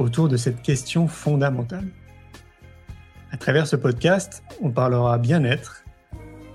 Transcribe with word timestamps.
autour 0.00 0.28
de 0.28 0.36
cette 0.36 0.62
question 0.62 1.06
fondamentale. 1.06 1.86
À 3.32 3.36
travers 3.36 3.66
ce 3.66 3.76
podcast, 3.76 4.42
on 4.60 4.70
parlera 4.70 5.18
bien-être, 5.18 5.84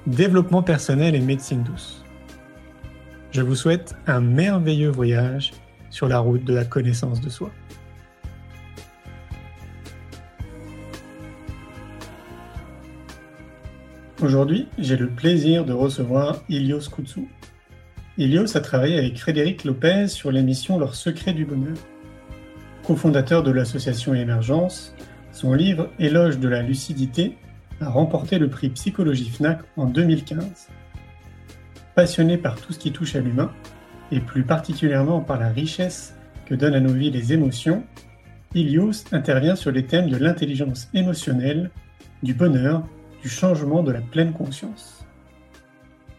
développement 0.07 0.63
personnel 0.63 1.15
et 1.15 1.19
médecine 1.19 1.63
douce. 1.63 2.03
Je 3.31 3.41
vous 3.41 3.55
souhaite 3.55 3.95
un 4.07 4.19
merveilleux 4.19 4.89
voyage 4.89 5.53
sur 5.89 6.07
la 6.07 6.19
route 6.19 6.43
de 6.43 6.53
la 6.53 6.65
connaissance 6.65 7.21
de 7.21 7.29
soi. 7.29 7.51
Aujourd'hui, 14.21 14.67
j'ai 14.77 14.97
le 14.97 15.09
plaisir 15.09 15.65
de 15.65 15.73
recevoir 15.73 16.41
Ilios 16.49 16.89
Koutsou. 16.89 17.27
Ilios 18.17 18.57
a 18.57 18.61
travaillé 18.61 18.97
avec 18.97 19.19
Frédéric 19.19 19.65
Lopez 19.65 20.07
sur 20.07 20.31
l'émission 20.31 20.79
Leur 20.79 20.95
secret 20.95 21.33
du 21.33 21.45
bonheur. 21.45 21.75
Cofondateur 22.85 23.41
de 23.41 23.49
l'association 23.49 24.13
Émergence, 24.13 24.93
son 25.31 25.53
livre 25.53 25.89
Éloge 25.97 26.37
de 26.37 26.47
la 26.47 26.61
lucidité 26.61 27.35
a 27.81 27.89
remporté 27.89 28.37
le 28.37 28.47
prix 28.47 28.69
Psychologie 28.69 29.31
FNAC 29.31 29.61
en 29.75 29.87
2015. 29.87 30.69
Passionné 31.95 32.37
par 32.37 32.61
tout 32.61 32.73
ce 32.73 32.77
qui 32.77 32.91
touche 32.91 33.15
à 33.15 33.21
l'humain, 33.21 33.51
et 34.11 34.19
plus 34.19 34.43
particulièrement 34.43 35.21
par 35.21 35.39
la 35.39 35.49
richesse 35.49 36.15
que 36.45 36.53
donnent 36.53 36.75
à 36.75 36.79
nos 36.79 36.93
vies 36.93 37.09
les 37.09 37.33
émotions, 37.33 37.83
Ilios 38.53 39.03
intervient 39.11 39.55
sur 39.55 39.71
les 39.71 39.87
thèmes 39.87 40.11
de 40.11 40.17
l'intelligence 40.17 40.87
émotionnelle, 40.93 41.71
du 42.21 42.35
bonheur, 42.35 42.83
du 43.23 43.29
changement 43.29 43.81
de 43.81 43.93
la 43.93 44.01
pleine 44.01 44.31
conscience. 44.31 45.07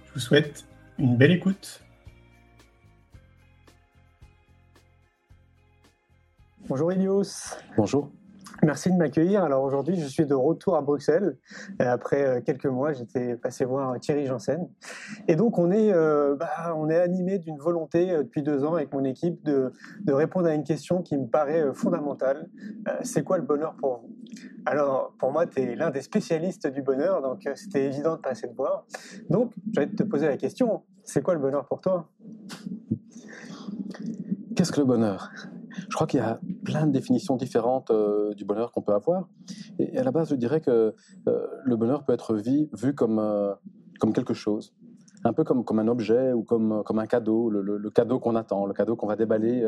Je 0.08 0.14
vous 0.14 0.20
souhaite 0.20 0.66
une 0.98 1.16
belle 1.16 1.30
écoute. 1.30 1.85
Bonjour 6.68 6.92
Ilios. 6.92 7.54
Bonjour. 7.76 8.10
Merci 8.60 8.90
de 8.90 8.96
m'accueillir. 8.96 9.44
Alors 9.44 9.62
aujourd'hui, 9.62 9.94
je 10.00 10.06
suis 10.06 10.26
de 10.26 10.34
retour 10.34 10.74
à 10.74 10.82
Bruxelles. 10.82 11.38
Après 11.78 12.26
euh, 12.26 12.40
quelques 12.40 12.66
mois, 12.66 12.92
j'étais 12.92 13.36
passé 13.36 13.64
voir 13.64 14.00
Thierry 14.00 14.26
Janssen. 14.26 14.68
Et 15.28 15.36
donc, 15.36 15.58
on 15.58 15.70
est, 15.70 15.92
euh, 15.92 16.34
bah, 16.34 16.74
on 16.76 16.90
est 16.90 16.98
animé 16.98 17.38
d'une 17.38 17.58
volonté 17.58 18.10
euh, 18.10 18.24
depuis 18.24 18.42
deux 18.42 18.64
ans 18.64 18.74
avec 18.74 18.92
mon 18.92 19.04
équipe 19.04 19.44
de, 19.44 19.72
de, 20.00 20.12
répondre 20.12 20.48
à 20.48 20.54
une 20.54 20.64
question 20.64 21.02
qui 21.02 21.16
me 21.16 21.28
paraît 21.28 21.72
fondamentale. 21.72 22.48
c'est 23.02 23.22
quoi 23.22 23.38
le 23.38 23.44
bonheur 23.44 23.76
pour 23.76 24.00
vous? 24.00 24.16
Alors, 24.64 25.14
pour 25.20 25.30
moi, 25.30 25.46
tu 25.46 25.60
es 25.60 25.76
l'un 25.76 25.90
des 25.90 26.02
spécialistes 26.02 26.66
du 26.66 26.82
bonheur, 26.82 27.22
donc 27.22 27.48
c'était 27.54 27.84
évident 27.84 28.16
de 28.16 28.20
passer 28.20 28.48
te 28.48 28.56
voir. 28.56 28.86
Donc, 29.30 29.52
j'allais 29.72 29.86
te 29.86 30.02
poser 30.02 30.26
la 30.26 30.36
question. 30.36 30.82
C'est 31.04 31.22
quoi 31.22 31.34
le 31.34 31.40
bonheur 31.40 31.64
pour 31.66 31.80
toi? 31.80 32.10
Qu'est-ce 34.56 34.72
que 34.72 34.80
le 34.80 34.86
bonheur? 34.86 35.30
Je 35.88 35.94
crois 35.94 36.06
qu'il 36.06 36.20
y 36.20 36.22
a 36.22 36.40
plein 36.64 36.86
de 36.86 36.92
définitions 36.92 37.36
différentes 37.36 37.90
euh, 37.90 38.34
du 38.34 38.44
bonheur 38.44 38.72
qu'on 38.72 38.82
peut 38.82 38.94
avoir. 38.94 39.28
Et, 39.78 39.98
à 39.98 40.02
la 40.02 40.10
base, 40.10 40.30
je 40.30 40.34
dirais 40.34 40.60
que 40.60 40.94
euh, 41.28 41.46
le 41.64 41.76
bonheur 41.76 42.04
peut 42.04 42.12
être 42.12 42.34
vu, 42.34 42.94
comme, 42.94 43.18
euh, 43.18 43.54
comme 44.00 44.12
quelque 44.12 44.34
chose. 44.34 44.74
Un 45.24 45.32
peu 45.32 45.42
comme, 45.42 45.64
comme 45.64 45.78
un 45.78 45.88
objet 45.88 46.32
ou 46.32 46.44
comme, 46.44 46.82
comme 46.84 46.98
un 46.98 47.06
cadeau, 47.06 47.50
le, 47.50 47.90
cadeau 47.90 48.20
qu'on 48.20 48.36
attend, 48.36 48.66
le 48.66 48.74
cadeau 48.74 48.94
qu'on 48.94 49.08
va 49.08 49.16
déballer 49.16 49.64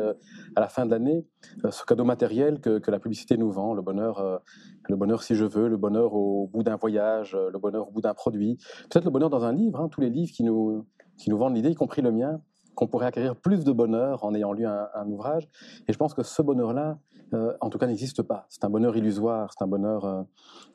à 0.55 0.61
la 0.61 0.69
fin 0.69 0.85
de 0.85 0.91
l'année, 0.91 1.25
ce 1.69 1.83
cadeau 1.83 2.05
matériel 2.05 2.61
que, 2.61 2.79
que, 2.79 2.91
la 2.91 2.99
publicité 2.99 3.35
nous 3.35 3.51
vend, 3.51 3.73
le 3.73 3.81
bonheur, 3.81 4.41
le 4.87 4.95
bonheur 4.95 5.21
si 5.21 5.35
je 5.35 5.43
veux, 5.43 5.67
le 5.67 5.75
bonheur 5.75 6.13
au 6.13 6.47
bout 6.47 6.63
d'un 6.63 6.77
voyage, 6.77 7.35
le 7.35 7.59
bonheur 7.59 7.89
au 7.89 7.91
bout 7.91 7.99
d'un 7.99 8.13
produit, 8.13 8.57
peut-être 8.89 9.03
le 9.03 9.11
bonheur 9.11 9.29
dans 9.29 9.43
un 9.43 9.51
livre, 9.51 9.81
hein, 9.81 9.89
tous 9.89 9.99
les 9.99 10.09
livres 10.09 10.31
qui 10.31 10.43
nous, 10.43 10.85
qui 11.17 11.29
nous 11.29 11.37
vendent 11.37 11.55
l'idée, 11.55 11.71
y 11.71 11.75
compris 11.75 12.01
le 12.01 12.13
mien, 12.13 12.39
qu'on 12.79 12.87
pourrait 12.87 13.07
acquérir 13.07 13.35
plus 13.35 13.65
de 13.65 13.73
bonheur 13.73 14.23
en 14.23 14.33
ayant 14.33 14.53
lu 14.53 14.65
un, 14.65 15.07
ouvrage. 15.07 15.49
Et 15.89 15.91
je 15.91 15.97
pense 15.97 16.13
que 16.13 16.23
ce 16.23 16.41
bonheur-là, 16.41 16.97
euh, 17.33 17.53
en 17.59 17.69
tout 17.69 17.77
cas, 17.77 17.87
n'existe 17.87 18.21
pas. 18.21 18.45
C'est 18.47 18.63
un 18.63 18.69
bonheur 18.69 18.95
illusoire, 18.95 19.51
c'est 19.51 19.61
un 19.65 19.67
bonheur, 19.67 20.05
euh, 20.05 20.21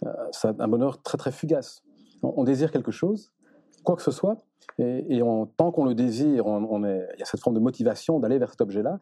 euh, 0.04 0.52
un 0.58 0.68
bonheur 0.68 1.00
très 1.00 1.16
très 1.16 1.32
fugace. 1.32 1.82
On, 2.22 2.44
désire 2.44 2.70
quelque 2.70 2.90
chose, 2.90 3.32
quoi 3.84 3.96
que 3.96 4.02
ce 4.02 4.10
soit, 4.10 4.36
et, 4.78 5.22
tant 5.56 5.72
qu'on 5.72 5.86
le 5.86 5.94
désire, 5.94 6.46
on, 6.46 6.84
il 6.84 7.18
y 7.18 7.22
a 7.22 7.24
cette 7.24 7.40
forme 7.40 7.54
de 7.54 7.60
motivation 7.60 8.20
d'aller 8.20 8.38
vers 8.38 8.50
cet 8.50 8.60
objet-là. 8.60 8.98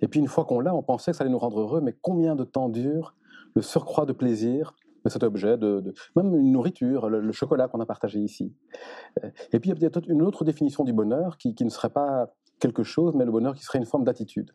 Et 0.00 0.06
puis 0.06 0.20
une 0.20 0.28
fois 0.28 0.44
qu'on 0.44 0.60
l'a, 0.60 0.74
on 0.74 0.82
pensait 0.82 1.10
que 1.10 1.16
ça 1.16 1.24
allait 1.24 1.32
nous 1.32 1.38
rendre 1.38 1.60
heureux, 1.60 1.80
mais 1.80 1.96
combien 2.02 2.36
de 2.36 2.44
temps 2.44 2.68
dure 2.68 3.16
le 3.54 3.62
surcroît 3.62 4.06
de 4.06 4.12
plaisir 4.12 4.74
de 5.04 5.10
cet 5.10 5.22
objet, 5.22 5.56
même 6.16 6.34
une 6.34 6.52
nourriture, 6.52 7.08
le, 7.08 7.32
chocolat 7.32 7.68
qu'on 7.68 7.80
a 7.80 7.86
partagé 7.86 8.20
ici. 8.20 8.52
Et 9.52 9.60
puis 9.60 9.70
il 9.70 9.82
y 9.82 9.86
a 9.86 9.90
peut-être 9.90 10.08
une 10.08 10.22
autre 10.22 10.44
définition 10.44 10.82
du 10.82 10.92
bonheur 10.92 11.36
qui 11.36 11.54
ne 11.60 11.68
serait 11.68 11.90
pas 11.90 12.30
quelque 12.60 12.82
chose, 12.82 13.14
mais 13.14 13.24
le 13.24 13.32
bonheur 13.32 13.54
qui 13.54 13.62
serait 13.62 13.78
une 13.78 13.86
forme 13.86 14.04
d'attitude. 14.04 14.52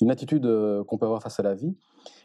Une 0.00 0.10
attitude 0.10 0.46
euh, 0.46 0.82
qu'on 0.84 0.98
peut 0.98 1.06
avoir 1.06 1.22
face 1.22 1.38
à 1.38 1.42
la 1.42 1.54
vie. 1.54 1.76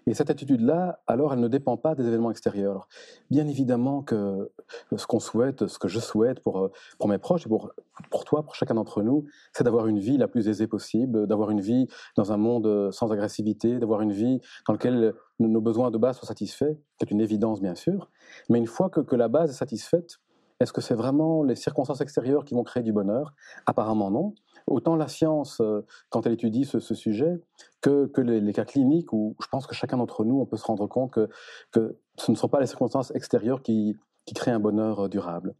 Et 0.07 0.13
cette 0.13 0.29
attitude-là, 0.29 0.99
alors, 1.05 1.33
elle 1.33 1.39
ne 1.39 1.47
dépend 1.47 1.77
pas 1.77 1.93
des 1.93 2.07
événements 2.07 2.31
extérieurs. 2.31 2.87
bien 3.29 3.47
évidemment 3.47 4.01
que 4.01 4.51
ce 4.95 5.05
qu'on 5.05 5.19
souhaite, 5.19 5.67
ce 5.67 5.77
que 5.77 5.87
je 5.87 5.99
souhaite 5.99 6.39
pour, 6.39 6.59
euh, 6.59 6.71
pour 6.97 7.07
mes 7.09 7.17
proches 7.17 7.45
et 7.45 7.49
pour, 7.49 7.73
pour 8.09 8.23
toi, 8.23 8.43
pour 8.43 8.55
chacun 8.55 8.75
d'entre 8.75 9.03
nous, 9.03 9.25
c'est 9.53 9.63
d'avoir 9.63 9.87
une 9.87 9.99
vie 9.99 10.17
la 10.17 10.27
plus 10.27 10.47
aisée 10.47 10.65
possible, 10.65 11.27
d'avoir 11.27 11.51
une 11.51 11.61
vie 11.61 11.87
dans 12.15 12.31
un 12.31 12.37
monde 12.37 12.65
euh, 12.65 12.91
sans 12.91 13.11
agressivité, 13.11 13.79
d'avoir 13.79 14.01
une 14.01 14.13
vie 14.13 14.39
dans 14.65 14.73
laquelle 14.73 15.13
nos 15.39 15.61
besoins 15.61 15.91
de 15.91 15.97
base 15.97 16.17
soient 16.17 16.27
satisfaits. 16.27 16.77
C'est 16.99 17.11
une 17.11 17.21
évidence, 17.21 17.61
bien 17.61 17.75
sûr. 17.75 18.09
Mais 18.49 18.57
une 18.57 18.67
fois 18.67 18.89
que, 18.89 19.01
que 19.01 19.15
la 19.15 19.27
base 19.27 19.51
est 19.51 19.57
satisfaite, 19.57 20.19
est-ce 20.59 20.73
que 20.73 20.81
c'est 20.81 20.95
vraiment 20.95 21.43
les 21.43 21.55
circonstances 21.55 22.01
extérieures 22.01 22.43
qui 22.43 22.53
vont 22.53 22.63
créer 22.63 22.83
du 22.83 22.93
bonheur? 22.93 23.33
Apparemment 23.65 24.09
non. 24.09 24.33
Autant 24.65 24.95
la 24.95 25.07
science, 25.07 25.61
euh, 25.61 25.85
quand 26.09 26.25
elle 26.25 26.33
étudie 26.33 26.65
ce, 26.65 26.79
sujet, 26.79 27.41
que, 27.81 28.11
les, 28.17 28.53
cas 28.53 28.65
cliniques, 28.65 29.13
où 29.13 29.35
je 29.41 29.47
pense 29.47 29.67
que 29.67 29.75
chacun 29.75 29.97
d'entre 29.97 30.25
nous, 30.25 30.39
on 30.39 30.45
peut 30.45 30.57
se 30.57 30.65
rendre 30.65 30.87
compte 30.87 31.11
que, 31.11 31.29
que 31.71 31.97
ce 32.17 32.31
ne 32.31 32.35
sont 32.35 32.49
pas 32.49 32.59
les 32.59 32.65
circonstances 32.65 33.11
extérieures 33.15 33.61
qui, 33.61 33.95
qui 34.25 34.33
créent 34.33 34.51
un 34.51 34.59
bonheur 34.59 35.05
euh, 35.05 35.09
durable. 35.09 35.53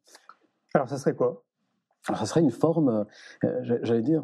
Alors, 0.73 0.89
ça 0.89 0.97
serait 0.97 1.15
quoi? 1.15 1.43
Alors, 2.07 2.19
ça 2.19 2.25
serait 2.25 2.41
une 2.41 2.51
forme, 2.51 3.05
euh, 3.43 3.77
j'allais 3.83 4.01
dire, 4.01 4.23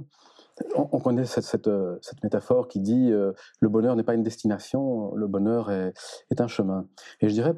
on, 0.75 1.00
connaît 1.00 1.25
cette, 1.25 1.46
cette, 1.46 2.24
métaphore 2.24 2.68
qui 2.68 2.80
dit 2.80 3.09
le 3.09 3.69
bonheur 3.69 3.96
n'est 3.96 4.03
pas 4.03 4.14
une 4.14 4.24
destination, 4.24 5.14
le 5.16 5.28
bonheur 5.28 5.72
est, 5.72 5.94
un 6.40 6.47
chemin. 6.47 6.88
Et 7.22 7.30
je 7.30 7.34
dirais, 7.34 7.53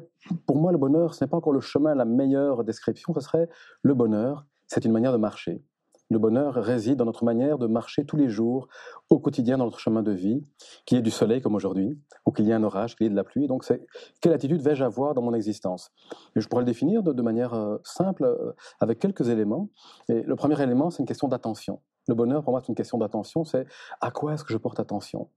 pour 0.46 0.56
moi, 0.56 0.72
le 0.72 0.78
bonheur, 0.78 1.14
ce 1.14 1.24
n'est 1.24 1.28
pas 1.28 1.36
encore 1.36 1.52
le 1.52 1.60
chemin, 1.60 1.94
la 1.94 2.04
meilleure 2.04 2.64
description, 2.64 3.12
ce 3.14 3.20
serait 3.20 3.48
le 3.82 3.94
bonheur, 3.94 4.46
c'est 4.66 4.84
une 4.84 4.92
manière 4.92 5.12
de 5.12 5.18
marcher. 5.18 5.62
Le 6.08 6.20
bonheur 6.20 6.54
réside 6.54 6.96
dans 6.96 7.04
notre 7.04 7.24
manière 7.24 7.58
de 7.58 7.66
marcher 7.66 8.04
tous 8.04 8.16
les 8.16 8.28
jours, 8.28 8.68
au 9.10 9.18
quotidien, 9.18 9.58
dans 9.58 9.64
notre 9.64 9.80
chemin 9.80 10.04
de 10.04 10.12
vie, 10.12 10.44
qu'il 10.84 10.96
y 10.96 10.98
ait 11.00 11.02
du 11.02 11.10
soleil 11.10 11.40
comme 11.40 11.56
aujourd'hui, 11.56 11.98
ou 12.26 12.30
qu'il 12.30 12.46
y 12.46 12.50
ait 12.50 12.54
un 12.54 12.62
orage, 12.62 12.94
qu'il 12.94 13.04
y 13.04 13.06
ait 13.08 13.10
de 13.10 13.16
la 13.16 13.24
pluie. 13.24 13.48
Donc, 13.48 13.64
c'est 13.64 13.84
quelle 14.20 14.32
attitude 14.32 14.60
vais-je 14.60 14.84
avoir 14.84 15.14
dans 15.14 15.22
mon 15.22 15.34
existence? 15.34 15.90
Et 16.36 16.40
Je 16.40 16.48
pourrais 16.48 16.62
le 16.62 16.66
définir 16.66 17.02
de, 17.02 17.22
manière 17.22 17.54
euh, 17.54 17.78
simple, 17.82 18.24
euh, 18.24 18.52
avec 18.78 19.00
quelques 19.00 19.28
éléments. 19.28 19.68
Et 20.08 20.22
le 20.22 20.36
premier 20.36 20.60
élément, 20.62 20.90
c'est 20.90 21.00
une 21.00 21.08
question 21.08 21.26
d'attention. 21.26 21.80
Le 22.08 22.14
bonheur, 22.14 22.42
pour 22.42 22.52
moi, 22.52 22.60
c'est 22.60 22.68
une 22.68 22.74
question 22.74 22.98
d'attention. 22.98 23.44
C'est 23.44 23.66
à 24.00 24.10
quoi 24.10 24.34
est-ce 24.34 24.44
que 24.44 24.52
je 24.52 24.58
porte 24.58 24.78
attention? 24.78 25.28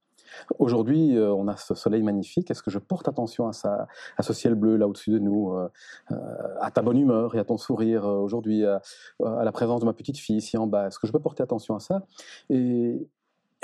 Aujourd'hui, 0.59 1.18
euh, 1.18 1.34
on 1.34 1.47
a 1.47 1.57
ce 1.57 1.74
soleil 1.74 2.03
magnifique. 2.03 2.52
Est-ce 2.52 2.62
que 2.62 2.69
je 2.69 2.78
porte 2.78 3.07
attention 3.07 3.47
à, 3.47 3.53
ça, 3.53 3.88
à 4.17 4.23
ce 4.23 4.34
ciel 4.34 4.53
bleu 4.53 4.76
là 4.78 4.88
au-dessus 4.88 5.11
de 5.11 5.20
nous, 5.20 5.53
euh, 5.53 5.70
euh, 6.11 6.16
à 6.61 6.70
ta 6.70 6.82
bonne 6.82 6.97
humeur 6.97 7.35
et 7.35 7.40
à 7.40 7.46
ton 7.46 7.58
sourire 7.58 8.05
aujourd'hui, 8.05 8.66
à, 8.66 8.82
la 9.20 9.52
présence 9.52 9.82
de 9.82 9.85
ma 9.85 9.94
petite 9.94 10.17
fille 10.17 10.38
ici 10.38 10.58
en 10.58 10.67
bas? 10.67 10.88
Est-ce 10.88 10.99
que 10.99 11.08
je 11.08 11.11
peux 11.11 11.20
porter 11.20 11.44
attention 11.44 11.76
à 11.76 11.79
ça? 11.79 12.05
Et, 12.49 13.08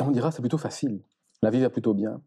on 0.01 0.11
dira 0.11 0.31
c'est 0.31 0.41
plutôt 0.41 0.57
facile. 0.57 0.99
La 1.45 1.51
vie 1.51 1.61
va 1.61 1.69
plutôt 1.69 1.93
bien. 1.93 2.21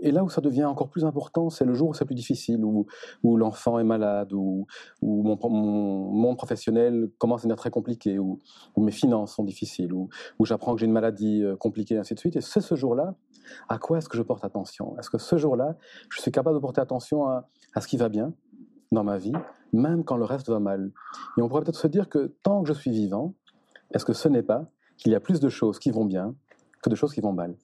Et 0.00 0.10
là 0.10 0.24
où 0.24 0.28
ça 0.28 0.40
devient 0.40 0.64
encore 0.64 0.88
plus 0.88 1.04
important, 1.04 1.48
c'est 1.48 1.64
le 1.64 1.74
jour 1.74 1.90
où 1.90 1.94
c'est 1.94 2.04
plus 2.04 2.16
difficile, 2.16 2.64
où, 2.64 2.86
où 3.22 3.36
l'enfant 3.36 3.78
est 3.78 3.84
malade, 3.84 4.32
où, 4.32 4.66
où 5.00 5.22
mon, 5.22 5.38
monde 6.10 6.36
professionnel 6.36 7.08
commence 7.18 7.42
à 7.42 7.42
devenir 7.42 7.54
très 7.54 7.70
compliqué, 7.70 8.18
où, 8.18 8.40
mes 8.76 8.90
finances 8.90 9.36
sont 9.36 9.44
difficiles, 9.44 9.92
où, 9.92 10.08
j'apprends 10.40 10.74
que 10.74 10.80
j'ai 10.80 10.86
une 10.86 10.92
maladie 10.92 11.44
compliquée, 11.60 11.94
et 11.94 11.98
ainsi 11.98 12.14
de 12.14 12.18
suite. 12.18 12.34
Et 12.34 12.40
c'est 12.40 12.60
ce 12.60 12.74
jour-là 12.74 13.14
à 13.68 13.78
quoi 13.78 13.98
est-ce 13.98 14.08
que 14.08 14.16
je 14.16 14.24
porte 14.24 14.44
attention? 14.44 14.98
Est-ce 14.98 15.08
que 15.08 15.18
ce 15.18 15.36
jour-là, 15.36 15.76
je 16.10 16.20
suis 16.20 16.32
capable 16.32 16.56
de 16.56 16.60
porter 16.60 16.80
attention 16.80 17.28
à, 17.28 17.46
ce 17.80 17.86
qui 17.86 17.96
va 17.96 18.08
bien 18.08 18.34
dans 18.90 19.04
ma 19.04 19.18
vie, 19.18 19.34
même 19.72 20.02
quand 20.02 20.16
le 20.16 20.24
reste 20.24 20.48
va 20.48 20.58
mal? 20.58 20.90
Et 21.38 21.42
on 21.42 21.48
pourrait 21.48 21.62
peut-être 21.62 21.78
se 21.78 21.86
dire 21.86 22.08
que 22.08 22.34
tant 22.42 22.60
que 22.62 22.66
je 22.66 22.72
suis 22.72 22.90
vivant, 22.90 23.34
est-ce 23.92 24.04
que 24.04 24.14
ce 24.14 24.26
n'est 24.26 24.42
pas 24.42 24.68
qu'il 24.96 25.12
y 25.12 25.14
a 25.14 25.20
plus 25.20 25.38
de 25.38 25.48
choses 25.48 25.78
qui 25.78 25.92
vont 25.92 26.04
bien 26.04 26.34
que 26.84 26.90
de 26.90 26.94
choses 26.94 27.12
qui 27.14 27.20
vont 27.20 27.32
mal. 27.32 27.56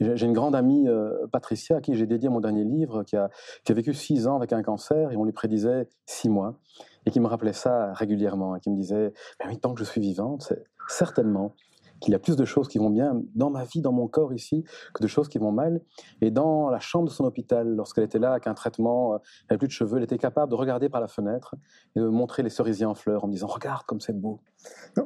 J'ai 0.00 0.26
une 0.26 0.32
grande 0.32 0.56
amie, 0.56 0.88
euh, 0.88 1.26
Patricia, 1.30 1.76
à 1.76 1.80
qui 1.80 1.94
j'ai 1.94 2.06
dédié 2.06 2.28
mon 2.28 2.40
dernier 2.40 2.64
livre, 2.64 3.04
qui 3.04 3.16
a, 3.16 3.30
vécu 3.70 3.94
six 3.94 4.26
ans 4.26 4.36
avec 4.36 4.52
un 4.52 4.62
cancer 4.62 5.12
et 5.12 5.16
on 5.16 5.24
lui 5.24 5.32
prédisait 5.32 5.88
six 6.06 6.28
mois, 6.28 6.58
et 7.06 7.10
qui 7.10 7.20
me 7.20 7.26
rappelait 7.26 7.52
ça 7.52 7.92
régulièrement, 7.92 8.56
et 8.56 8.60
qui 8.60 8.70
me 8.70 8.76
disait, 8.76 9.12
mais 9.46 9.56
tant 9.56 9.74
que 9.74 9.80
je 9.80 9.84
suis 9.84 10.00
vivante, 10.00 10.42
c'est 10.42 10.64
certainement 10.88 11.54
qu'il 12.04 12.12
y 12.12 12.14
a 12.14 12.18
plus 12.18 12.36
de 12.36 12.44
choses 12.44 12.68
qui 12.68 12.78
vont 12.78 12.90
bien 12.90 13.22
dans 13.34 13.50
ma 13.50 13.64
vie, 13.64 13.80
dans 13.80 13.92
mon 13.92 14.06
corps 14.06 14.32
ici, 14.34 14.62
que 14.92 15.02
de 15.02 15.08
choses 15.08 15.28
qui 15.28 15.38
vont 15.38 15.52
mal. 15.52 15.80
Et 16.20 16.30
dans 16.30 16.68
la 16.68 16.78
chambre 16.78 17.06
de 17.08 17.10
son 17.10 17.24
hôpital, 17.24 17.66
lorsqu'elle 17.74 18.04
était 18.04 18.18
là 18.18 18.32
avec 18.32 18.46
un 18.46 18.54
traitement, 18.54 19.14
euh, 19.14 19.16
elle 19.16 19.54
n'avait 19.54 19.58
plus 19.58 19.68
de 19.68 19.72
cheveux, 19.72 19.96
elle 19.96 20.04
était 20.04 20.18
capable 20.18 20.50
de 20.50 20.56
regarder 20.56 20.88
par 20.88 21.00
la 21.00 21.08
fenêtre 21.08 21.54
et 21.96 22.00
de 22.00 22.06
montrer 22.06 22.42
les 22.42 22.50
cerisiers 22.50 22.86
en 22.86 22.94
fleurs 22.94 23.24
en 23.24 23.26
me 23.26 23.32
disant 23.32 23.46
Regarde 23.46 23.84
comme 23.86 24.00
c'est 24.00 24.12
beau. 24.12 24.40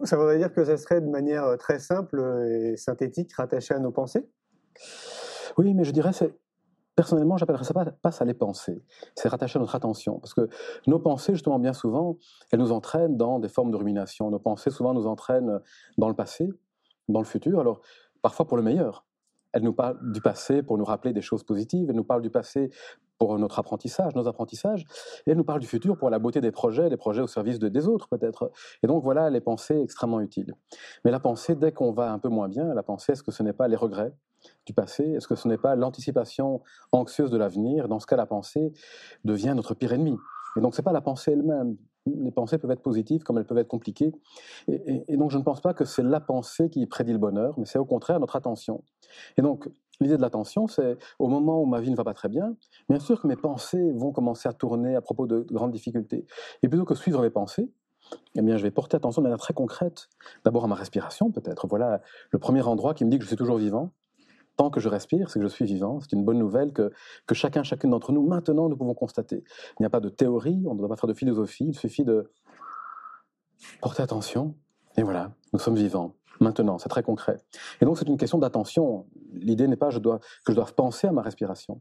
ça 0.02 0.16
voudrait 0.16 0.38
dire 0.38 0.52
que 0.52 0.64
ça 0.64 0.76
serait 0.76 1.00
de 1.00 1.08
manière 1.08 1.44
euh, 1.44 1.56
très 1.56 1.78
simple 1.78 2.20
et 2.48 2.76
synthétique 2.76 3.32
rattaché 3.34 3.74
à 3.74 3.78
nos 3.78 3.92
pensées? 3.92 4.28
Oui, 5.56 5.74
mais 5.74 5.84
je 5.84 5.92
dirais 5.92 6.12
c'est 6.12 6.34
Personnellement, 6.98 7.36
j'appellerais 7.36 7.62
ça 7.62 7.74
pas, 7.74 7.84
pas 7.84 8.10
ça 8.10 8.24
les 8.24 8.34
pensées, 8.34 8.82
c'est 9.14 9.28
rattaché 9.28 9.56
à 9.56 9.60
notre 9.60 9.76
attention. 9.76 10.18
Parce 10.18 10.34
que 10.34 10.48
nos 10.88 10.98
pensées, 10.98 11.32
justement, 11.32 11.60
bien 11.60 11.72
souvent, 11.72 12.16
elles 12.50 12.58
nous 12.58 12.72
entraînent 12.72 13.16
dans 13.16 13.38
des 13.38 13.48
formes 13.48 13.70
de 13.70 13.76
rumination. 13.76 14.28
Nos 14.32 14.40
pensées, 14.40 14.70
souvent, 14.70 14.94
nous 14.94 15.06
entraînent 15.06 15.60
dans 15.96 16.08
le 16.08 16.16
passé, 16.16 16.48
dans 17.08 17.20
le 17.20 17.26
futur, 17.26 17.60
alors 17.60 17.80
parfois 18.22 18.46
pour 18.46 18.56
le 18.56 18.62
meilleur. 18.62 19.04
Elle 19.52 19.62
nous 19.62 19.72
parle 19.72 19.98
du 20.12 20.20
passé 20.20 20.62
pour 20.62 20.76
nous 20.76 20.84
rappeler 20.84 21.12
des 21.12 21.22
choses 21.22 21.42
positives, 21.42 21.88
elle 21.88 21.96
nous 21.96 22.04
parle 22.04 22.22
du 22.22 22.30
passé 22.30 22.70
pour 23.18 23.36
notre 23.38 23.58
apprentissage, 23.58 24.14
nos 24.14 24.28
apprentissages, 24.28 24.84
et 25.26 25.30
elle 25.30 25.36
nous 25.36 25.44
parle 25.44 25.60
du 25.60 25.66
futur 25.66 25.96
pour 25.96 26.10
la 26.10 26.18
beauté 26.18 26.40
des 26.40 26.52
projets, 26.52 26.88
des 26.88 26.96
projets 26.96 27.22
au 27.22 27.26
service 27.26 27.58
de, 27.58 27.68
des 27.68 27.88
autres 27.88 28.08
peut-être. 28.08 28.52
Et 28.82 28.86
donc 28.86 29.02
voilà 29.02 29.28
les 29.30 29.40
pensées 29.40 29.80
extrêmement 29.80 30.20
utiles. 30.20 30.54
Mais 31.04 31.10
la 31.10 31.18
pensée, 31.18 31.56
dès 31.56 31.72
qu'on 31.72 31.92
va 31.92 32.12
un 32.12 32.18
peu 32.18 32.28
moins 32.28 32.48
bien, 32.48 32.72
la 32.74 32.82
pensée, 32.82 33.12
est-ce 33.12 33.22
que 33.22 33.32
ce 33.32 33.42
n'est 33.42 33.52
pas 33.52 33.68
les 33.68 33.76
regrets 33.76 34.12
du 34.66 34.72
passé? 34.72 35.02
Est-ce 35.02 35.26
que 35.26 35.34
ce 35.34 35.48
n'est 35.48 35.58
pas 35.58 35.74
l'anticipation 35.74 36.62
anxieuse 36.92 37.30
de 37.30 37.36
l'avenir? 37.36 37.88
Dans 37.88 37.98
ce 37.98 38.06
cas, 38.06 38.16
la 38.16 38.26
pensée 38.26 38.72
devient 39.24 39.54
notre 39.56 39.74
pire 39.74 39.92
ennemi. 39.92 40.16
Et 40.56 40.60
donc, 40.60 40.74
ce 40.74 40.80
n'est 40.80 40.84
pas 40.84 40.92
la 40.92 41.00
pensée 41.00 41.32
elle-même 41.32 41.76
les 42.18 42.30
pensées 42.30 42.58
peuvent 42.58 42.70
être 42.70 42.82
positives 42.82 43.22
comme 43.22 43.38
elles 43.38 43.46
peuvent 43.46 43.58
être 43.58 43.68
compliquées. 43.68 44.12
Et, 44.68 45.16
donc 45.16 45.30
je 45.30 45.38
ne 45.38 45.42
pense 45.42 45.60
pas 45.60 45.74
que 45.74 45.84
c'est 45.84 46.02
la 46.02 46.20
pensée 46.20 46.70
qui 46.70 46.86
prédit 46.86 47.12
le 47.12 47.18
bonheur, 47.18 47.54
mais 47.58 47.64
c'est 47.64 47.78
au 47.78 47.84
contraire 47.84 48.20
notre 48.20 48.36
attention. 48.36 48.82
Et 49.36 49.42
donc 49.42 49.68
l'idée 50.00 50.16
de 50.16 50.22
l'attention, 50.22 50.66
c'est 50.66 50.96
au 51.18 51.28
moment 51.28 51.60
où 51.62 51.66
ma 51.66 51.80
vie 51.80 51.90
ne 51.90 51.96
va 51.96 52.04
pas 52.04 52.14
très 52.14 52.28
bien, 52.28 52.54
bien 52.88 53.00
sûr 53.00 53.20
que 53.20 53.26
mes 53.26 53.36
pensées 53.36 53.92
vont 53.92 54.12
commencer 54.12 54.48
à 54.48 54.52
tourner 54.52 54.94
à 54.94 55.00
propos 55.00 55.26
de 55.26 55.40
grandes 55.50 55.72
difficultés. 55.72 56.26
Et 56.62 56.68
plutôt 56.68 56.84
que 56.84 56.94
suivre 56.94 57.20
mes 57.22 57.30
pensées, 57.30 57.70
eh 58.36 58.42
bien, 58.42 58.56
je 58.56 58.62
vais 58.62 58.70
porter 58.70 58.96
attention 58.96 59.20
de 59.20 59.24
manière 59.24 59.38
très 59.38 59.54
concrète, 59.54 60.08
d'abord 60.44 60.64
à 60.64 60.68
ma 60.68 60.74
respiration 60.74 61.30
peut-être. 61.30 61.66
Voilà 61.66 62.00
le 62.30 62.38
premier 62.38 62.62
endroit 62.62 62.94
qui 62.94 63.04
me 63.04 63.10
dit 63.10 63.18
que 63.18 63.24
je 63.24 63.28
suis 63.28 63.36
toujours 63.36 63.58
vivant 63.58 63.92
tant 64.58 64.70
que 64.70 64.80
je 64.80 64.88
respire, 64.88 65.30
c'est 65.30 65.38
que 65.38 65.46
je 65.46 65.50
suis 65.50 65.64
vivant. 65.64 66.00
C'est 66.00 66.12
une 66.12 66.24
bonne 66.24 66.38
nouvelle 66.38 66.72
que, 66.72 66.92
que 67.26 67.34
chacun, 67.34 67.62
chacune 67.62 67.90
d'entre 67.90 68.12
nous, 68.12 68.26
maintenant, 68.26 68.68
nous 68.68 68.76
pouvons 68.76 68.92
constater. 68.92 69.44
Il 69.78 69.82
n'y 69.82 69.86
a 69.86 69.90
pas 69.90 70.00
de 70.00 70.08
théorie, 70.08 70.62
on 70.66 70.74
ne 70.74 70.78
doit 70.78 70.88
pas 70.88 70.96
faire 70.96 71.06
de 71.06 71.14
philosophie, 71.14 71.66
il 71.68 71.78
suffit 71.78 72.04
de 72.04 72.30
porter 73.80 74.02
attention. 74.02 74.54
Et 74.96 75.02
voilà, 75.04 75.30
nous 75.52 75.60
sommes 75.60 75.76
vivants. 75.76 76.16
Maintenant, 76.40 76.78
c'est 76.78 76.88
très 76.88 77.04
concret. 77.04 77.38
Et 77.80 77.84
donc, 77.84 77.98
c'est 77.98 78.08
une 78.08 78.16
question 78.16 78.38
d'attention. 78.38 79.06
L'idée 79.32 79.68
n'est 79.68 79.76
pas 79.76 79.90
dois, 79.90 80.18
que 80.44 80.52
je 80.52 80.54
doive 80.54 80.74
penser 80.74 81.06
à 81.06 81.12
ma 81.12 81.22
respiration, 81.22 81.80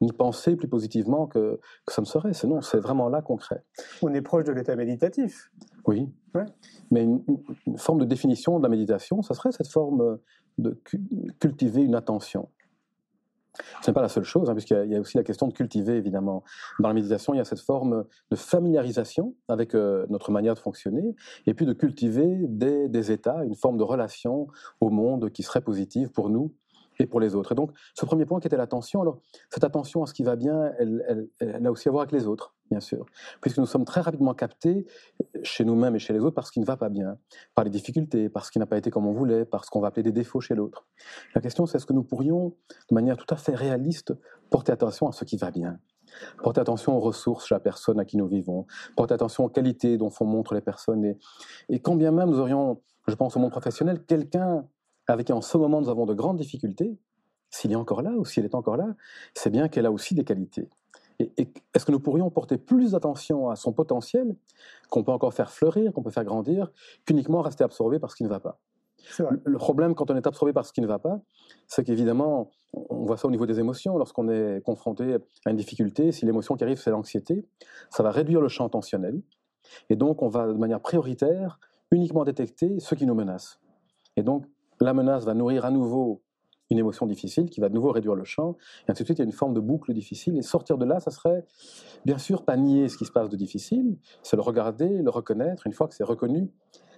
ni 0.00 0.12
penser 0.12 0.54
plus 0.54 0.68
positivement 0.68 1.26
que, 1.26 1.60
ça 1.88 2.02
ne 2.02 2.06
serait. 2.06 2.34
C'est 2.34 2.46
non, 2.46 2.62
c'est 2.62 2.78
vraiment 2.78 3.08
là 3.08 3.20
concret. 3.20 3.64
On 4.00 4.14
est 4.14 4.22
proche 4.22 4.44
de 4.44 4.52
l'état 4.52 4.76
méditatif. 4.76 5.50
Oui. 5.86 6.08
Mais 6.90 7.02
une, 7.02 7.22
une, 7.66 7.78
forme 7.78 7.98
de 7.98 8.04
définition 8.04 8.58
de 8.58 8.62
la 8.62 8.68
méditation, 8.68 9.22
ça 9.22 9.34
serait 9.34 9.52
cette 9.52 9.68
forme 9.68 10.18
de 10.58 10.80
cultiver 11.38 11.82
une 11.82 11.94
attention. 11.94 12.48
Ce 13.82 13.90
n'est 13.90 13.94
pas 13.94 14.00
la 14.00 14.08
seule 14.08 14.24
chose, 14.24 14.48
hein, 14.48 14.54
puisqu'il 14.54 14.90
y, 14.90 14.96
a 14.96 15.00
aussi 15.00 15.16
la 15.16 15.24
question 15.24 15.46
de 15.46 15.52
cultiver, 15.52 15.96
évidemment. 15.96 16.42
Dans 16.80 16.88
la 16.88 16.94
méditation, 16.94 17.34
il 17.34 17.36
y 17.36 17.40
a 17.40 17.44
cette 17.44 17.60
forme 17.60 18.04
de 18.30 18.36
familiarisation 18.36 19.34
avec 19.48 19.74
euh, 19.74 20.06
notre 20.08 20.30
manière 20.30 20.54
de 20.54 20.58
fonctionner, 20.58 21.14
et 21.46 21.54
puis 21.54 21.66
de 21.66 21.72
cultiver 21.72 22.46
des, 22.48 22.88
des, 22.88 23.12
états, 23.12 23.44
une 23.44 23.54
forme 23.54 23.76
de 23.76 23.82
relation 23.82 24.46
au 24.80 24.88
monde 24.88 25.30
qui 25.30 25.42
serait 25.42 25.60
positive 25.60 26.10
pour 26.10 26.30
nous 26.30 26.54
et 27.02 27.06
pour 27.06 27.20
les 27.20 27.34
autres. 27.34 27.52
Et 27.52 27.54
donc, 27.54 27.72
ce 27.94 28.06
premier 28.06 28.24
point 28.24 28.40
qui 28.40 28.46
était 28.46 28.56
l'attention, 28.56 29.02
alors, 29.02 29.18
cette 29.50 29.64
attention 29.64 30.02
à 30.02 30.06
ce 30.06 30.14
qui 30.14 30.22
va 30.22 30.36
bien, 30.36 30.72
elle, 30.78 31.26
a 31.64 31.70
aussi 31.70 31.88
à 31.88 31.90
voir 31.90 32.02
avec 32.02 32.12
les 32.12 32.26
autres, 32.26 32.54
bien 32.70 32.80
sûr, 32.80 33.04
puisque 33.40 33.58
nous 33.58 33.66
sommes 33.66 33.84
très 33.84 34.00
rapidement 34.00 34.34
captés 34.34 34.86
chez 35.42 35.64
nous-mêmes 35.64 35.96
et 35.96 35.98
chez 35.98 36.12
les 36.12 36.20
autres 36.20 36.34
par 36.34 36.46
ce 36.46 36.52
qui 36.52 36.60
ne 36.60 36.64
va 36.64 36.76
pas 36.76 36.88
bien, 36.88 37.18
par 37.54 37.64
les 37.64 37.70
difficultés, 37.70 38.28
par 38.28 38.44
ce 38.44 38.50
qui 38.50 38.58
n'a 38.58 38.66
pas 38.66 38.78
été 38.78 38.90
comme 38.90 39.06
on 39.06 39.12
voulait, 39.12 39.44
par 39.44 39.64
ce 39.64 39.70
qu'on 39.70 39.80
va 39.80 39.88
appeler 39.88 40.04
des 40.04 40.12
défauts 40.12 40.40
chez 40.40 40.54
l'autre. 40.54 40.86
La 41.34 41.40
question, 41.40 41.66
c'est 41.66 41.76
est-ce 41.78 41.86
que 41.86 41.92
nous 41.92 42.04
pourrions, 42.04 42.54
de 42.88 42.94
manière 42.94 43.16
tout 43.16 43.32
à 43.34 43.36
fait 43.36 43.54
réaliste, 43.54 44.14
porter 44.50 44.72
attention 44.72 45.08
à 45.08 45.12
ce 45.12 45.24
qui 45.24 45.36
va 45.36 45.50
bien? 45.50 45.78
Porter 46.42 46.60
attention 46.60 46.96
aux 46.96 47.00
ressources 47.00 47.46
chez 47.46 47.54
la 47.54 47.60
personne 47.60 47.98
à 47.98 48.04
qui 48.04 48.16
nous 48.16 48.26
vivons, 48.26 48.66
porter 48.96 49.14
attention 49.14 49.44
aux 49.44 49.48
qualités 49.48 49.96
dont 49.96 50.10
font 50.10 50.26
montre 50.26 50.54
les 50.54 50.60
personnes. 50.60 51.16
Et 51.68 51.80
quand 51.80 51.96
bien 51.96 52.12
même 52.12 52.28
nous 52.28 52.38
aurions, 52.38 52.82
je 53.08 53.14
pense 53.14 53.36
au 53.36 53.40
monde 53.40 53.50
professionnel, 53.50 54.04
quelqu'un 54.04 54.66
avec 55.08 55.26
qui 55.26 55.32
en 55.32 55.40
ce 55.40 55.56
moment 55.58 55.80
nous 55.80 55.88
avons 55.88 56.06
de 56.06 56.14
grandes 56.14 56.38
difficultés, 56.38 56.96
s'il 57.50 57.72
est 57.72 57.76
encore 57.76 58.02
là 58.02 58.12
ou 58.12 58.24
s'il 58.24 58.44
est 58.44 58.54
encore 58.54 58.76
là, 58.76 58.94
c'est 59.34 59.50
bien 59.50 59.68
qu'elle 59.68 59.86
a 59.86 59.92
aussi 59.92 60.14
des 60.14 60.24
qualités. 60.24 60.68
Et, 61.18 61.52
est-ce 61.74 61.84
que 61.84 61.92
nous 61.92 62.00
pourrions 62.00 62.30
porter 62.30 62.58
plus 62.58 62.92
d'attention 62.92 63.50
à 63.50 63.56
son 63.56 63.72
potentiel, 63.72 64.34
qu'on 64.90 65.04
peut 65.04 65.12
encore 65.12 65.34
faire 65.34 65.50
fleurir, 65.50 65.92
qu'on 65.92 66.02
peut 66.02 66.10
faire 66.10 66.24
grandir, 66.24 66.72
qu'uniquement 67.06 67.42
rester 67.42 67.64
absorbé 67.64 67.98
par 67.98 68.10
ce 68.10 68.16
qui 68.16 68.24
ne 68.24 68.28
va 68.28 68.40
pas? 68.40 68.58
Le 69.18 69.58
problème 69.58 69.94
quand 69.94 70.10
on 70.10 70.16
est 70.16 70.26
absorbé 70.26 70.52
par 70.52 70.64
ce 70.64 70.72
qui 70.72 70.80
ne 70.80 70.86
va 70.86 70.98
pas, 70.98 71.20
c'est 71.66 71.84
qu'évidemment, 71.84 72.50
on 72.72 73.04
voit 73.04 73.16
ça 73.16 73.26
au 73.26 73.30
niveau 73.30 73.46
des 73.46 73.58
émotions, 73.58 73.98
lorsqu'on 73.98 74.28
est 74.28 74.60
confronté 74.64 75.16
à 75.44 75.50
une 75.50 75.56
difficulté, 75.56 76.12
si 76.12 76.24
l'émotion 76.24 76.56
qui 76.56 76.64
arrive 76.64 76.78
c'est 76.78 76.90
l'anxiété, 76.90 77.44
ça 77.90 78.02
va 78.02 78.10
réduire 78.10 78.40
le 78.40 78.48
champ 78.48 78.66
attentionnel, 78.66 79.20
et 79.90 79.96
donc 79.96 80.22
on 80.22 80.28
va 80.28 80.46
de 80.46 80.52
manière 80.52 80.80
prioritaire 80.80 81.58
uniquement 81.90 82.24
détecter 82.24 82.78
ce 82.78 82.94
qui 82.94 83.06
nous 83.06 83.14
menace. 83.14 83.60
Et 84.16 84.22
donc 84.22 84.46
la 84.84 84.94
menace 84.94 85.24
va 85.24 85.34
nourrir 85.34 85.64
à 85.64 85.70
nouveau 85.70 86.22
une 86.70 86.78
émotion 86.78 87.06
difficile 87.06 87.50
qui 87.50 87.60
va 87.60 87.68
de 87.68 87.74
nouveau 87.74 87.90
réduire 87.90 88.14
le 88.14 88.24
champ, 88.24 88.56
et 88.88 88.90
ainsi 88.90 89.02
de 89.02 89.06
suite, 89.06 89.18
il 89.18 89.22
y 89.22 89.24
a 89.24 89.26
une 89.26 89.32
forme 89.32 89.52
de 89.52 89.60
boucle 89.60 89.92
difficile, 89.92 90.38
et 90.38 90.42
sortir 90.42 90.78
de 90.78 90.86
là, 90.86 91.00
ça 91.00 91.10
serait 91.10 91.44
bien 92.04 92.18
sûr 92.18 92.44
pas 92.44 92.56
nier 92.56 92.88
ce 92.88 92.96
qui 92.96 93.04
se 93.04 93.12
passe 93.12 93.28
de 93.28 93.36
difficile, 93.36 93.98
c'est 94.22 94.36
le 94.36 94.42
regarder, 94.42 94.88
le 94.88 95.10
reconnaître, 95.10 95.66
une 95.66 95.72
fois 95.72 95.86
que 95.86 95.94
c'est 95.94 96.04
reconnu, 96.04 96.50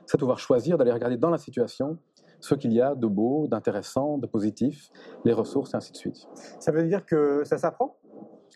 c'est 0.07 0.19
pouvoir 0.19 0.39
choisir 0.39 0.79
d'aller 0.79 0.93
regarder 0.93 1.17
dans 1.17 1.31
la 1.31 1.39
situation 1.39 1.99
ce 2.41 2.55
qu'il 2.55 2.73
y 2.73 2.81
a 2.81 2.95
de 2.95 3.07
beau, 3.07 3.49
d'intéressant, 3.49 4.19
de 4.19 4.27
positif, 4.27 4.91
les 5.25 5.33
ressources, 5.33 5.75
et 5.75 5.77
ainsi 5.77 5.93
de 5.93 5.97
suite. 5.97 6.29
Ça 6.61 6.71
veut 6.73 6.87
dire 6.87 7.05
que 7.05 7.43
ça 7.45 7.59
s'apprend? 7.59 7.97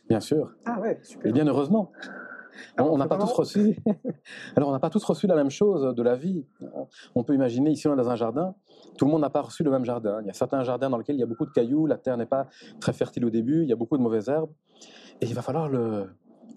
Bien 0.08 0.20
sûr. 0.20 0.54
Ah 0.66 0.78
ouais, 0.80 1.00
super. 1.02 1.30
Et 1.30 1.32
bien 1.32 1.46
heureusement. 1.46 1.90
On 2.78 2.98
n'a 2.98 3.06
pas 3.06 3.18
tous 3.18 3.32
reçu. 3.32 3.78
Alors, 4.56 4.68
on 4.68 4.72
n'a 4.72 4.78
pas 4.78 4.90
tous 4.90 5.04
reçu 5.04 5.26
la 5.26 5.34
même 5.34 5.50
chose 5.50 5.94
de 5.94 6.02
la 6.02 6.16
vie. 6.16 6.46
On 7.14 7.24
peut 7.24 7.34
imaginer 7.34 7.70
ici, 7.70 7.88
on 7.88 7.94
est 7.94 7.96
dans 7.96 8.10
un 8.10 8.16
jardin. 8.16 8.54
Tout 8.96 9.04
le 9.04 9.10
monde 9.10 9.20
n'a 9.20 9.30
pas 9.30 9.42
reçu 9.42 9.62
le 9.62 9.70
même 9.70 9.84
jardin. 9.84 10.20
Il 10.22 10.26
y 10.26 10.30
a 10.30 10.34
certains 10.34 10.62
jardins 10.62 10.90
dans 10.90 10.98
lesquels 10.98 11.16
il 11.16 11.20
y 11.20 11.24
a 11.24 11.26
beaucoup 11.26 11.46
de 11.46 11.50
cailloux, 11.50 11.86
la 11.86 11.98
terre 11.98 12.16
n'est 12.16 12.26
pas 12.26 12.46
très 12.80 12.92
fertile 12.92 13.24
au 13.24 13.30
début, 13.30 13.62
il 13.62 13.68
y 13.68 13.72
a 13.72 13.76
beaucoup 13.76 13.96
de 13.96 14.02
mauvaises 14.02 14.28
herbes, 14.28 14.50
et 15.20 15.26
il 15.26 15.34
va 15.34 15.42
falloir 15.42 15.68
le, 15.68 16.08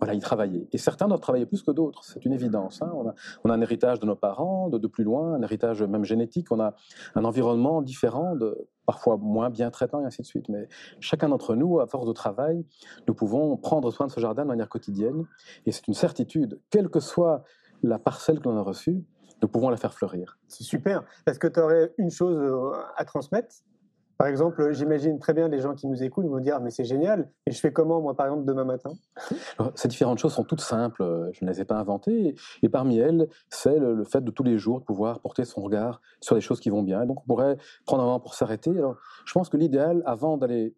voilà, 0.02 0.16
y 0.16 0.20
travailler. 0.20 0.68
Et 0.72 0.80
certains 0.80 1.08
doivent 1.08 1.20
travailler 1.20 1.46
plus 1.46 1.62
que 1.62 1.70
d'autres, 1.70 2.04
c'est 2.04 2.26
une 2.26 2.34
évidence. 2.34 2.82
Hein. 2.82 2.92
On, 3.44 3.50
a, 3.50 3.54
un 3.54 3.62
héritage 3.62 4.00
de 4.00 4.08
nos 4.08 4.16
parents, 4.16 4.68
de, 4.68 4.88
plus 4.88 5.04
loin, 5.04 5.36
un 5.36 5.42
héritage 5.44 5.84
même 5.84 6.04
génétique, 6.04 6.52
on 6.52 6.60
a 6.60 6.74
un 7.14 7.24
environnement 7.24 7.84
différent, 7.84 8.36
parfois 8.88 9.18
moins 9.18 9.52
bien 9.52 9.70
traitant, 9.70 10.02
et 10.02 10.06
ainsi 10.06 10.24
de 10.24 10.26
suite. 10.26 10.50
Mais 10.50 10.68
chacun 11.00 11.30
d'entre 11.30 11.56
nous, 11.56 11.80
à 11.80 11.86
force 11.86 12.08
de 12.08 12.14
travail, 12.14 12.66
nous 13.08 13.14
pouvons 13.14 13.56
prendre 13.58 13.92
soin 13.92 14.08
de 14.08 14.12
ce 14.12 14.20
jardin 14.20 14.42
de 14.42 14.48
manière 14.48 14.70
quotidienne, 14.70 15.28
et 15.68 15.72
c'est 15.72 15.88
une 15.88 15.94
certitude, 15.94 16.60
quelle 16.72 16.90
que 16.90 17.00
soit 17.00 17.44
la 17.84 18.00
parcelle 18.00 18.40
que 18.40 18.50
l'on 18.50 18.58
a 18.58 18.64
reçue, 18.64 19.04
nous 19.44 19.48
pouvons 19.48 19.70
la 19.70 19.78
faire 19.78 19.94
fleurir. 19.94 20.40
C'est 20.48 20.64
super. 20.64 21.04
Est-ce 21.28 21.38
que 21.38 21.48
tu 21.48 21.60
aurais 21.60 21.94
une 22.00 22.12
chose 22.12 22.38
euh, 22.38 22.72
à 22.96 23.06
transmettre? 23.06 23.56
Par 24.22 24.28
exemple, 24.28 24.72
j'imagine 24.74 25.18
très 25.18 25.34
bien 25.34 25.48
les 25.48 25.58
gens 25.58 25.74
qui 25.74 25.88
nous 25.88 26.04
écoutent 26.04 26.28
vont 26.28 26.40
dire 26.40 26.60
mais 26.60 26.70
c'est 26.70 26.84
génial, 26.84 27.28
et 27.48 27.52
je 27.52 27.60
fais 27.60 27.74
comment 27.74 28.00
moi 28.02 28.16
par 28.16 28.28
exemple 28.28 28.46
demain 28.46 28.66
matin? 28.66 28.92
Ces 29.74 29.88
différentes 29.88 30.20
choses 30.20 30.34
sont 30.34 30.44
toutes 30.44 30.62
simples, 30.62 31.32
je 31.34 31.44
ne 31.44 31.50
les 31.50 31.62
ai 31.62 31.66
pas 31.66 31.78
inventées, 31.78 32.36
et 32.62 32.70
parmi 32.70 33.00
elles, 33.00 33.28
c'est 33.50 33.80
le, 33.80 34.04
fait 34.04 34.24
de 34.24 34.30
tous 34.30 34.44
les 34.44 34.60
jours 34.60 34.80
de 34.80 34.86
pouvoir 34.86 35.22
porter 35.22 35.44
son 35.44 35.62
regard 35.62 36.02
sur 36.20 36.36
les 36.36 36.42
choses 36.42 36.60
qui 36.60 36.70
vont 36.70 36.84
bien. 36.84 37.02
Et 37.02 37.08
donc 37.08 37.22
on 37.22 37.26
pourrait 37.26 37.58
prendre 37.88 38.04
un 38.04 38.06
moment 38.06 38.20
pour 38.20 38.36
s'arrêter. 38.36 38.70
Je 39.26 39.34
pense 39.34 39.50
que 39.50 39.58
l'idéal, 39.58 40.04
avant 40.06 40.38
d'aller 40.38 40.76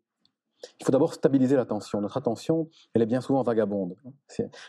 il 0.80 0.86
faut 0.86 0.94
d'abord 0.94 1.14
stabiliser 1.14 1.58
l'attention. 1.58 2.00
Notre 2.00 2.16
attention, 2.16 2.70
elle 2.94 3.02
est 3.02 3.06
bien 3.06 3.20
souvent 3.20 3.44
vagabonde. 3.44 3.98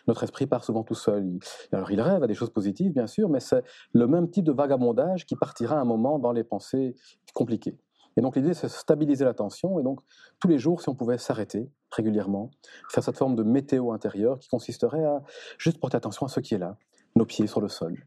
Notre 0.09 0.25
esprit 0.25 0.49
part 0.49 0.65
souvent 0.65 0.83
tout 0.83 0.97
seul. 0.97 1.39
Alors 1.71 1.93
il 1.93 2.01
rêve 2.01 2.25
à 2.25 2.27
des 2.27 2.35
choses 2.35 2.51
positives, 2.51 2.93
bien 2.93 3.07
sûr, 3.07 3.29
mais 3.29 3.39
c'est 3.39 3.63
le 3.93 4.09
même 4.09 4.29
type 4.29 4.45
de 4.45 4.51
vagabondage 4.51 5.27
qui 5.27 5.37
partira 5.37 5.79
un 5.79 5.85
moment 5.85 6.19
dans 6.19 6.33
les 6.33 6.43
pensées 6.43 6.97
compliquées. 7.35 7.79
Et 8.17 8.21
donc 8.21 8.37
l'idée, 8.37 8.55
c'est 8.55 8.69
de 8.69 8.73
stabiliser 8.73 9.25
l'attention. 9.25 9.79
Et 9.81 9.83
donc 9.83 10.01
tous 10.41 10.49
les 10.49 10.59
jours, 10.59 10.81
si 10.81 10.89
on 10.89 10.95
pouvait 10.95 11.19
s'arrêter 11.19 11.71
régulièrement, 11.91 12.51
faire 12.91 13.03
cette 13.03 13.17
forme 13.17 13.35
de 13.35 13.43
météo 13.43 13.93
intérieure 13.93 14.39
qui 14.39 14.49
consisterait 14.49 15.05
à 15.05 15.23
juste 15.59 15.81
porter 15.81 15.97
attention 15.97 16.27
à 16.27 16.29
ce 16.29 16.41
qui 16.41 16.55
est 16.55 16.59
là, 16.59 16.77
nos 17.17 17.25
pieds 17.25 17.47
sur 17.47 17.61
le 17.61 17.69
sol, 17.69 18.05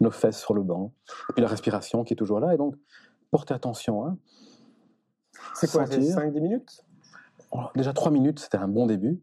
nos 0.00 0.10
fesses 0.10 0.38
sur 0.38 0.54
le 0.54 0.62
banc, 0.62 0.92
et 1.30 1.32
puis 1.34 1.42
la 1.42 1.48
respiration 1.48 2.04
qui 2.04 2.14
est 2.14 2.16
toujours 2.16 2.40
là. 2.40 2.54
Et 2.54 2.56
donc 2.56 2.76
porter 3.30 3.54
attention. 3.54 4.06
Hein. 4.06 4.18
C'est 5.54 5.70
quoi, 5.70 5.86
c'est 5.86 6.00
5-10 6.00 6.40
minutes? 6.40 6.84
Déjà 7.74 7.92
3 7.92 8.10
minutes, 8.10 8.38
c'était 8.38 8.58
un 8.58 8.68
bon 8.68 8.86
début. 8.86 9.20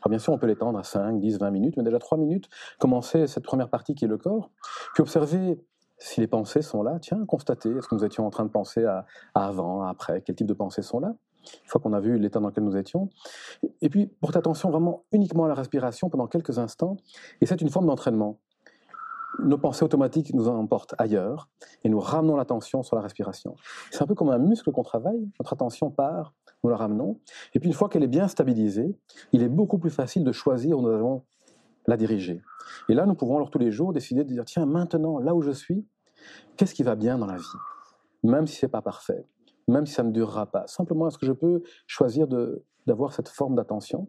Alors 0.00 0.10
bien 0.10 0.18
sûr, 0.18 0.32
on 0.32 0.38
peut 0.38 0.46
l'étendre 0.46 0.78
à 0.78 0.84
5, 0.84 1.18
10, 1.18 1.38
20 1.38 1.50
minutes, 1.50 1.76
mais 1.76 1.82
déjà 1.82 1.98
3 1.98 2.16
minutes, 2.18 2.48
commencer 2.78 3.26
cette 3.26 3.42
première 3.42 3.68
partie 3.68 3.94
qui 3.96 4.04
est 4.04 4.08
le 4.08 4.18
corps, 4.18 4.50
puis 4.94 5.02
observer 5.02 5.60
si 6.02 6.20
les 6.20 6.26
pensées 6.26 6.62
sont 6.62 6.82
là, 6.82 6.98
tiens, 7.00 7.24
constater, 7.26 7.70
est-ce 7.70 7.86
que 7.86 7.94
nous 7.94 8.04
étions 8.04 8.26
en 8.26 8.30
train 8.30 8.44
de 8.44 8.50
penser 8.50 8.84
à, 8.84 9.06
avant, 9.34 9.82
après, 9.82 10.20
quel 10.22 10.34
type 10.34 10.46
de 10.46 10.54
pensées 10.54 10.82
sont 10.82 10.98
là? 10.98 11.14
Une 11.64 11.68
fois 11.68 11.80
qu'on 11.80 11.92
a 11.92 12.00
vu 12.00 12.18
l'état 12.18 12.40
dans 12.40 12.48
lequel 12.48 12.64
nous 12.64 12.76
étions. 12.76 13.08
Et 13.80 13.88
puis, 13.88 14.06
porter 14.06 14.38
attention 14.38 14.70
vraiment 14.70 15.04
uniquement 15.12 15.44
à 15.44 15.48
la 15.48 15.54
respiration 15.54 16.08
pendant 16.08 16.26
quelques 16.26 16.58
instants, 16.58 16.96
et 17.40 17.46
c'est 17.46 17.60
une 17.60 17.70
forme 17.70 17.86
d'entraînement. 17.86 18.38
Nos 19.38 19.58
pensées 19.58 19.84
automatiques 19.84 20.34
nous 20.34 20.48
emportent 20.48 20.94
ailleurs, 20.98 21.48
et 21.84 21.88
nous 21.88 22.00
ramenons 22.00 22.36
l'attention 22.36 22.82
sur 22.82 22.96
la 22.96 23.02
respiration. 23.02 23.54
C'est 23.90 24.02
un 24.02 24.06
peu 24.06 24.14
comme 24.14 24.30
un 24.30 24.38
muscle 24.38 24.70
qu'on 24.72 24.82
travaille, 24.82 25.28
notre 25.38 25.52
attention 25.52 25.90
part, 25.90 26.34
nous 26.64 26.70
la 26.70 26.76
ramenons, 26.76 27.18
et 27.54 27.60
puis 27.60 27.68
une 27.68 27.74
fois 27.74 27.88
qu'elle 27.88 28.02
est 28.02 28.08
bien 28.08 28.28
stabilisée, 28.28 28.96
il 29.32 29.42
est 29.42 29.48
beaucoup 29.48 29.78
plus 29.78 29.90
facile 29.90 30.24
de 30.24 30.32
choisir 30.32 30.78
où 30.78 30.82
nous 30.82 30.90
allons 30.90 31.22
la 31.86 31.96
diriger. 31.96 32.42
Et 32.88 32.94
là, 32.94 33.06
nous 33.06 33.14
pouvons 33.14 33.36
alors 33.36 33.50
tous 33.50 33.58
les 33.58 33.70
jours 33.70 33.92
décider 33.92 34.24
de 34.24 34.28
dire, 34.28 34.44
tiens, 34.44 34.66
maintenant, 34.66 35.18
là 35.18 35.34
où 35.34 35.42
je 35.42 35.50
suis, 35.50 35.86
qu'est-ce 36.56 36.74
qui 36.74 36.82
va 36.82 36.94
bien 36.94 37.18
dans 37.18 37.26
la 37.26 37.36
vie? 37.36 37.58
Même 38.22 38.46
si 38.46 38.56
ce 38.56 38.66
n'est 38.66 38.70
pas 38.70 38.82
parfait, 38.82 39.26
même 39.68 39.86
si 39.86 39.94
ça 39.94 40.02
ne 40.02 40.10
durera 40.10 40.46
pas. 40.46 40.66
Simplement, 40.66 41.08
est-ce 41.08 41.18
que 41.18 41.26
je 41.26 41.32
peux 41.32 41.62
choisir 41.86 42.26
d'avoir 42.86 43.12
cette 43.12 43.28
forme 43.28 43.54
d'attention? 43.54 44.08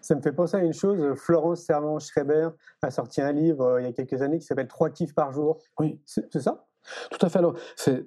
Ça 0.00 0.14
me 0.14 0.22
fait 0.22 0.32
penser 0.32 0.56
à 0.56 0.60
une 0.60 0.72
chose. 0.72 0.98
Florence 1.18 1.60
Servan-Schreiber 1.62 2.48
a 2.80 2.90
sorti 2.90 3.20
un 3.20 3.32
livre 3.32 3.62
euh, 3.62 3.80
il 3.82 3.84
y 3.84 3.86
a 3.86 3.92
quelques 3.92 4.22
années 4.22 4.38
qui 4.38 4.46
s'appelle 4.46 4.68
Trois 4.68 4.88
kiffs 4.88 5.14
par 5.14 5.32
jour. 5.32 5.58
Oui. 5.78 6.00
C'est 6.06 6.40
ça? 6.40 6.66
Tout 7.10 7.18
à 7.20 7.28
fait. 7.28 7.40
Alors, 7.40 7.58
c'est 7.76 8.06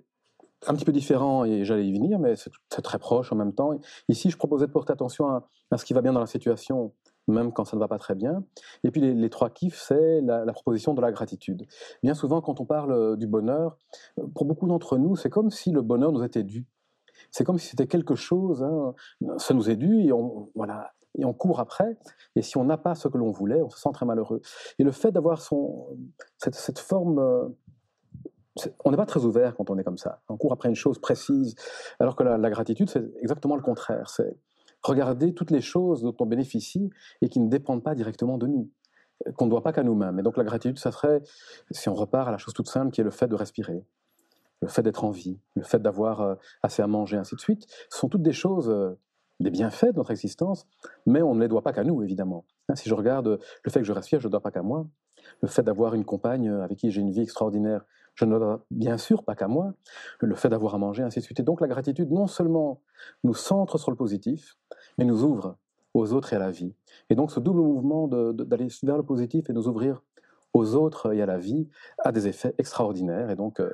un 0.66 0.74
petit 0.74 0.86
peu 0.86 0.92
différent 0.92 1.46
et 1.46 1.64
j'allais 1.66 1.86
y 1.86 1.94
venir, 1.94 2.18
mais 2.18 2.36
c'est 2.36 2.82
très 2.82 2.98
proche 2.98 3.32
en 3.32 3.36
même 3.36 3.54
temps. 3.54 3.80
Ici, 4.08 4.32
je 4.32 4.38
proposais 4.38 4.66
de 4.66 4.72
porter 4.72 4.94
attention 4.94 5.28
à, 5.28 5.48
à, 5.70 5.78
ce 5.78 5.86
qui 5.86 5.94
va 5.94 6.02
bien 6.02 6.12
dans 6.12 6.20
la 6.20 6.28
situation 6.28 6.92
même 7.32 7.52
quand 7.52 7.66
ça 7.66 7.76
ne 7.76 7.80
va 7.80 7.88
pas 7.88 7.98
très 7.98 8.16
bien. 8.16 8.44
Et 8.84 8.92
puis 8.92 9.02
les, 9.02 9.30
trois 9.30 9.50
kiffs, 9.50 9.80
c'est 9.80 10.22
la, 10.22 10.52
proposition 10.52 10.94
de 10.94 11.02
la 11.02 11.12
gratitude. 11.12 11.68
Bien 12.04 12.14
souvent, 12.14 12.42
quand 12.42 12.60
on 12.60 12.66
parle 12.66 12.92
euh, 12.92 13.16
du 13.16 13.28
bonheur, 13.28 13.78
euh, 14.20 14.28
pour 14.34 14.46
beaucoup 14.46 14.68
d'entre 14.68 14.98
nous, 14.98 15.16
c'est 15.16 15.30
comme 15.30 15.52
si 15.52 15.72
le 15.72 15.82
bonheur 15.82 16.12
nous 16.12 16.24
était 16.24 16.44
dû. 16.44 16.68
C'est 17.32 17.44
comme 17.44 17.60
si 17.60 17.68
c'était 17.68 17.88
quelque 17.88 18.16
chose, 18.16 18.64
hein, 18.64 18.94
ça 19.38 19.54
nous 19.54 19.70
est 19.70 19.76
dû 19.76 20.06
et 20.06 20.12
on, 20.12 20.50
voilà, 20.56 20.94
et 21.18 21.26
on 21.26 21.34
court 21.34 21.60
après. 21.60 21.98
Et 22.36 22.42
si 22.42 22.58
on 22.58 22.64
n'a 22.64 22.78
pas 22.78 22.96
ce 22.96 23.08
que 23.08 23.18
l'on 23.18 23.32
voulait, 23.32 23.62
on 23.62 23.70
se 23.70 23.80
sent 23.80 23.90
très 23.94 24.06
malheureux. 24.06 24.42
Et 24.80 24.84
le 24.84 24.92
fait 24.92 25.12
d'avoir 25.12 25.42
cette, 25.42 26.56
cette 26.56 26.80
forme 26.80 27.20
euh, 27.20 27.48
on 28.84 28.92
n'est 28.92 28.98
pas 28.98 29.06
très 29.06 29.24
ouvert 29.24 29.56
quand 29.56 29.70
on 29.70 29.78
est 29.78 29.84
comme 29.84 29.98
ça. 29.98 30.22
On 30.28 30.36
court 30.36 30.52
après 30.52 30.68
une 30.70 30.76
chose 30.76 31.00
précise, 31.00 31.56
alors 32.00 32.16
que 32.16 32.24
la, 32.24 32.38
la 32.38 32.50
gratitude, 32.50 32.90
c'est 32.90 33.04
exactement 33.22 33.56
le 33.56 33.62
contraire. 33.62 34.10
C'est 34.10 34.36
regarder 34.84 35.34
toutes 35.34 35.52
les 35.52 35.62
choses 35.62 36.02
dont 36.02 36.16
on 36.20 36.26
bénéficie 36.26 36.90
et 37.22 37.30
qui 37.30 37.40
ne 37.40 37.50
dépendent 37.50 37.84
pas 37.84 37.96
directement 37.96 38.38
de 38.38 38.48
nous, 38.48 38.70
euh, 39.28 39.32
qu'on 39.34 39.46
ne 39.46 39.50
doit 39.50 39.64
pas 39.64 39.74
qu'à 39.74 39.84
nous-mêmes. 39.84 40.20
Et 40.20 40.24
donc 40.24 40.38
la 40.38 40.44
gratitude, 40.44 40.80
ça 40.80 40.92
serait, 40.92 41.22
si 41.72 41.90
on 41.90 41.94
repart 41.94 42.28
à 42.28 42.32
la 42.32 42.38
chose 42.38 42.54
toute 42.54 42.70
simple 42.70 42.92
qui 42.92 43.02
est 43.02 43.04
le 43.04 43.12
fait 43.12 43.28
de 43.28 43.36
respirer, 43.36 43.84
le 44.62 44.68
fait 44.68 44.82
d'être 44.82 45.04
en 45.04 45.12
vie, 45.12 45.40
le 45.56 45.64
fait 45.64 45.82
d'avoir 45.82 46.22
euh, 46.22 46.36
assez 46.64 46.82
à 46.82 46.88
manger, 46.88 47.18
ainsi 47.18 47.36
de 47.36 47.42
suite, 47.42 47.68
sont 47.90 48.10
toutes 48.10 48.24
des 48.24 48.34
choses, 48.34 48.70
euh, 48.70 48.98
des 49.40 49.52
bienfaits 49.52 49.92
de 49.92 49.98
notre 49.98 50.12
existence, 50.12 50.68
mais 51.06 51.22
on 51.22 51.36
ne 51.36 51.42
les 51.42 51.48
doit 51.48 51.62
pas 51.62 51.72
qu'à 51.72 51.84
nous, 51.84 52.04
évidemment. 52.04 52.46
Hein, 52.68 52.76
si 52.76 52.90
je 52.90 52.94
regarde 52.94 53.40
le 53.64 53.72
fait 53.72 53.80
que 53.80 53.86
je 53.86 53.94
respire, 53.94 54.20
je 54.20 54.28
ne 54.28 54.32
dois 54.32 54.42
pas 54.42 54.52
qu'à 54.52 54.62
moi. 54.62 54.86
Le 55.42 55.48
fait 55.48 55.64
d'avoir 55.64 55.94
une 55.94 56.06
compagne 56.06 56.50
avec 56.50 56.78
qui 56.78 56.92
j'ai 56.92 57.02
une 57.02 57.12
vie 57.12 57.22
extraordinaire, 57.22 57.86
je 58.20 58.26
ne 58.26 58.38
dois 58.38 58.66
bien 58.70 58.98
sûr 58.98 59.24
pas 59.24 59.34
qu'à 59.34 59.48
moi. 59.48 59.74
Le 60.20 60.36
fait 60.36 60.50
d'avoir 60.50 60.76
à 60.76 60.78
manger, 60.78 61.04
ainsi 61.04 61.20
de 61.20 61.24
suite. 61.24 61.40
Et 61.40 61.44
donc 61.44 61.62
la 61.62 61.68
gratitude, 61.68 62.12
non 62.12 62.28
seulement 62.28 62.82
nous 63.24 63.34
centre 63.34 63.78
sur 63.78 63.92
le 63.92 63.98
positif, 63.98 64.58
mais 64.98 65.06
nous 65.06 65.24
ouvre 65.24 65.56
aux 65.94 66.12
autres 66.12 66.34
et 66.34 66.36
à 66.36 66.40
la 66.40 66.52
vie. 66.52 66.76
Et 67.10 67.16
donc 67.16 67.32
ce 67.32 67.40
double 67.40 67.62
mouvement 67.62 68.10
d'aller 68.10 68.68
vers 68.84 68.98
le 68.98 69.04
positif 69.04 69.50
et 69.50 69.54
nous 69.54 69.70
ouvrir 69.70 70.04
aux 70.54 70.76
autres 70.76 71.14
et 71.14 71.22
à 71.22 71.26
la 71.26 71.38
vie 71.38 71.70
a 72.00 72.12
des 72.12 72.28
effets 72.28 72.54
extraordinaires. 72.58 73.30
Et 73.30 73.38
donc, 73.38 73.62
euh, 73.62 73.72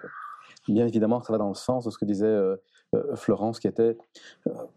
bien 0.67 0.85
évidemment, 0.85 1.23
ça 1.23 1.33
va 1.33 1.39
dans 1.39 1.49
le 1.49 1.55
sens 1.55 1.85
de 1.85 1.89
ce 1.89 1.97
que 1.97 2.05
disait 2.05 2.27
euh, 2.27 2.55
euh, 2.93 3.15
Florence, 3.15 3.59
qui 3.59 3.67
était, 3.67 3.97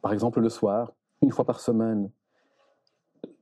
par 0.01 0.15
exemple, 0.15 0.41
le 0.41 0.49
soir, 0.49 0.95
une 1.21 1.31
fois 1.31 1.45
par 1.45 1.61
semaine, 1.61 2.11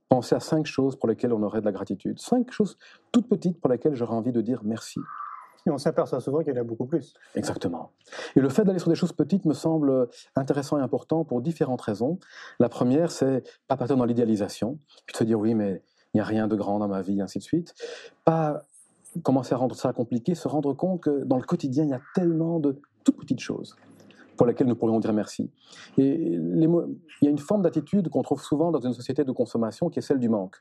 penser 0.09 0.35
à 0.35 0.41
cinq 0.41 0.65
choses 0.65 0.97
pour 0.97 1.07
lesquelles 1.07 1.31
on 1.31 1.43
aurait 1.43 1.61
de 1.61 1.65
la 1.65 1.71
gratitude. 1.71 2.19
Cinq 2.19 2.51
choses 2.51 2.77
toutes 3.13 3.29
petites 3.29 3.61
pour 3.61 3.69
lesquelles 3.69 3.95
j'aurais 3.95 4.15
envie 4.15 4.33
de 4.33 4.41
dire 4.41 4.61
merci. 4.65 4.99
Et 5.67 5.69
on 5.69 5.77
s'aperçoit 5.77 6.21
souvent 6.21 6.39
qu'il 6.39 6.53
y 6.53 6.57
en 6.57 6.61
a 6.61 6.63
beaucoup 6.63 6.85
plus. 6.85 7.13
Exactement. 7.35 7.91
Et 8.35 8.39
le 8.39 8.47
fait 8.47 8.63
d'aller 8.63 8.79
sur 8.79 8.89
des 8.89 8.95
choses 8.95 9.11
petites 9.11 9.43
me 9.45 9.53
semble 9.53 10.07
intéressant 10.35 10.79
et 10.79 10.81
important 10.81 11.25
pour 11.25 11.41
différentes 11.41 11.81
raisons. 11.81 12.19
La 12.59 12.69
première, 12.69 13.11
c'est 13.11 13.43
pas 13.67 13.75
partir 13.75 13.97
dans 13.97 14.05
l'idéalisation, 14.05 14.79
puis 15.05 15.13
de 15.13 15.17
se 15.17 15.23
dire 15.25 15.37
oui, 15.37 15.55
mais 15.55 15.83
il 16.13 16.17
n'y 16.17 16.21
a 16.21 16.23
rien 16.23 16.47
de 16.47 16.55
grand 16.55 16.79
dans 16.79 16.87
ma 16.87 17.01
vie, 17.01 17.21
ainsi 17.21 17.39
de 17.39 17.43
suite. 17.43 17.73
Pas 18.23 18.63
commencer 19.23 19.53
à 19.53 19.57
rendre 19.57 19.75
ça 19.75 19.91
compliqué, 19.91 20.35
se 20.35 20.47
rendre 20.47 20.73
compte 20.73 21.01
que 21.01 21.23
dans 21.25 21.37
le 21.37 21.43
quotidien, 21.43 21.83
il 21.83 21.89
y 21.89 21.93
a 21.93 22.01
tellement 22.15 22.59
de 22.59 22.79
toutes 23.03 23.17
petites 23.17 23.41
choses 23.41 23.75
pour 24.37 24.45
lesquelles 24.45 24.67
nous 24.67 24.75
pourrions 24.75 24.99
dire 24.99 25.11
merci. 25.11 25.51
Et 25.97 26.33
il 26.33 26.87
y 27.21 27.27
a 27.27 27.29
une 27.29 27.39
forme 27.39 27.63
d'attitude 27.63 28.09
qu'on 28.09 28.21
trouve 28.21 28.41
souvent 28.41 28.71
dans 28.71 28.79
une 28.79 28.93
société 28.93 29.25
de 29.25 29.31
consommation 29.33 29.89
qui 29.89 29.99
est 29.99 30.03
celle 30.03 30.19
du 30.19 30.29
manque. 30.29 30.57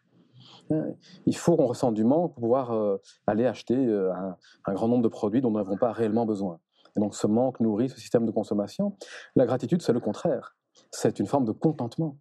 Hein, 0.71 0.87
il 1.27 1.37
faut 1.37 1.57
qu'on 1.57 1.67
ressente 1.67 1.95
du 1.95 2.05
manque 2.05 2.33
pour 2.35 2.43
pouvoir 2.43 2.73
euh, 2.73 3.01
aller 3.27 3.47
acheter 3.47 3.77
euh, 3.77 4.13
un, 4.65 4.75
grand 4.75 4.89
nombre 4.89 5.03
de 5.03 5.09
produits 5.09 5.41
dont 5.41 5.51
nous 5.51 5.59
n'avons 5.59 5.77
pas 5.77 5.93
réellement 5.93 6.27
besoin. 6.27 6.59
Et 6.97 7.01
donc 7.01 7.15
ce 7.15 7.27
manque 7.27 7.61
nourrit 7.61 7.89
ce 7.89 8.01
système 8.01 8.27
de 8.27 8.31
consommation. 8.31 8.97
La 9.37 9.47
gratitude, 9.47 9.83
c'est 9.83 9.93
le 9.93 10.01
contraire. 10.01 10.57
C'est 10.91 11.19
une 11.19 11.27
forme 11.27 11.45
de 11.45 11.53
contentement. 11.53 12.17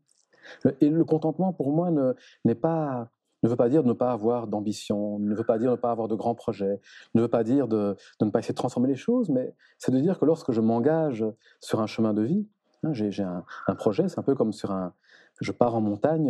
Et 0.79 0.89
le 0.89 1.03
contentement, 1.03 1.53
pour 1.53 1.71
moi, 1.71 1.89
ne, 1.91 2.53
pas, 2.53 3.09
ne 3.41 3.49
veut 3.49 3.55
pas 3.55 3.69
dire 3.69 3.83
de 3.83 3.87
ne 3.87 3.93
pas 3.93 4.11
avoir 4.11 4.47
d'ambition, 4.47 5.17
ne 5.19 5.33
veut 5.33 5.43
pas 5.43 5.57
dire 5.57 5.71
de 5.71 5.75
ne 5.75 5.81
pas 5.81 5.91
avoir 5.91 6.07
de 6.07 6.15
grands 6.15 6.35
projets, 6.35 6.79
ne 7.15 7.21
veut 7.21 7.27
pas 7.27 7.43
dire 7.43 7.67
de, 7.67 7.95
ne 8.21 8.29
pas 8.29 8.39
essayer 8.39 8.53
de 8.53 8.57
transformer 8.57 8.87
les 8.87 8.95
choses, 8.95 9.29
mais 9.29 9.55
c'est 9.79 9.91
de 9.91 9.99
dire 9.99 10.19
que 10.19 10.25
lorsque 10.25 10.51
je 10.51 10.61
m'engage 10.61 11.25
sur 11.61 11.81
un 11.81 11.87
chemin 11.87 12.13
de 12.13 12.21
vie, 12.21 12.47
hein, 12.83 12.93
j'ai, 12.93 13.23
un, 13.23 13.75
projet, 13.75 14.07
c'est 14.07 14.19
un 14.19 14.23
peu 14.23 14.35
comme 14.35 14.53
sur 14.53 14.71
un, 14.71 14.93
je 15.41 15.51
pars 15.51 15.75
en 15.75 15.81
montagne 15.81 16.27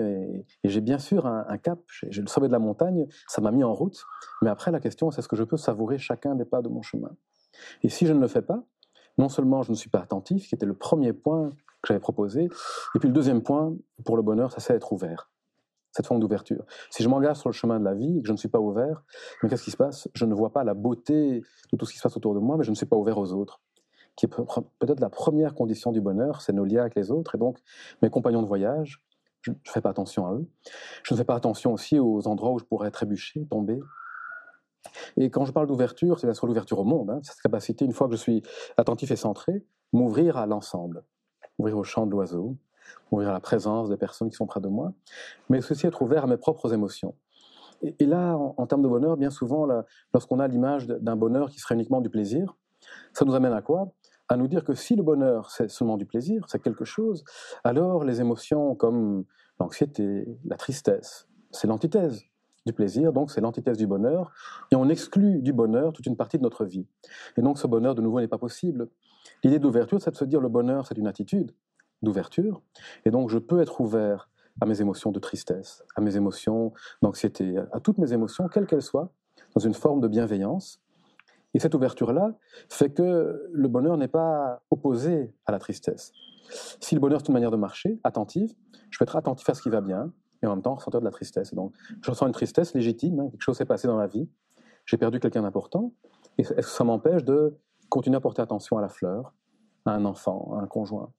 et, 0.63 0.69
j'ai 0.69 0.81
bien 0.81 0.97
sûr 0.97 1.25
un, 1.25 1.57
cap, 1.57 1.79
j'ai 2.09 2.21
le 2.21 2.27
sommet 2.27 2.47
de 2.47 2.51
la 2.51 2.59
montagne, 2.59 3.07
ça 3.27 3.41
m'a 3.41 3.51
mis 3.51 3.63
en 3.63 3.73
route, 3.73 4.03
mais 4.41 4.49
après 4.49 4.71
la 4.71 4.79
question 4.79 5.11
c'est 5.11 5.19
est-ce 5.19 5.27
que 5.27 5.35
je 5.35 5.43
peux 5.43 5.57
savourer 5.57 5.97
chacun 5.97 6.35
des 6.35 6.45
pas 6.45 6.61
de 6.61 6.69
mon 6.69 6.81
chemin. 6.81 7.11
Et 7.83 7.89
si 7.89 8.05
je 8.05 8.13
ne 8.13 8.19
le 8.19 8.27
fais 8.27 8.41
pas, 8.41 8.63
non 9.17 9.29
seulement 9.29 9.63
je 9.63 9.71
ne 9.71 9.75
suis 9.75 9.89
pas 9.89 9.99
attentif, 9.99 10.47
qui 10.47 10.55
était 10.55 10.65
le 10.65 10.75
premier 10.75 11.13
point 11.13 11.49
que 11.49 11.87
j'avais 11.87 11.99
proposé, 11.99 12.45
et 12.95 12.99
puis 12.99 13.07
le 13.07 13.13
deuxième 13.13 13.41
point 13.41 13.75
pour 14.03 14.17
le 14.17 14.23
bonheur, 14.23 14.51
ça 14.51 14.59
c'est 14.59 14.73
être 14.73 14.91
ouvert, 14.91 15.29
cette 15.91 16.07
forme 16.07 16.19
d'ouverture. 16.19 16.65
Si 16.89 17.03
je 17.03 17.09
m'engage 17.09 17.37
sur 17.37 17.49
le 17.49 17.53
chemin 17.53 17.79
de 17.79 17.85
la 17.85 17.93
vie 17.93 18.17
et 18.17 18.21
que 18.21 18.27
je 18.27 18.33
ne 18.33 18.37
suis 18.37 18.49
pas 18.49 18.59
ouvert, 18.59 19.03
mais 19.41 19.49
qu'est-ce 19.49 19.63
qui 19.63 19.71
se 19.71 19.77
passe? 19.77 20.09
Je 20.13 20.25
ne 20.25 20.33
vois 20.33 20.51
pas 20.51 20.63
la 20.63 20.73
beauté 20.73 21.41
de 21.71 21.77
tout 21.77 21.85
ce 21.85 21.91
qui 21.91 21.97
se 21.97 22.03
passe 22.03 22.17
autour 22.17 22.33
de 22.33 22.39
moi, 22.39 22.57
mais 22.57 22.63
je 22.63 22.71
ne 22.71 22.75
suis 22.75 22.85
pas 22.85 22.97
ouvert 22.97 23.17
aux 23.17 23.31
autres 23.33 23.61
qui 24.15 24.25
est 24.25 24.29
peut-être 24.29 24.99
la 24.99 25.09
première 25.09 25.53
condition 25.53 25.91
du 25.91 26.01
bonheur, 26.01 26.41
c'est 26.41 26.53
nos 26.53 26.65
liens 26.65 26.81
avec 26.81 26.95
les 26.95 27.11
autres. 27.11 27.35
Et 27.35 27.37
donc, 27.37 27.59
mes 28.01 28.09
compagnons 28.09 28.41
de 28.41 28.47
voyage, 28.47 29.03
je 29.41 29.51
ne 29.51 29.55
fais 29.65 29.81
pas 29.81 29.89
attention 29.89 30.25
à 30.27 30.33
eux. 30.33 30.47
Je 31.03 31.13
ne 31.13 31.17
fais 31.17 31.23
pas 31.23 31.35
attention 31.35 31.73
aussi 31.73 31.99
aux 31.99 32.27
endroits 32.27 32.51
où 32.51 32.59
je 32.59 32.65
pourrais 32.65 32.91
trébucher, 32.91 33.45
tomber. 33.45 33.79
Et 35.17 35.29
quand 35.29 35.45
je 35.45 35.51
parle 35.51 35.67
d'ouverture, 35.67 36.19
c'est 36.19 36.27
bien 36.27 36.33
sûr 36.33 36.47
l'ouverture 36.47 36.79
au 36.79 36.83
monde, 36.83 37.09
hein, 37.09 37.19
cette 37.23 37.41
capacité, 37.41 37.85
une 37.85 37.91
fois 37.91 38.07
que 38.07 38.13
je 38.13 38.19
suis 38.19 38.43
attentif 38.77 39.11
et 39.11 39.15
centré, 39.15 39.65
m'ouvrir 39.93 40.37
à 40.37 40.45
l'ensemble, 40.45 41.03
ouvrir 41.57 41.77
au 41.77 41.83
chant 41.83 42.05
de 42.05 42.11
l'oiseau, 42.11 42.57
ouvrir 43.11 43.29
à 43.29 43.33
la 43.33 43.39
présence 43.39 43.89
des 43.89 43.97
personnes 43.97 44.29
qui 44.29 44.35
sont 44.35 44.45
près 44.45 44.61
de 44.61 44.67
moi, 44.67 44.93
mais 45.49 45.59
aussi 45.71 45.85
être 45.85 46.01
ouvert 46.01 46.23
à 46.23 46.27
mes 46.27 46.37
propres 46.37 46.73
émotions. 46.73 47.15
Et, 47.99 48.05
là, 48.05 48.37
en, 48.37 48.65
termes 48.67 48.81
de 48.81 48.87
bonheur, 48.87 49.17
bien 49.17 49.29
souvent, 49.29 49.67
lorsqu'on 50.13 50.39
a 50.39 50.47
l'image 50.47 50.87
d'un 50.87 51.15
bonheur 51.15 51.49
qui 51.49 51.59
serait 51.59 51.75
uniquement 51.75 52.01
du 52.01 52.09
plaisir, 52.09 52.55
ça 53.13 53.25
nous 53.25 53.35
amène 53.35 53.53
à 53.53 53.61
quoi? 53.61 53.91
À 54.27 54.37
nous 54.37 54.47
dire 54.47 54.63
que 54.63 54.73
si 54.73 54.95
le 54.95 55.03
bonheur, 55.03 55.51
c'est 55.51 55.69
seulement 55.69 55.97
du 55.97 56.05
plaisir, 56.05 56.45
c'est 56.47 56.61
quelque 56.61 56.85
chose, 56.85 57.23
alors 57.63 58.03
les 58.03 58.21
émotions 58.21 58.75
comme 58.75 59.25
l'anxiété, 59.59 60.27
la 60.45 60.57
tristesse, 60.57 61.27
c'est 61.51 61.67
l'antithèse 61.67 62.23
du 62.65 62.73
plaisir, 62.73 63.13
donc 63.13 63.29
c'est 63.29 63.41
l'antithèse 63.41 63.77
du 63.77 63.85
bonheur, 63.85 64.31
et 64.71 64.75
on 64.75 64.89
exclut 64.89 65.41
du 65.41 65.53
bonheur 65.53 65.93
toute 65.93 66.07
une 66.07 66.17
partie 66.17 66.37
de 66.37 66.43
notre 66.43 66.65
vie. 66.65 66.87
Et 67.37 67.41
donc 67.41 67.59
ce 67.59 67.67
bonheur, 67.67 67.93
de 67.93 68.01
nouveau, 68.01 68.19
n'est 68.19 68.27
pas 68.27 68.39
possible. 68.39 68.89
L'idée 69.43 69.59
d'ouverture, 69.59 70.01
c'est 70.01 70.11
de 70.11 70.15
se 70.15 70.25
dire 70.25 70.41
le 70.41 70.49
bonheur, 70.49 70.87
c'est 70.87 70.97
une 70.97 71.07
attitude 71.07 71.53
d'ouverture, 72.01 72.61
et 73.05 73.11
donc 73.11 73.29
je 73.29 73.37
peux 73.37 73.61
être 73.61 73.79
ouvert 73.81 74.29
à 74.61 74.65
mes 74.65 74.81
émotions 74.81 75.11
de 75.11 75.19
tristesse, 75.19 75.83
à 75.95 76.01
mes 76.01 76.15
émotions 76.17 76.73
d'anxiété, 77.01 77.57
à 77.71 77.79
toutes 77.79 77.97
mes 77.97 78.13
émotions, 78.13 78.47
quelles 78.47 78.65
qu'elles 78.65 78.81
soient, 78.81 79.11
dans 79.55 79.61
une 79.61 79.73
forme 79.73 80.01
de 80.01 80.07
bienveillance, 80.07 80.81
et 81.55 81.59
cette 81.59 81.73
ouverture-là 81.73 82.33
fait 82.69 82.89
que 82.89 83.49
le 83.51 83.67
bonheur 83.69 83.97
n'est 83.97 84.09
pas 84.09 84.61
opposé 84.69 85.33
à 85.45 85.53
la 85.53 85.57
tristesse. 85.57 86.11
Si 86.81 86.93
le 86.95 87.01
bonheur 87.01 87.21
est 87.21 87.27
une 87.27 87.33
manière 87.33 87.49
de 87.49 87.55
marcher, 87.55 87.97
attentive, 88.03 88.53
je 88.91 88.99
peux 88.99 89.03
être 89.03 89.15
attentif 89.15 89.49
à 89.49 89.53
ce 89.53 89.61
qui 89.61 89.69
va 89.69 89.79
bien 89.79 90.11
et 90.43 90.47
en 90.47 90.49
même 90.49 90.61
temps 90.61 90.75
ressentir 90.75 90.99
de 90.99 91.05
la 91.05 91.11
tristesse. 91.11 91.53
donc, 91.53 91.73
je 92.01 92.11
ressens 92.11 92.27
une 92.27 92.33
tristesse 92.33 92.73
légitime, 92.73 93.21
hein, 93.21 93.29
quelque 93.31 93.41
chose 93.41 93.57
s'est 93.57 93.65
passé 93.65 93.87
dans 93.87 93.95
ma 93.95 94.05
vie, 94.05 94.29
j'ai 94.85 94.97
perdu 94.97 95.19
quelqu'un 95.21 95.43
d'important, 95.43 95.93
et 96.37 96.43
ça 96.43 96.83
m'empêche 96.83 97.23
de 97.23 97.57
continuer 97.87 98.17
à 98.17 98.19
porter 98.19 98.41
attention 98.41 98.77
à 98.77 98.81
la 98.81 98.89
fleur, 98.89 99.33
à 99.85 99.93
un 99.93 100.03
enfant, 100.03 100.57
à 100.59 100.61
un 100.61 100.67
conjoint? 100.67 101.09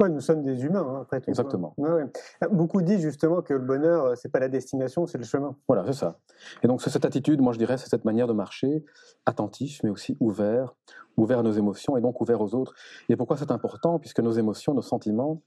Ouais, 0.00 0.08
nous 0.08 0.20
sommes 0.20 0.42
des 0.42 0.64
humains, 0.64 0.86
hein, 0.86 1.00
après 1.02 1.20
tout. 1.20 1.30
Exactement. 1.30 1.74
Ouais, 1.78 1.90
ouais. 1.90 2.04
Beaucoup 2.50 2.82
disent 2.82 3.00
justement 3.00 3.42
que 3.42 3.54
le 3.54 3.60
bonheur, 3.60 4.04
euh, 4.04 4.14
c'est 4.14 4.28
pas 4.28 4.40
la 4.40 4.48
destination, 4.48 5.06
c'est 5.06 5.18
le 5.18 5.24
chemin. 5.24 5.56
Voilà, 5.68 5.84
c'est 5.86 5.92
ça. 5.92 6.18
Et 6.62 6.68
donc, 6.68 6.82
c'est 6.82 6.90
cette 6.90 7.04
attitude, 7.04 7.40
moi 7.40 7.52
je 7.52 7.58
dirais, 7.58 7.76
c'est 7.78 7.88
cette 7.88 8.04
manière 8.04 8.26
de 8.26 8.32
marcher, 8.32 8.84
attentif, 9.26 9.80
mais 9.84 9.90
aussi 9.90 10.16
ouvert, 10.20 10.74
ouvert 11.16 11.40
à 11.40 11.42
nos 11.42 11.52
émotions 11.52 11.96
et 11.96 12.00
donc 12.00 12.20
ouvert 12.20 12.40
aux 12.40 12.54
autres. 12.54 12.74
Et 13.08 13.16
pourquoi 13.16 13.36
c'est 13.36 13.50
important? 13.50 13.98
Puisque 13.98 14.20
nos 14.20 14.32
émotions, 14.32 14.74
nos 14.74 14.82
sentiments, 14.82 15.42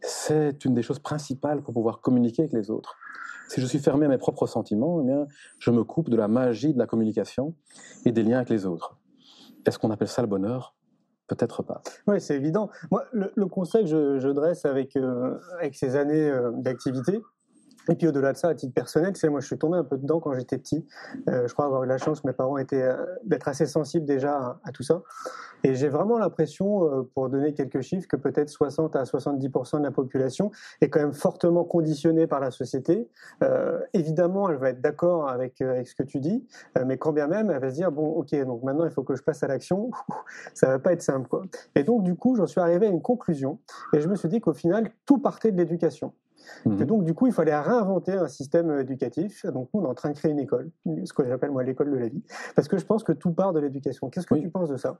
c'est 0.00 0.64
une 0.64 0.74
des 0.74 0.82
choses 0.82 0.98
principales 0.98 1.62
pour 1.62 1.74
pouvoir 1.74 2.00
communiquer 2.00 2.42
avec 2.42 2.52
les 2.52 2.70
autres. 2.70 2.96
Si 3.48 3.60
je 3.60 3.66
suis 3.66 3.78
fermé 3.78 4.06
à 4.06 4.08
mes 4.08 4.18
propres 4.18 4.46
sentiments, 4.46 5.00
eh 5.00 5.04
bien, 5.04 5.26
je 5.58 5.70
me 5.70 5.84
coupe 5.84 6.08
de 6.08 6.16
la 6.16 6.26
magie 6.26 6.72
de 6.72 6.78
la 6.78 6.86
communication 6.86 7.54
et 8.04 8.12
des 8.12 8.22
liens 8.22 8.38
avec 8.38 8.48
les 8.48 8.66
autres. 8.66 8.98
Est-ce 9.66 9.78
qu'on 9.78 9.90
appelle 9.90 10.08
ça 10.08 10.22
le 10.22 10.28
bonheur? 10.28 10.74
Peut-être 11.32 11.62
pas. 11.62 11.80
Oui, 12.06 12.20
c'est 12.20 12.36
évident. 12.36 12.68
Moi, 12.90 13.04
le, 13.12 13.46
constat 13.46 13.80
que 13.80 13.86
je, 13.86 14.18
je 14.18 14.28
dresse 14.28 14.66
avec, 14.66 14.96
euh, 14.96 15.38
avec 15.58 15.74
ces 15.74 15.96
années 15.96 16.28
euh, 16.28 16.50
d'activité, 16.52 17.22
et 17.88 17.94
puis 17.96 18.06
au-delà 18.06 18.32
de 18.32 18.36
ça, 18.36 18.48
à 18.48 18.54
titre 18.54 18.74
personnel, 18.74 19.16
c'est 19.16 19.28
moi 19.28 19.40
je 19.40 19.46
suis 19.46 19.58
tombé 19.58 19.76
un 19.76 19.84
peu 19.84 19.96
dedans 19.96 20.20
quand 20.20 20.32
j'étais 20.34 20.58
petit. 20.58 20.86
Euh, 21.28 21.48
je 21.48 21.52
crois 21.52 21.66
avoir 21.66 21.82
eu 21.84 21.86
la 21.86 21.98
chance 21.98 22.20
que 22.20 22.26
mes 22.26 22.32
parents 22.32 22.58
étaient 22.58 22.82
euh, 22.82 23.04
d'être 23.24 23.48
assez 23.48 23.66
sensibles 23.66 24.06
déjà 24.06 24.60
à, 24.64 24.72
tout 24.72 24.82
ça. 24.82 25.02
Et 25.64 25.74
j'ai 25.74 25.88
vraiment 25.88 26.18
l'impression, 26.18 26.84
euh, 26.84 27.02
pour 27.14 27.28
donner 27.28 27.54
quelques 27.54 27.80
chiffres, 27.80 28.06
que 28.06 28.16
peut-être 28.16 28.48
60 28.48 28.94
à 28.96 29.02
70% 29.02 29.78
de 29.78 29.84
la 29.84 29.90
population 29.90 30.50
est 30.80 30.90
quand 30.90 31.00
même 31.00 31.12
fortement 31.12 31.64
conditionnée 31.64 32.26
par 32.26 32.40
la 32.40 32.50
société. 32.50 33.08
Euh, 33.42 33.80
évidemment, 33.94 34.48
elle 34.48 34.56
va 34.56 34.70
être 34.70 34.80
d'accord 34.80 35.28
avec, 35.28 35.60
avec 35.60 35.88
ce 35.88 35.94
que 35.94 36.02
tu 36.02 36.20
dis, 36.20 36.46
mais 36.84 36.98
quand 36.98 37.12
bien 37.12 37.26
même, 37.26 37.50
elle 37.50 37.60
va 37.60 37.70
se 37.70 37.74
dire 37.74 37.92
bon, 37.92 38.06
ok, 38.12 38.34
donc 38.44 38.62
maintenant 38.62 38.84
il 38.84 38.90
faut 38.90 39.02
que 39.02 39.14
je 39.14 39.22
passe 39.22 39.42
à 39.42 39.48
l'action. 39.48 39.90
ça 40.54 40.68
va 40.68 40.78
pas 40.78 40.92
être 40.92 41.02
simple, 41.02 41.28
quoi. 41.28 41.42
Et 41.74 41.84
donc 41.84 42.02
du 42.02 42.14
coup, 42.14 42.36
j'en 42.36 42.46
suis 42.46 42.60
arrivé 42.60 42.86
à 42.86 42.90
une 42.90 43.02
conclusion, 43.02 43.58
et 43.92 44.00
je 44.00 44.08
me 44.08 44.14
suis 44.14 44.28
dit 44.28 44.40
qu'au 44.40 44.54
final, 44.54 44.90
tout 45.06 45.18
partait 45.18 45.52
de 45.52 45.56
l'éducation. 45.56 46.12
Mhm. 46.66 46.82
Et 46.82 46.84
donc, 46.84 47.04
du 47.04 47.14
coup, 47.14 47.26
il 47.26 47.32
fallait 47.32 47.58
réinventer 47.58 48.12
un 48.12 48.28
système 48.28 48.78
éducatif. 48.78 49.46
Donc, 49.46 49.68
nous, 49.74 49.80
on 49.80 49.84
est 49.84 49.88
en 49.88 49.94
train 49.94 50.10
de 50.10 50.14
créer 50.16 50.32
une 50.32 50.38
école, 50.38 50.70
ce 51.04 51.12
que 51.12 51.26
j'appelle 51.26 51.50
moi 51.50 51.62
l'école 51.62 51.90
de 51.90 51.96
la 51.96 52.08
vie, 52.08 52.22
parce 52.54 52.68
que 52.68 52.78
je 52.78 52.84
pense 52.84 53.04
que 53.04 53.12
tout 53.12 53.32
part 53.32 53.52
de 53.52 53.60
l'éducation. 53.60 54.10
Qu'est-ce 54.10 54.26
que 54.26 54.34
Oui. 54.34 54.42
tu 54.42 54.50
penses 54.50 54.68
de 54.68 54.76
ça? 54.76 54.98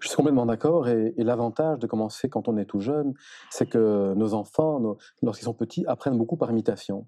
Je 0.00 0.08
suis 0.08 0.16
complètement 0.16 0.46
d'accord. 0.46 0.88
Et, 0.88 1.14
et 1.16 1.24
l'avantage 1.24 1.78
de 1.78 1.86
commencer 1.86 2.28
quand 2.28 2.48
on 2.48 2.56
est 2.56 2.64
tout 2.64 2.80
jeune, 2.80 3.14
c'est 3.50 3.66
que 3.66 4.14
nos 4.14 4.34
enfants, 4.34 4.80
nos- 4.80 4.96
lorsqu'ils 5.22 5.44
sont 5.44 5.54
petits, 5.54 5.84
apprennent 5.86 6.18
beaucoup 6.18 6.36
par 6.36 6.50
imitation. 6.50 7.06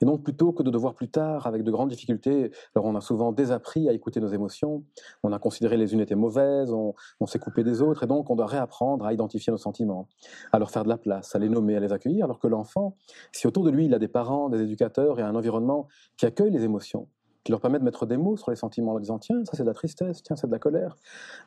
Et 0.00 0.04
donc, 0.04 0.22
plutôt 0.22 0.52
que 0.52 0.62
de 0.62 0.70
devoir 0.70 0.94
plus 0.94 1.08
tard, 1.10 1.46
avec 1.46 1.62
de 1.62 1.70
grandes 1.70 1.90
difficultés, 1.90 2.50
alors 2.74 2.86
on 2.86 2.94
a 2.94 3.00
souvent 3.00 3.32
désappris 3.32 3.88
à 3.88 3.92
écouter 3.92 4.20
nos 4.20 4.28
émotions, 4.28 4.82
on 5.22 5.32
a 5.32 5.38
considéré 5.38 5.76
les 5.76 5.92
unes 5.94 6.00
étaient 6.00 6.14
mauvaises, 6.14 6.72
on, 6.72 6.94
on 7.20 7.26
s'est 7.26 7.38
coupé 7.38 7.62
des 7.64 7.82
autres, 7.82 8.02
et 8.04 8.06
donc 8.06 8.30
on 8.30 8.36
doit 8.36 8.46
réapprendre 8.46 9.04
à 9.06 9.12
identifier 9.12 9.50
nos 9.50 9.58
sentiments, 9.58 10.08
à 10.52 10.58
leur 10.58 10.70
faire 10.70 10.84
de 10.84 10.88
la 10.88 10.96
place, 10.98 11.34
à 11.34 11.38
les 11.38 11.48
nommer, 11.48 11.76
à 11.76 11.80
les 11.80 11.92
accueillir, 11.92 12.24
alors 12.24 12.38
que 12.38 12.48
l'enfant, 12.48 12.96
si 13.32 13.46
autour 13.46 13.64
de 13.64 13.70
lui 13.70 13.86
il 13.86 13.94
a 13.94 13.98
des 13.98 14.08
parents, 14.08 14.48
des 14.48 14.60
éducateurs 14.60 15.18
et 15.18 15.22
un 15.22 15.34
environnement 15.34 15.88
qui 16.16 16.26
accueille 16.26 16.50
les 16.50 16.64
émotions, 16.64 17.08
qui 17.44 17.52
leur 17.52 17.60
permet 17.60 17.78
de 17.78 17.84
mettre 17.84 18.06
des 18.06 18.16
mots 18.16 18.36
sur 18.36 18.50
les 18.50 18.56
sentiments 18.56 18.90
en 18.90 18.94
leur 18.94 19.00
disant 19.00 19.18
tiens, 19.18 19.44
ça 19.44 19.52
c'est 19.54 19.62
de 19.62 19.68
la 19.68 19.74
tristesse, 19.74 20.22
tiens, 20.22 20.36
c'est 20.36 20.46
de 20.46 20.52
la 20.52 20.58
colère, 20.58 20.96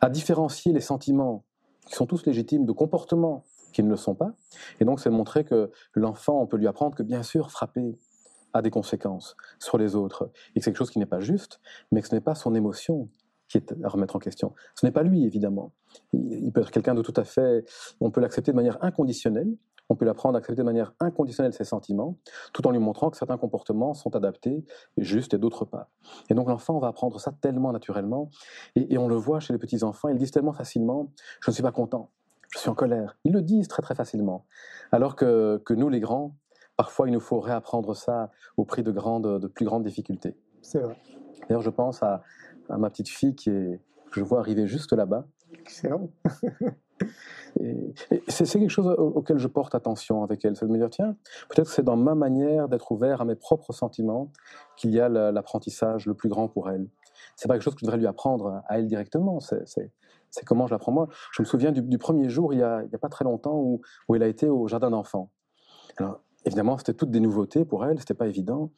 à 0.01 0.09
différencier 0.09 0.73
les 0.73 0.81
sentiments 0.81 1.43
qui 1.85 1.95
sont 1.95 2.05
tous 2.05 2.25
légitimes 2.25 2.65
de 2.65 2.71
comportements 2.71 3.43
qui 3.73 3.83
ne 3.83 3.89
le 3.89 3.97
sont 3.97 4.15
pas. 4.15 4.33
Et 4.79 4.85
donc 4.85 4.99
c'est 4.99 5.09
montrer 5.09 5.43
que 5.43 5.71
l'enfant, 5.93 6.41
on 6.41 6.47
peut 6.47 6.57
lui 6.57 6.67
apprendre 6.67 6.95
que 6.95 7.03
bien 7.03 7.23
sûr 7.23 7.51
frapper 7.51 7.97
a 8.53 8.61
des 8.61 8.69
conséquences 8.69 9.35
sur 9.59 9.77
les 9.77 9.95
autres 9.95 10.31
et 10.55 10.59
que 10.59 10.63
c'est 10.63 10.71
quelque 10.71 10.77
chose 10.77 10.91
qui 10.91 10.99
n'est 10.99 11.05
pas 11.05 11.19
juste, 11.19 11.59
mais 11.91 12.01
que 12.01 12.07
ce 12.07 12.15
n'est 12.15 12.21
pas 12.21 12.35
son 12.35 12.53
émotion 12.55 13.09
qui 13.49 13.57
est 13.57 13.73
à 13.83 13.89
remettre 13.89 14.15
en 14.15 14.19
question. 14.19 14.53
Ce 14.75 14.85
n'est 14.85 14.91
pas 14.91 15.03
lui, 15.03 15.25
évidemment. 15.25 15.73
Il 16.13 16.51
peut 16.51 16.61
être 16.61 16.71
quelqu'un 16.71 16.95
de 16.95 17.01
tout 17.01 17.13
à 17.15 17.23
fait... 17.23 17.65
On 17.99 18.09
peut 18.09 18.21
l'accepter 18.21 18.51
de 18.51 18.55
manière 18.55 18.83
inconditionnelle, 18.83 19.55
on 19.89 19.95
peut 19.95 20.05
l'apprendre 20.05 20.35
à 20.35 20.39
accepter 20.39 20.61
de 20.61 20.65
manière 20.65 20.93
inconditionnelle 20.99 21.53
ses 21.53 21.63
sentiments, 21.63 22.17
tout 22.53 22.65
en 22.67 22.71
lui 22.71 22.79
montrant 22.79 23.09
que 23.09 23.17
certains 23.17 23.37
comportements 23.37 23.93
sont 23.93 24.15
adaptés, 24.15 24.65
justes 24.97 25.33
et 25.33 25.37
d'autres 25.37 25.65
pas. 25.65 25.89
Et 26.29 26.33
donc 26.33 26.49
l'enfant 26.49 26.79
va 26.79 26.87
apprendre 26.87 27.19
ça 27.19 27.33
tellement 27.41 27.71
naturellement, 27.71 28.29
et, 28.75 28.93
et 28.93 28.97
on 28.97 29.07
le 29.07 29.15
voit 29.15 29.39
chez 29.39 29.53
les 29.53 29.59
petits-enfants, 29.59 30.09
ils 30.09 30.17
disent 30.17 30.31
tellement 30.31 30.53
facilement 30.53 31.11
«je 31.41 31.51
ne 31.51 31.53
suis 31.53 31.63
pas 31.63 31.71
content, 31.71 32.09
je 32.53 32.59
suis 32.59 32.69
en 32.69 32.75
colère». 32.75 33.17
Ils 33.23 33.33
le 33.33 33.41
disent 33.41 33.67
très 33.67 33.81
très 33.81 33.95
facilement. 33.95 34.45
Alors 34.91 35.15
que, 35.15 35.61
que 35.65 35.73
nous, 35.73 35.89
les 35.89 35.99
grands, 35.99 36.35
parfois 36.77 37.07
il 37.07 37.13
nous 37.13 37.19
faut 37.19 37.39
réapprendre 37.39 37.95
ça 37.95 38.31
au 38.57 38.65
prix 38.65 38.83
de, 38.83 38.91
grandes, 38.91 39.39
de 39.39 39.47
plus 39.47 39.65
grandes 39.65 39.83
difficultés. 39.83 40.35
C'est 40.61 40.79
vrai. 40.79 40.97
D'ailleurs, 41.47 41.61
je 41.61 41.69
pense 41.69 42.01
à, 42.03 42.23
à 42.69 42.77
ma 42.77 42.89
petite 42.89 43.09
fille 43.09 43.35
qui 43.35 43.49
est, 43.49 43.81
que 44.11 44.19
je 44.19 44.23
vois 44.23 44.39
arriver 44.39 44.67
juste 44.67 44.93
là-bas. 44.93 45.25
Excellent. 45.59 46.09
C'est 48.27 48.45
quelque 48.45 48.69
chose 48.69 48.87
au- 48.87 49.09
auquel 49.15 49.37
je 49.37 49.47
porte 49.47 49.75
attention 49.75 50.23
avec 50.23 50.43
elle, 50.45 50.55
c'est 50.55 50.65
de 50.65 50.71
me 50.71 50.77
dire, 50.77 50.89
tiens, 50.89 51.15
peut-être 51.49 51.69
c'est 51.69 51.83
dans 51.83 51.97
ma 51.97 52.15
manière 52.15 52.67
d'être 52.67 52.91
ouvert 52.91 53.21
à 53.21 53.25
mes 53.25 53.35
propres 53.35 53.73
sentiments 53.73 54.31
qu'il 54.75 54.91
y 54.91 54.99
a 54.99 55.09
la- 55.09 55.31
l'apprentissage 55.31 56.05
le 56.05 56.13
plus 56.13 56.29
grand 56.29 56.47
pour 56.47 56.69
elle. 56.69 56.87
C'est 57.35 57.47
pas 57.47 57.53
quelque 57.55 57.63
chose 57.63 57.75
que 57.75 57.81
je 57.81 57.85
devrais 57.85 57.97
lui 57.99 58.07
apprendre 58.07 58.61
à 58.67 58.79
elle 58.79 58.87
directement, 58.87 59.39
c'est- 59.39 59.91
comment 60.45 60.65
je 60.65 60.73
l'apprends 60.73 60.91
moi. 60.91 61.07
Je 61.31 61.43
me 61.43 61.45
souviens 61.45 61.71
du, 61.71 61.97
premier 61.99 62.27
jour, 62.29 62.53
il 62.53 62.59
y, 62.59 62.63
a, 62.63 62.83
pas 62.99 63.09
très 63.09 63.23
longtemps, 63.23 63.55
où, 63.55 63.81
où 64.09 64.15
elle 64.15 64.23
a 64.23 64.27
été 64.27 64.49
au 64.49 64.67
jardin 64.67 64.89
d'enfants. 64.89 65.29
Évidemment, 66.45 66.77
c'était 66.77 66.93
toutes 66.93 67.11
des 67.11 67.19
nouveautés 67.19 67.65
pour 67.65 67.85
elle, 67.85 67.99
c'était 67.99 68.13
pas 68.13 68.27
évident. 68.27 68.71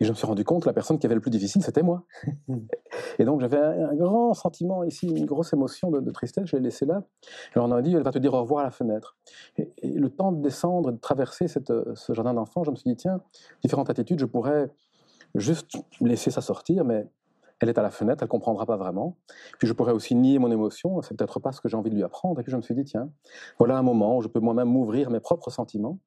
Et 0.00 0.04
je 0.04 0.10
me 0.10 0.14
suis 0.14 0.26
rendu 0.26 0.44
compte 0.44 0.62
que 0.62 0.68
la 0.68 0.72
personne 0.72 0.98
qui 0.98 1.06
avait 1.06 1.14
le 1.14 1.20
plus 1.20 1.30
difficile, 1.30 1.62
c'était 1.62 1.82
moi. 1.82 2.04
Et 3.18 3.24
donc, 3.24 3.40
j'avais 3.40 3.58
un, 3.58 3.90
un 3.90 3.94
grand 3.94 4.34
sentiment 4.34 4.84
ici, 4.84 5.08
une 5.08 5.26
grosse 5.26 5.52
émotion 5.52 5.90
de, 5.90 6.00
de 6.00 6.10
tristesse, 6.10 6.46
je 6.46 6.56
l'ai 6.56 6.62
laissée 6.62 6.86
là. 6.86 7.02
Alors, 7.54 7.68
on 7.68 7.72
a 7.72 7.82
dit, 7.82 7.94
elle 7.94 8.02
va 8.02 8.12
te 8.12 8.18
dire 8.18 8.34
au 8.34 8.40
revoir 8.40 8.60
à 8.60 8.64
la 8.64 8.70
fenêtre. 8.70 9.16
Et, 9.56 9.72
et 9.78 9.92
le 9.92 10.10
temps 10.10 10.32
de 10.32 10.42
descendre 10.42 10.90
et 10.90 10.92
de 10.92 11.00
traverser 11.00 11.48
cette, 11.48 11.70
euh, 11.70 11.94
ce 11.94 12.12
jardin 12.12 12.34
d'enfants, 12.34 12.64
je 12.64 12.70
me 12.70 12.76
suis 12.76 12.90
dit, 12.90 12.96
tiens, 12.96 13.20
différentes 13.62 13.90
attitudes, 13.90 14.18
je 14.18 14.26
pourrais 14.26 14.70
juste 15.34 15.76
laisser 16.00 16.30
ça 16.30 16.40
sortir, 16.40 16.84
mais 16.84 17.06
elle 17.62 17.68
est 17.68 17.78
à 17.78 17.82
la 17.82 17.90
fenêtre, 17.90 18.22
elle 18.22 18.28
comprendra 18.28 18.66
pas 18.66 18.76
vraiment. 18.76 19.16
Puis 19.58 19.68
je 19.68 19.72
pourrais 19.72 19.92
aussi 19.92 20.14
nier 20.14 20.38
mon 20.38 20.50
émotion, 20.50 21.00
c'est 21.02 21.16
peut-être 21.16 21.38
pas 21.38 21.52
ce 21.52 21.60
que 21.60 21.68
j'ai 21.68 21.76
envie 21.76 21.90
de 21.90 21.94
lui 21.94 22.02
apprendre. 22.02 22.40
Et 22.40 22.42
puis 22.42 22.50
je 22.50 22.56
me 22.56 22.62
suis 22.62 22.74
dit, 22.74 22.84
tiens, 22.84 23.10
voilà 23.58 23.78
un 23.78 23.82
moment 23.82 24.16
où 24.16 24.22
je 24.22 24.28
peux 24.28 24.40
moi-même 24.40 24.68
m'ouvrir 24.68 25.10
mes 25.10 25.20
propres 25.20 25.50
sentiments. 25.50 25.98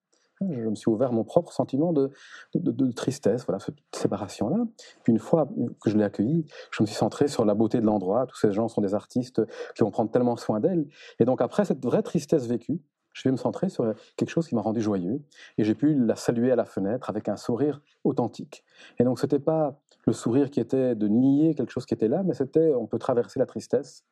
Je 0.41 0.67
me 0.69 0.75
suis 0.75 0.89
ouvert 0.91 1.11
mon 1.13 1.23
propre 1.23 1.51
sentiment 1.53 1.93
de, 1.93 2.09
de, 2.53 2.59
de- 2.59 2.85
de 2.85 2.91
tristesse, 2.91 3.45
voilà, 3.45 3.59
cette 3.59 3.75
séparation-là. 3.93 4.57
Puis 5.03 5.13
une 5.13 5.19
fois 5.19 5.47
que 5.81 5.89
je 5.89 5.97
l'ai 5.97 6.03
accueilli, 6.03 6.45
je 6.71 6.83
me 6.83 6.87
suis 6.87 6.95
centré 6.95 7.27
sur 7.27 7.45
la 7.45 7.53
beauté 7.53 7.79
de 7.79 7.85
l'endroit. 7.85 8.25
Tous 8.27 8.37
ces 8.37 8.51
gens 8.51 8.67
sont 8.67 8.81
des 8.81 8.93
artistes 8.93 9.41
qui 9.75 9.83
vont 9.83 9.91
prendre 9.91 10.11
tellement 10.11 10.35
soin 10.35 10.59
d'elle. 10.59 10.87
Et 11.19 11.25
donc 11.25 11.41
après 11.41 11.63
cette 11.65 11.83
vraie 11.83 12.03
tristesse 12.03 12.47
vécue, 12.47 12.79
je 13.13 13.23
vais 13.23 13.31
me 13.31 13.37
centrer 13.37 13.69
sur 13.69 13.93
quelque 14.17 14.29
chose 14.29 14.45
qui 14.47 14.55
m'a 14.55 14.61
rendu 14.61 14.81
joyeux. 14.81 15.21
Et 15.57 15.63
j'ai 15.63 15.73
pu 15.73 15.95
la 15.95 16.17
saluer 16.17 16.51
à 16.51 16.57
la 16.57 16.65
fenêtre 16.65 17.09
avec 17.09 17.29
un 17.29 17.37
sourire 17.37 17.81
authentique. 18.03 18.65
Et 18.99 19.05
donc 19.05 19.19
c'était 19.19 19.39
pas 19.39 19.79
le 20.05 20.11
sourire 20.11 20.51
qui 20.51 20.59
était 20.59 20.95
de 20.95 21.07
nier 21.07 21.55
quelque 21.55 21.71
chose 21.71 21.85
qui 21.85 21.93
était 21.93 22.09
là, 22.09 22.23
mais 22.23 22.33
c'était 22.33 22.73
on 22.73 22.87
peut 22.87 22.99
traverser 22.99 23.39
la 23.39 23.45
tristesse. 23.45 24.03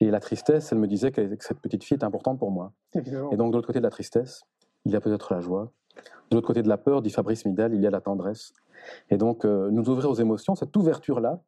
Et 0.00 0.10
la 0.10 0.20
tristesse, 0.20 0.72
elle 0.72 0.78
me 0.78 0.86
disait 0.88 1.12
que 1.12 1.20
que 1.20 1.44
cette 1.44 1.60
petite 1.60 1.84
fille 1.84 1.98
est 1.98 2.04
importante 2.04 2.38
pour 2.38 2.50
moi. 2.50 2.72
Évidemment. 2.94 3.30
Et 3.30 3.36
donc, 3.36 3.50
de 3.52 3.56
l'autre 3.56 3.66
côté 3.66 3.80
de 3.80 3.84
la 3.84 3.90
tristesse, 3.90 4.42
il 4.84 4.92
y 4.92 4.96
a 4.96 5.00
peut-être 5.00 5.32
la 5.32 5.40
joie. 5.40 5.72
De 6.30 6.36
l'autre 6.36 6.46
côté 6.46 6.62
de 6.62 6.68
la 6.68 6.78
peur, 6.78 7.02
dit 7.02 7.10
Fabrice 7.10 7.44
Midal, 7.44 7.74
il 7.74 7.80
y 7.80 7.86
a 7.86 7.90
la 7.90 8.00
tendresse. 8.00 8.52
Et 9.10 9.16
donc, 9.16 9.44
euh, 9.44 9.70
nous 9.70 9.88
ouvrir 9.88 10.10
aux 10.10 10.14
émotions, 10.14 10.54
cette 10.54 10.76
ouverture-là, 10.76 11.40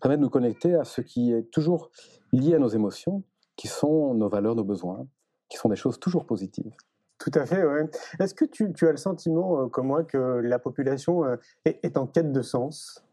permet 0.00 0.16
de 0.16 0.22
nous 0.22 0.30
connecter 0.30 0.74
à 0.74 0.84
ce 0.84 1.00
qui 1.00 1.32
est 1.32 1.50
toujours 1.50 1.90
lié 2.32 2.54
à 2.54 2.58
nos 2.58 2.68
émotions, 2.68 3.22
qui 3.56 3.68
sont 3.68 4.14
nos 4.14 4.28
valeurs, 4.28 4.54
nos 4.54 4.64
besoins, 4.64 5.06
qui 5.48 5.56
sont 5.56 5.68
des 5.68 5.76
choses 5.76 5.98
toujours 5.98 6.26
positives. 6.26 6.74
Tout 7.18 7.30
à 7.34 7.46
fait, 7.46 7.64
ouais. 7.64 7.88
Est-ce 8.18 8.34
que 8.34 8.44
tu, 8.44 8.74
as 8.86 8.90
le 8.90 8.96
sentiment, 8.96 9.62
euh, 9.62 9.66
comme 9.68 9.86
moi, 9.86 10.02
que 10.02 10.18
la 10.18 10.58
population 10.58 11.24
euh, 11.24 11.36
est 11.64 11.96
en 11.96 12.06
quête 12.06 12.32
de 12.32 12.42
sens? 12.42 13.04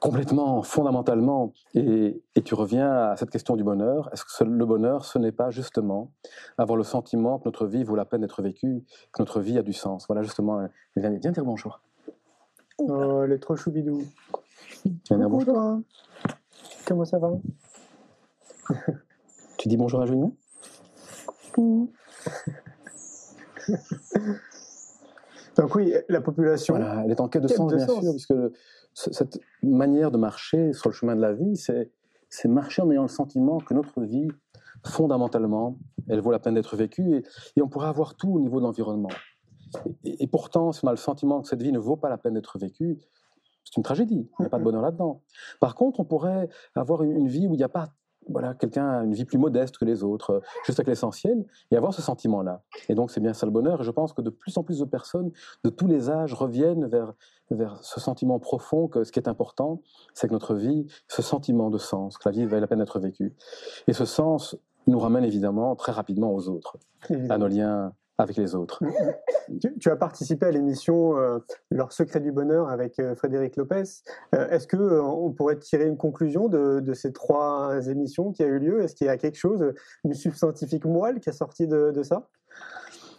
Complètement, 0.00 0.62
fondamentalement. 0.62 1.52
Et, 1.74 2.22
et 2.34 2.42
tu 2.42 2.54
reviens 2.54 2.90
à 3.10 3.16
cette 3.16 3.28
question 3.30 3.54
du 3.54 3.62
bonheur. 3.64 4.08
Est-ce 4.12 4.24
que 4.24 4.30
ce- 4.32 4.44
le 4.44 4.64
bonheur, 4.64 5.04
ce 5.04 5.18
n'est 5.18 5.30
pas 5.32 5.50
justement 5.50 6.10
avoir 6.56 6.76
le 6.76 6.84
sentiment 6.84 7.38
que 7.38 7.44
notre 7.44 7.66
vie 7.66 7.84
vaut 7.84 7.96
la 7.96 8.06
peine 8.06 8.22
d'être 8.22 8.40
vécue, 8.42 8.82
que 9.12 9.20
notre 9.22 9.40
vie 9.40 9.58
a 9.58 9.62
du 9.62 9.74
sens? 9.74 10.06
Voilà, 10.08 10.22
justement, 10.22 10.62
elle 10.62 10.70
vient, 10.96 11.10
viens 11.10 11.32
dire 11.32 11.44
bonjour. 11.44 11.80
Oh, 12.78 13.22
elle 13.24 13.32
est 13.32 13.38
trop 13.38 13.56
choubidou. 13.56 14.02
Viens 15.10 15.18
dire 15.18 15.28
bonjour. 15.28 15.80
Comment 16.86 17.04
ça 17.04 17.18
va? 17.18 17.32
Tu 19.58 19.68
dis 19.68 19.76
bonjour 19.76 20.00
à 20.00 20.06
Julien? 20.06 20.32
Donc 25.56 25.74
oui, 25.74 25.92
la 26.08 26.20
population. 26.20 26.74
Voilà, 26.74 27.02
elle 27.04 27.10
est 27.10 27.20
en 27.20 27.28
quête 27.28 27.42
de 27.42 27.48
Quête 27.48 27.56
sens, 27.58 27.70
de 27.72 27.76
bien 27.76 27.86
sens. 27.86 28.00
sûr, 28.02 28.12
puisque 28.12 28.30
le- 28.30 28.52
cette 28.94 29.40
manière 29.62 30.10
de 30.10 30.18
marcher 30.18 30.72
sur 30.72 30.90
le 30.90 30.94
chemin 30.94 31.16
de 31.16 31.20
la 31.20 31.32
vie, 31.32 31.56
c'est 31.56 31.90
c'est 32.28 32.48
marcher 32.48 32.80
en 32.80 32.90
ayant 32.90 33.02
le 33.02 33.08
sentiment 33.08 33.58
que 33.58 33.74
notre 33.74 34.02
vie, 34.02 34.28
fondamentalement, 34.86 35.76
elle 36.08 36.20
vaut 36.20 36.30
la 36.30 36.38
peine 36.38 36.54
d'être 36.54 36.76
vécue, 36.76 37.16
et, 37.16 37.22
et 37.56 37.62
on 37.62 37.68
pourrait 37.68 37.88
avoir 37.88 38.14
tout 38.14 38.30
au 38.30 38.38
niveau 38.38 38.60
de 38.60 38.64
l'environnement. 38.64 39.10
Et, 40.04 40.22
et 40.22 40.26
pourtant, 40.28 40.70
si 40.70 40.84
on 40.84 40.88
a 40.88 40.92
le 40.92 40.96
sentiment 40.96 41.42
que 41.42 41.48
cette 41.48 41.60
vie 41.60 41.72
ne 41.72 41.80
vaut 41.80 41.96
pas 41.96 42.08
la 42.08 42.18
peine 42.18 42.34
d'être 42.34 42.56
vécue, 42.58 42.98
c'est 43.64 43.76
une 43.76 43.82
tragédie, 43.82 44.28
il 44.38 44.42
n'y 44.42 44.46
a 44.46 44.48
pas 44.48 44.58
de 44.58 44.64
bonheur 44.64 44.82
là-dedans. 44.82 45.22
Par 45.60 45.74
contre, 45.74 45.98
on 45.98 46.04
pourrait 46.04 46.48
avoir 46.76 47.02
une, 47.02 47.16
une 47.16 47.28
vie 47.28 47.46
où 47.48 47.54
il 47.54 47.58
n'y 47.58 47.64
a 47.64 47.68
pas 47.68 47.88
voilà, 48.28 48.54
quelqu'un 48.54 48.88
a 48.88 49.04
une 49.04 49.14
vie 49.14 49.24
plus 49.24 49.38
modeste 49.38 49.78
que 49.78 49.84
les 49.84 50.02
autres, 50.04 50.30
euh, 50.30 50.40
juste 50.64 50.78
avec 50.78 50.88
l'essentiel, 50.88 51.44
et 51.70 51.76
avoir 51.76 51.94
ce 51.94 52.02
sentiment-là. 52.02 52.62
Et 52.88 52.94
donc 52.94 53.10
c'est 53.10 53.20
bien 53.20 53.32
ça 53.32 53.46
le 53.46 53.52
bonheur, 53.52 53.80
et 53.80 53.84
je 53.84 53.90
pense 53.90 54.12
que 54.12 54.22
de 54.22 54.30
plus 54.30 54.56
en 54.56 54.62
plus 54.62 54.78
de 54.78 54.84
personnes 54.84 55.30
de 55.64 55.70
tous 55.70 55.86
les 55.86 56.10
âges 56.10 56.34
reviennent 56.34 56.86
vers, 56.86 57.14
vers 57.50 57.82
ce 57.82 58.00
sentiment 58.00 58.38
profond 58.38 58.88
que 58.88 59.04
ce 59.04 59.12
qui 59.12 59.18
est 59.18 59.28
important, 59.28 59.82
c'est 60.14 60.28
que 60.28 60.32
notre 60.32 60.54
vie, 60.54 60.86
ce 61.08 61.22
sentiment 61.22 61.70
de 61.70 61.78
sens, 61.78 62.18
que 62.18 62.28
la 62.28 62.32
vie 62.32 62.46
vaille 62.46 62.60
la 62.60 62.66
peine 62.66 62.78
d'être 62.78 63.00
vécue. 63.00 63.34
Et 63.86 63.92
ce 63.92 64.04
sens 64.04 64.56
nous 64.86 64.98
ramène 64.98 65.24
évidemment 65.24 65.76
très 65.76 65.92
rapidement 65.92 66.32
aux 66.32 66.48
autres, 66.48 66.78
à 67.28 67.38
nos 67.38 67.48
liens 67.48 67.92
avec 68.22 68.36
les 68.36 68.54
autres. 68.54 68.82
Tu, 69.60 69.76
tu 69.80 69.90
as 69.90 69.96
participé 69.96 70.46
à 70.46 70.52
l'émission 70.52 71.18
euh, 71.18 71.40
Leur 71.72 71.92
secret 71.92 72.20
du 72.20 72.30
bonheur 72.30 72.68
avec 72.68 73.00
euh, 73.00 73.16
Frédéric 73.16 73.56
Lopez. 73.56 73.82
Euh, 74.32 74.48
Est-ce 74.48 74.68
que 74.68 74.76
on 74.76 75.32
pourrait 75.32 75.58
tirer 75.58 75.86
une 75.86 75.96
conclusion 75.96 76.48
de, 76.48 76.78
de 76.78 76.94
ces 76.94 77.12
trois 77.12 77.88
émissions 77.88 78.30
qui 78.30 78.44
a 78.44 78.46
eu 78.46 78.60
lieu? 78.60 78.80
Est-ce 78.80 78.94
qu'il 78.94 79.08
y 79.08 79.10
a 79.10 79.16
quelque 79.16 79.36
chose, 79.36 79.74
une 80.04 80.14
substantifique 80.14 80.84
moelle 80.84 81.18
qui 81.18 81.30
est 81.30 81.32
sortie 81.32 81.66
de, 81.66 81.90
de 81.90 82.02
ça? 82.04 82.28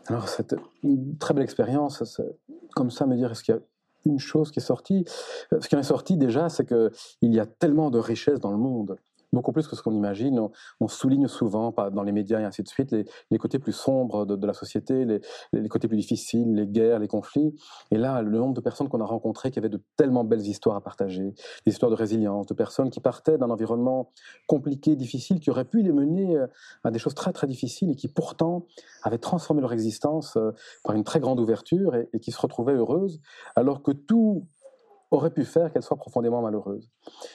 Alors, 0.07 0.29
c'est 0.29 0.55
une 0.83 1.17
très 1.17 1.33
belle 1.33 1.43
expérience. 1.43 2.21
Comme 2.75 2.91
ça, 2.91 3.05
me 3.05 3.17
dire, 3.17 3.31
est-ce 3.31 3.43
qu'il 3.43 3.55
y 3.55 3.57
a 3.57 3.61
une 4.05 4.19
chose 4.19 4.51
qui 4.51 4.59
est 4.59 4.63
sortie? 4.63 5.03
Ce 5.51 5.67
qui 5.67 5.75
en 5.75 5.79
est 5.79 5.83
sorti 5.83 6.15
déjà, 6.15 6.47
c'est 6.47 6.65
qu'il 6.65 7.33
y 7.33 7.41
a 7.41 7.45
tellement 7.45 7.89
de 7.91 7.99
richesses 7.99 8.39
dans 8.39 8.51
le 8.51 8.57
monde. 8.57 8.97
Beaucoup 9.33 9.53
plus 9.53 9.67
que 9.67 9.75
ce 9.75 9.81
qu'on 9.81 9.93
imagine. 9.93 10.49
On, 10.79 10.87
souligne 10.87 11.27
souvent, 11.27 11.73
dans 11.91 12.03
les 12.03 12.11
médias 12.11 12.39
et 12.41 12.43
ainsi 12.43 12.63
de 12.63 12.67
suite, 12.67 12.91
les, 12.91 13.37
côtés 13.37 13.59
plus 13.59 13.71
sombres 13.71 14.25
de, 14.25 14.45
la 14.45 14.53
société, 14.53 15.05
les, 15.53 15.69
côtés 15.69 15.87
plus 15.87 15.97
difficiles, 15.97 16.53
les 16.53 16.67
guerres, 16.67 16.99
les 16.99 17.07
conflits. 17.07 17.55
Et 17.91 17.97
là, 17.97 18.21
le 18.21 18.37
nombre 18.37 18.53
de 18.53 18.61
personnes 18.61 18.89
qu'on 18.89 18.99
a 18.99 19.05
rencontrées 19.05 19.49
qui 19.51 19.59
avaient 19.59 19.69
de 19.69 19.81
tellement 19.95 20.23
belles 20.23 20.45
histoires 20.45 20.75
à 20.75 20.81
partager, 20.81 21.33
des 21.65 21.71
histoires 21.71 21.91
de 21.91 21.95
résilience, 21.95 22.45
de 22.47 22.53
personnes 22.53 22.89
qui 22.89 22.99
partaient 22.99 23.37
d'un 23.37 23.49
environnement 23.49 24.11
compliqué, 24.47 24.95
difficile, 24.95 25.39
qui 25.39 25.49
aurait 25.49 25.65
pu 25.65 25.81
les 25.81 25.93
mener 25.93 26.37
euh, 26.37 26.47
à 26.83 26.91
des 26.91 26.99
choses 26.99 27.15
très 27.15 27.31
très 27.31 27.47
difficiles 27.47 27.89
et 27.91 27.95
qui 27.95 28.09
pourtant 28.09 28.65
avaient 29.03 29.17
transformé 29.17 29.61
leur 29.61 29.71
existence 29.71 30.35
euh, 30.35 30.51
par 30.83 30.95
une 30.95 31.03
très 31.03 31.21
grande 31.21 31.39
ouverture 31.39 31.95
et 31.95 32.19
qui 32.19 32.31
se 32.31 32.39
retrouvaient 32.39 32.73
heureuses, 32.73 33.21
alors 33.55 33.81
que 33.81 33.91
tout 33.91 34.45
aurait 35.11 35.29
pu 35.29 35.43
faire 35.43 35.71
qu'elle 35.71 35.83
soit 35.83 35.97
profondément 35.97 36.41
malheureuse. 36.41 36.89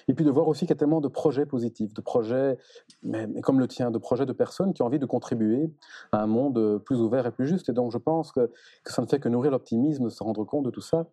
Et 0.09 0.15
puis 0.15 0.25
de 0.25 0.31
voir 0.31 0.49
aussi 0.49 0.61
qu'il 0.61 0.71
y 0.71 0.73
a 0.73 0.79
tellement 0.79 1.01
de 1.01 1.09
projets 1.09 1.47
positifs, 1.47 1.93
de 1.93 2.01
projets, 2.01 2.59
mais, 3.03 3.29
comme 3.43 3.61
le 3.61 3.69
tien, 3.69 3.91
de 3.91 3.99
projets 3.99 4.27
de 4.27 4.33
personnes 4.33 4.73
qui 4.73 4.83
ont 4.83 4.87
envie 4.87 4.99
de 4.99 5.07
contribuer 5.07 5.71
à 6.13 6.23
un 6.23 6.27
monde 6.27 6.79
plus 6.85 7.01
ouvert 7.01 7.27
et 7.27 7.31
plus 7.31 7.47
juste. 7.47 7.69
Et 7.69 7.73
donc 7.73 7.93
je 7.93 7.99
pense 7.99 8.33
que, 8.33 8.51
ça 8.87 9.03
ne 9.03 9.07
fait 9.07 9.21
que 9.21 9.29
nourrir 9.29 9.51
l'optimisme 9.51 10.05
de 10.05 10.09
se 10.09 10.23
rendre 10.23 10.45
compte 10.45 10.65
de 10.65 10.71
tout 10.71 10.81
ça. 10.81 11.07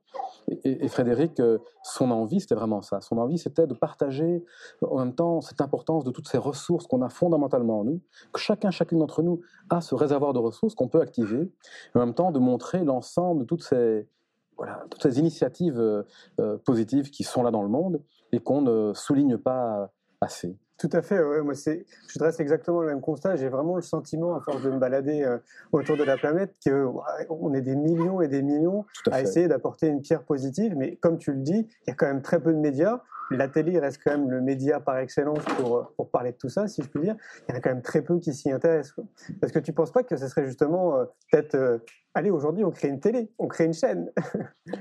Et 0.48 0.88
Frédéric, 0.88 1.40
euh, 1.40 1.60
son 1.84 2.12
envie, 2.12 2.40
c'était 2.40 2.56
vraiment 2.56 2.82
ça. 2.82 3.02
Son 3.02 3.18
envie, 3.18 3.38
c'était 3.38 3.68
de 3.68 3.74
partager 3.74 4.44
en 4.82 5.00
même 5.00 5.16
temps 5.16 5.42
cette 5.42 5.62
importance 5.62 6.04
de 6.04 6.12
toutes 6.12 6.28
ces 6.28 6.38
ressources 6.38 6.88
qu'on 6.88 7.02
a 7.02 7.10
fondamentalement 7.10 7.80
en 7.80 7.84
nous, 7.84 8.02
que 8.32 8.40
chacun, 8.40 8.72
chacune 8.72 9.00
d'entre 9.00 9.22
nous 9.22 9.42
a 9.70 9.82
ce 9.82 9.96
réservoir 9.96 10.34
de 10.34 10.40
ressources 10.40 10.76
qu'on 10.76 10.88
peut 10.88 11.02
activer, 11.02 11.42
et 11.42 11.98
en 11.98 12.00
même 12.00 12.14
temps 12.14 12.32
de 12.32 12.40
montrer 12.40 12.84
l'ensemble 12.84 13.42
de 13.42 13.46
toutes 13.46 13.64
ces 13.64 14.08
voilà, 14.58 14.86
toutes 14.90 15.02
ces 15.04 15.20
initiatives 15.20 15.80
euh, 15.80 16.04
euh, 16.40 16.58
positives 16.58 17.10
qui 17.10 17.24
sont 17.24 17.44
là 17.44 17.52
dans 17.52 17.64
le 17.64 17.70
monde 17.70 18.02
et 18.32 18.40
qu'on 18.40 18.62
ne 18.62 18.94
souligne 18.94 19.38
pas 19.38 19.92
assez. 20.22 20.58
Tout 20.78 20.90
à 20.92 21.02
fait, 21.02 21.24
ouais, 21.24 21.42
moi 21.42 21.54
c'est, 21.54 21.86
je 22.10 22.20
dresse 22.20 22.40
exactement 22.40 22.82
le 22.82 22.88
même 22.88 23.02
constat. 23.02 23.36
J'ai 23.36 23.48
vraiment 23.48 23.76
le 23.76 23.82
sentiment, 23.82 24.36
à 24.36 24.42
force 24.42 24.64
de 24.64 24.70
me 24.70 24.80
balader 24.80 25.24
euh, 25.24 25.38
autour 25.72 25.96
de 25.98 26.04
la 26.04 26.18
planète, 26.18 26.56
que 26.66 26.84
ouais, 26.84 27.28
on 27.30 27.54
est 27.54 27.62
des 27.62 27.76
millions 27.76 28.22
et 28.22 28.28
des 28.28 28.42
millions 28.42 28.86
à 29.12 29.22
essayer 29.22 29.48
d'apporter 29.48 29.88
une 29.88 30.02
pierre 30.02 30.24
positive. 30.24 30.76
Mais 30.76 30.96
comme 30.98 31.18
tu 31.18 31.32
le 31.32 31.40
dis, 31.40 31.68
il 31.88 31.90
y 31.90 31.92
a 31.92 31.94
quand 31.94 32.08
même 32.08 32.22
très 32.22 32.42
peu 32.42 32.52
de 32.52 32.60
médias. 32.60 33.02
La 33.32 33.48
télé 33.48 33.80
reste 33.80 34.02
quand 34.04 34.12
même 34.12 34.30
le 34.30 34.42
média 34.42 34.80
par 34.80 34.98
excellence 34.98 35.44
pour, 35.58 35.94
pour 35.96 36.10
parler 36.10 36.34
de 36.34 36.38
tout 36.38 36.50
ça, 36.50 36.68
si 36.68 36.82
je 36.82 36.90
puis 36.90 37.02
dire. 37.02 37.16
Il 37.48 37.52
y 37.52 37.56
en 37.56 37.58
a 37.58 37.62
quand 37.62 37.70
même 37.70 37.82
très 37.82 38.02
peu 38.02 38.20
qui 38.20 38.34
s'y 38.34 38.52
intéressent. 38.52 39.06
Est-ce 39.42 39.54
que 39.54 39.60
tu 39.60 39.74
penses 39.74 39.92
pas 39.92 40.04
que 40.04 40.18
ce 40.18 40.28
serait 40.28 40.46
justement 40.46 40.98
euh, 40.98 41.06
peut-être 41.32 41.56
euh, 41.56 41.78
allez, 42.14 42.30
aujourd'hui, 42.30 42.64
on 42.64 42.72
crée 42.72 42.90
une 42.90 43.00
télé, 43.00 43.32
on 43.40 43.48
crée 43.48 43.66
une 43.66 43.74
chaîne. 43.74 44.12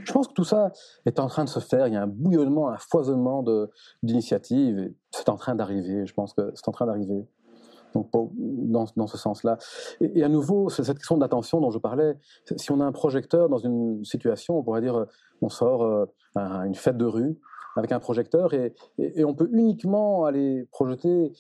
Je 0.05 0.12
pense 0.12 0.29
que 0.29 0.33
tout 0.33 0.45
ça 0.45 0.73
est 1.07 1.18
en 1.18 1.27
train 1.27 1.45
de 1.45 1.49
se 1.49 1.61
faire. 1.61 1.87
Il 1.87 1.95
y 1.95 1.97
a 1.97 2.03
un 2.03 2.07
bouillonnement, 2.07 2.68
un 2.68 2.79
foisonnement 2.79 3.45
d'initiatives. 4.03 4.92
C'est 5.11 5.29
en 5.29 5.37
train 5.37 5.55
d'arriver. 5.55 6.07
Je 6.07 6.14
pense 6.14 6.35
que 6.35 6.53
c'est 6.55 6.68
en 6.68 6.73
train 6.73 6.87
d'arriver. 6.87 7.27
Donc, 7.95 8.09
dans, 8.12 8.87
dans 8.97 9.07
ce 9.07 9.18
sens-là. 9.18 9.59
Et, 10.01 10.21
et, 10.21 10.25
à 10.25 10.29
nouveau, 10.29 10.71
cette 10.71 10.97
question 10.97 11.18
d'attention 11.18 11.61
dont 11.61 11.71
je 11.71 11.79
parlais. 11.79 12.16
Si 12.57 12.73
on 12.73 12.81
a 12.81 12.85
un 12.85 12.92
projecteur 12.92 13.51
dans 13.51 13.59
une 13.59 14.03
situation, 14.03 14.59
on 14.59 14.62
pourrait 14.62 14.81
dire, 14.81 15.07
on 15.42 15.51
sort 15.51 15.83
euh, 15.83 16.07
à 16.35 16.66
une 16.66 16.75
fête 16.75 16.97
de 16.97 17.05
rue 17.05 17.38
avec 17.76 17.92
un 17.92 18.00
projecteur 18.00 18.54
et, 18.54 18.74
et, 18.98 19.20
et, 19.20 19.24
on 19.24 19.35
peut 19.35 19.48
uniquement 19.52 20.24
aller 20.24 20.66
projeter 20.70 21.32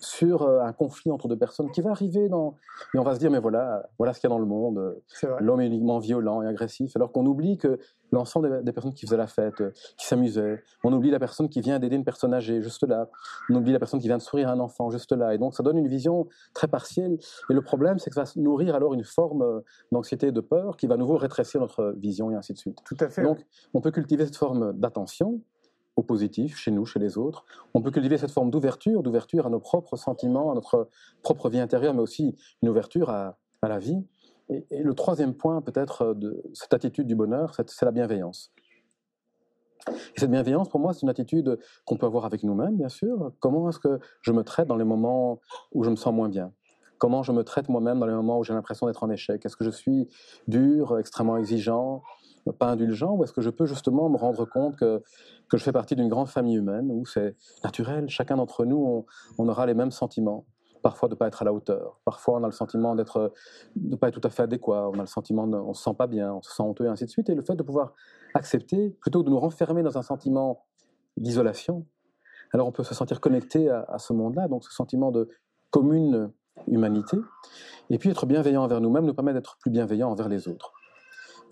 sur 0.00 0.42
euh, 0.42 0.60
un 0.60 0.72
conflit 0.72 1.10
entre 1.10 1.28
deux 1.28 1.36
personnes 1.36 1.70
qui 1.70 1.80
va 1.80 1.90
arriver 1.90 2.28
dans 2.28 2.56
et 2.94 2.98
on 2.98 3.02
va 3.02 3.14
se 3.14 3.18
dire 3.18 3.30
mais 3.30 3.38
voilà 3.38 3.88
voilà 3.98 4.12
ce 4.12 4.20
qu'il 4.20 4.28
y 4.28 4.32
a 4.32 4.34
dans 4.34 4.40
le 4.40 4.46
monde 4.46 5.00
l'homme 5.40 5.60
est 5.60 5.66
uniquement 5.66 5.98
violent 5.98 6.42
et 6.42 6.46
agressif 6.46 6.96
alors 6.96 7.12
qu'on 7.12 7.26
oublie 7.26 7.58
que 7.58 7.78
l'ensemble 8.10 8.58
des, 8.58 8.64
des, 8.64 8.72
personnes 8.72 8.92
qui 8.92 9.06
faisaient 9.06 9.16
la 9.16 9.26
fête 9.26 9.60
euh, 9.60 9.70
qui 9.96 10.06
s'amusaient 10.06 10.62
on 10.84 10.92
oublie 10.92 11.10
la 11.10 11.18
personne 11.18 11.48
qui 11.48 11.60
vient 11.60 11.78
d'aider 11.78 11.96
une 11.96 12.04
personne 12.04 12.34
âgée 12.34 12.62
juste 12.62 12.86
là 12.86 13.08
on 13.50 13.56
oublie 13.56 13.72
la 13.72 13.78
personne 13.78 14.00
qui 14.00 14.08
vient 14.08 14.18
de 14.18 14.22
sourire 14.22 14.48
à 14.48 14.52
un 14.52 14.60
enfant 14.60 14.90
juste 14.90 15.12
là 15.12 15.34
et 15.34 15.38
donc 15.38 15.54
ça 15.54 15.62
donne 15.62 15.78
une 15.78 15.88
vision 15.88 16.26
très 16.54 16.68
partielle 16.68 17.18
et 17.50 17.54
le 17.54 17.62
problème 17.62 17.98
c'est 17.98 18.10
que 18.10 18.14
ça 18.14 18.24
va 18.24 18.30
nourrir 18.36 18.74
alors 18.74 18.94
une 18.94 19.04
forme 19.04 19.42
euh, 19.42 19.60
d'anxiété 19.92 20.28
et 20.28 20.32
de 20.32 20.40
peur 20.40 20.76
qui 20.76 20.86
va 20.86 20.96
nouveau 20.96 21.16
rétrécir 21.16 21.60
notre 21.60 21.94
vision 21.96 22.30
et 22.30 22.34
ainsi 22.34 22.52
de 22.52 22.58
suite. 22.58 22.78
Tout 22.84 22.96
à 23.00 23.08
fait 23.08 23.22
donc 23.22 23.44
on 23.74 23.80
peut 23.80 23.90
cultiver 23.90 24.24
cette 24.24 24.36
forme 24.36 24.72
d'attention 24.72 25.40
au 25.96 26.02
positif, 26.02 26.56
chez 26.56 26.70
nous, 26.70 26.86
chez 26.86 26.98
les 26.98 27.18
autres. 27.18 27.44
On 27.74 27.82
peut 27.82 27.90
cultiver 27.90 28.18
cette 28.18 28.30
forme 28.30 28.50
d'ouverture, 28.50 29.02
d'ouverture 29.02 29.46
à 29.46 29.50
nos 29.50 29.60
propres 29.60 29.96
sentiments, 29.96 30.50
à 30.50 30.54
notre 30.54 30.88
propre 31.22 31.48
vie 31.48 31.60
intérieure, 31.60 31.94
mais 31.94 32.02
aussi 32.02 32.36
une 32.62 32.68
ouverture 32.68 33.10
à, 33.10 33.38
la 33.62 33.78
vie. 33.78 34.04
Et, 34.48 34.66
et, 34.70 34.82
le 34.82 34.94
troisième 34.94 35.34
point, 35.34 35.60
peut-être, 35.60 36.14
de 36.14 36.42
cette 36.52 36.74
attitude 36.74 37.06
du 37.06 37.14
bonheur, 37.14 37.54
c'est 37.54 37.84
la 37.84 37.92
bienveillance. 37.92 38.52
Et 39.88 40.20
cette 40.20 40.30
bienveillance, 40.30 40.68
pour 40.68 40.80
moi, 40.80 40.92
c'est 40.92 41.02
une 41.02 41.08
attitude 41.08 41.58
qu'on 41.84 41.96
peut 41.96 42.06
avoir 42.06 42.24
avec 42.24 42.42
nous-mêmes, 42.42 42.76
bien 42.76 42.88
sûr. 42.88 43.32
Comment 43.40 43.68
est-ce 43.68 43.78
que 43.78 43.98
je 44.20 44.32
me 44.32 44.42
traite 44.42 44.68
dans 44.68 44.76
les 44.76 44.84
moments 44.84 45.40
où 45.72 45.84
je 45.84 45.90
me 45.90 45.96
sens 45.96 46.12
moins 46.12 46.28
bien? 46.28 46.52
Comment 46.98 47.22
je 47.24 47.32
me 47.32 47.42
traite 47.42 47.68
moi-même 47.68 47.98
dans 47.98 48.06
les 48.06 48.14
moments 48.14 48.38
où 48.38 48.44
j'ai 48.44 48.52
l'impression 48.52 48.86
d'être 48.86 49.02
en 49.02 49.10
échec? 49.10 49.44
Est-ce 49.44 49.56
que 49.56 49.64
je 49.64 49.70
suis 49.70 50.08
dur, 50.46 50.98
extrêmement 50.98 51.36
exigeant? 51.36 52.02
Pas 52.50 52.66
indulgent 52.66 53.12
ou 53.14 53.22
est-ce 53.22 53.32
que 53.32 53.40
je 53.40 53.50
peux 53.50 53.66
justement 53.66 54.08
me 54.08 54.16
rendre 54.16 54.44
compte 54.44 54.76
que, 54.76 55.02
que 55.48 55.56
je 55.56 55.62
fais 55.62 55.72
partie 55.72 55.94
d'une 55.94 56.08
grande 56.08 56.28
famille 56.28 56.56
humaine 56.56 56.90
où 56.90 57.06
c'est 57.06 57.36
naturel, 57.62 58.08
chacun 58.08 58.36
d'entre 58.36 58.64
nous, 58.64 59.06
on, 59.38 59.48
aura 59.48 59.66
les 59.66 59.74
mêmes 59.74 59.90
sentiments. 59.90 60.44
Parfois 60.82 61.08
de 61.08 61.14
ne 61.14 61.18
pas 61.18 61.28
être 61.28 61.42
à 61.42 61.44
la 61.44 61.52
hauteur, 61.52 62.00
parfois 62.04 62.40
on 62.40 62.42
a 62.42 62.46
le 62.46 62.52
sentiment 62.52 62.96
d'être, 62.96 63.32
de 63.76 63.90
ne 63.90 63.96
pas 63.96 64.08
être 64.08 64.20
tout 64.20 64.26
à 64.26 64.30
fait 64.30 64.42
adéquat, 64.42 64.90
on 64.92 64.98
a 64.98 65.02
le 65.02 65.06
sentiment 65.06 65.46
de, 65.46 65.56
on 65.56 65.74
se 65.74 65.84
sent 65.84 65.94
pas 65.96 66.08
bien, 66.08 66.34
on 66.34 66.42
se 66.42 66.50
sent 66.50 66.62
honteux 66.64 66.86
et 66.86 66.88
ainsi 66.88 67.04
de 67.04 67.10
suite. 67.10 67.30
Et 67.30 67.36
le 67.36 67.42
fait 67.42 67.54
de 67.54 67.62
pouvoir 67.62 67.94
accepter, 68.34 68.90
plutôt 69.00 69.20
que 69.20 69.26
de 69.26 69.30
nous 69.30 69.38
renfermer 69.38 69.84
dans 69.84 69.96
un 69.96 70.02
sentiment 70.02 70.64
d'isolation, 71.16 71.86
alors 72.52 72.66
on 72.66 72.72
peut 72.72 72.82
se 72.82 72.94
sentir 72.94 73.20
connecté 73.20 73.70
à, 73.70 73.84
à 73.88 73.98
ce 73.98 74.12
monde-là, 74.12 74.48
donc 74.48 74.64
ce 74.64 74.72
sentiment 74.72 75.12
de 75.12 75.28
commune 75.70 76.32
humanité, 76.66 77.16
et 77.90 77.98
puis 77.98 78.10
être 78.10 78.26
bienveillant 78.26 78.64
envers 78.64 78.80
nous-mêmes 78.80 79.06
nous 79.06 79.14
permet 79.14 79.32
d'être 79.32 79.58
plus 79.58 79.70
bienveillant 79.70 80.10
envers 80.10 80.28
les 80.28 80.48
autres. 80.48 80.72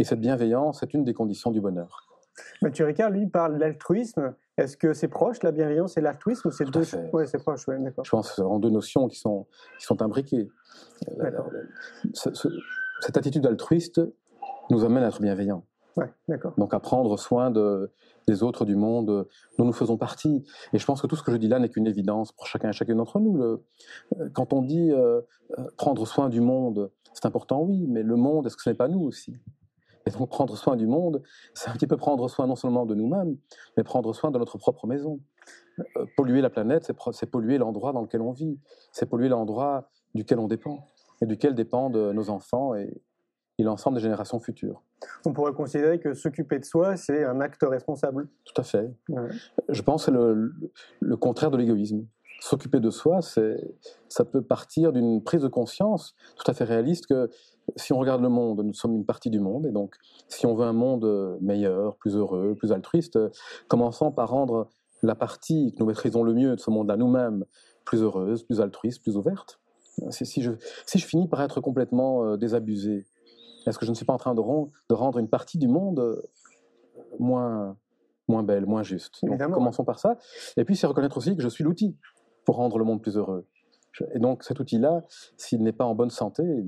Et 0.00 0.04
cette 0.04 0.22
bienveillance 0.22 0.82
est 0.82 0.94
une 0.94 1.04
des 1.04 1.12
conditions 1.12 1.50
du 1.50 1.60
bonheur. 1.60 2.08
Mathieu 2.62 2.86
Ricard, 2.86 3.10
lui, 3.10 3.26
parle 3.26 3.58
d'altruisme. 3.58 4.34
Est-ce 4.56 4.78
que 4.78 4.94
c'est 4.94 5.08
proche, 5.08 5.42
la 5.42 5.52
bienveillance 5.52 5.98
et 5.98 6.00
l'altruisme, 6.00 6.48
ou 6.48 6.50
c'est 6.50 6.64
deux 6.64 6.86
Oui, 7.12 7.24
c'est 7.28 7.36
proche, 7.36 7.68
ouais, 7.68 7.78
d'accord. 7.78 8.02
Je 8.06 8.10
pense 8.10 8.38
en 8.38 8.58
deux 8.58 8.70
notions 8.70 9.08
qui 9.08 9.18
sont, 9.18 9.46
qui 9.78 9.84
sont 9.84 10.00
imbriquées. 10.00 10.48
Ce, 12.14 12.32
ce, 12.32 12.48
cette 13.02 13.18
attitude 13.18 13.44
altruiste 13.44 14.00
nous 14.70 14.86
amène 14.86 15.02
à 15.02 15.08
être 15.08 15.20
bienveillants. 15.20 15.66
Ouais, 15.98 16.10
d'accord. 16.28 16.54
Donc 16.56 16.72
à 16.72 16.80
prendre 16.80 17.18
soin 17.18 17.50
de, 17.50 17.92
des 18.26 18.42
autres 18.42 18.64
du 18.64 18.76
monde 18.76 19.28
dont 19.58 19.66
nous 19.66 19.74
faisons 19.74 19.98
partie. 19.98 20.46
Et 20.72 20.78
je 20.78 20.86
pense 20.86 21.02
que 21.02 21.06
tout 21.08 21.16
ce 21.16 21.22
que 21.22 21.32
je 21.32 21.36
dis 21.36 21.48
là 21.48 21.58
n'est 21.58 21.68
qu'une 21.68 21.86
évidence 21.86 22.32
pour 22.32 22.46
chacun 22.46 22.70
et 22.70 22.72
chacune 22.72 22.96
d'entre 22.96 23.20
nous. 23.20 23.36
Le, 23.36 23.64
quand 24.32 24.54
on 24.54 24.62
dit 24.62 24.92
euh, 24.92 25.20
prendre 25.76 26.06
soin 26.06 26.30
du 26.30 26.40
monde, 26.40 26.90
c'est 27.12 27.26
important, 27.26 27.60
oui, 27.60 27.86
mais 27.86 28.02
le 28.02 28.16
monde, 28.16 28.46
est-ce 28.46 28.56
que 28.56 28.62
ce 28.62 28.70
n'est 28.70 28.76
pas 28.76 28.88
nous 28.88 29.00
aussi? 29.00 29.36
Et 30.10 30.18
donc 30.18 30.28
prendre 30.28 30.56
soin 30.56 30.76
du 30.76 30.86
monde, 30.86 31.22
c'est 31.54 31.70
un 31.70 31.72
petit 31.72 31.86
peu 31.86 31.96
prendre 31.96 32.28
soin 32.28 32.46
non 32.46 32.56
seulement 32.56 32.86
de 32.86 32.94
nous-mêmes, 32.94 33.36
mais 33.76 33.84
prendre 33.84 34.12
soin 34.12 34.30
de 34.30 34.38
notre 34.38 34.58
propre 34.58 34.86
maison. 34.86 35.20
Euh, 35.96 36.06
polluer 36.16 36.40
la 36.40 36.50
planète, 36.50 36.90
c'est 37.12 37.26
polluer 37.30 37.58
l'endroit 37.58 37.92
dans 37.92 38.02
lequel 38.02 38.20
on 38.20 38.32
vit, 38.32 38.58
c'est 38.92 39.06
polluer 39.06 39.28
l'endroit 39.28 39.88
duquel 40.14 40.38
on 40.38 40.48
dépend, 40.48 40.88
et 41.22 41.26
duquel 41.26 41.54
dépendent 41.54 41.96
nos 41.96 42.30
enfants 42.30 42.74
et, 42.74 43.02
et 43.58 43.62
l'ensemble 43.62 43.96
des 43.96 44.02
générations 44.02 44.40
futures. 44.40 44.82
On 45.24 45.32
pourrait 45.32 45.54
considérer 45.54 45.98
que 45.98 46.12
s'occuper 46.12 46.58
de 46.58 46.64
soi, 46.64 46.96
c'est 46.96 47.24
un 47.24 47.40
acte 47.40 47.62
responsable. 47.62 48.28
Tout 48.44 48.60
à 48.60 48.64
fait. 48.64 48.90
Ouais. 49.08 49.28
Je 49.68 49.82
pense 49.82 50.04
que 50.04 50.12
c'est 50.12 50.16
le, 50.16 50.52
le 51.00 51.16
contraire 51.16 51.50
de 51.50 51.56
l'égoïsme 51.56 52.06
s'occuper 52.40 52.80
de 52.80 52.90
soi, 52.90 53.20
ça 53.20 54.24
peut 54.24 54.42
partir 54.42 54.92
d'une 54.92 55.22
prise 55.22 55.42
de 55.42 55.48
conscience 55.48 56.14
tout 56.36 56.50
à 56.50 56.54
fait 56.54 56.64
réaliste 56.64 57.06
que 57.06 57.30
si 57.76 57.92
on 57.92 57.98
regarde 57.98 58.22
le 58.22 58.28
monde, 58.28 58.62
nous 58.62 58.72
sommes 58.72 58.94
une 58.94 59.04
partie 59.04 59.30
du 59.30 59.38
monde, 59.38 59.66
et 59.66 59.70
donc 59.70 59.96
si 60.28 60.46
on 60.46 60.54
veut 60.54 60.64
un 60.64 60.72
monde 60.72 61.38
meilleur, 61.40 61.96
plus 61.96 62.16
heureux, 62.16 62.54
plus 62.58 62.72
altruiste, 62.72 63.18
commençons 63.68 64.10
par 64.10 64.30
rendre 64.30 64.68
la 65.02 65.14
partie 65.14 65.72
que 65.72 65.78
nous 65.80 65.86
maîtrisons 65.86 66.22
le 66.24 66.34
mieux 66.34 66.56
de 66.56 66.60
ce 66.60 66.70
monde-là 66.70 66.96
nous-mêmes 66.96 67.44
plus 67.84 68.02
heureuse, 68.02 68.42
plus 68.42 68.60
altruiste, 68.60 69.02
plus 69.02 69.16
ouverte. 69.16 69.60
Si 70.10 70.42
je, 70.42 70.52
si 70.86 70.98
je 70.98 71.06
finis 71.06 71.28
par 71.28 71.42
être 71.42 71.60
complètement 71.60 72.36
désabusé, 72.36 73.06
est-ce 73.66 73.78
que 73.78 73.84
je 73.84 73.90
ne 73.90 73.94
suis 73.94 74.06
pas 74.06 74.14
en 74.14 74.18
train 74.18 74.34
de, 74.34 74.40
de 74.40 74.94
rendre 74.94 75.18
une 75.18 75.28
partie 75.28 75.58
du 75.58 75.68
monde 75.68 76.22
moins, 77.18 77.76
moins 78.28 78.42
belle, 78.42 78.66
moins 78.66 78.82
juste? 78.82 79.18
Donc, 79.22 79.38
Commençons 79.52 79.84
par 79.84 79.98
ça. 79.98 80.16
Et 80.56 80.64
puis, 80.64 80.76
c'est 80.76 80.86
reconnaître 80.86 81.18
aussi 81.18 81.36
que 81.36 81.42
je 81.42 81.48
suis 81.48 81.64
l'outil 81.64 81.96
pour 82.44 82.56
rendre 82.56 82.78
le 82.78 82.84
monde 82.84 83.02
plus 83.02 83.16
heureux. 83.16 83.46
Et 84.14 84.18
donc, 84.18 84.44
cet 84.44 84.60
outil-là, 84.60 85.02
s'il 85.36 85.62
n'est 85.62 85.72
pas 85.72 85.84
en 85.84 85.94
bonne 85.94 86.10
santé, 86.10 86.42
eh 86.46 86.62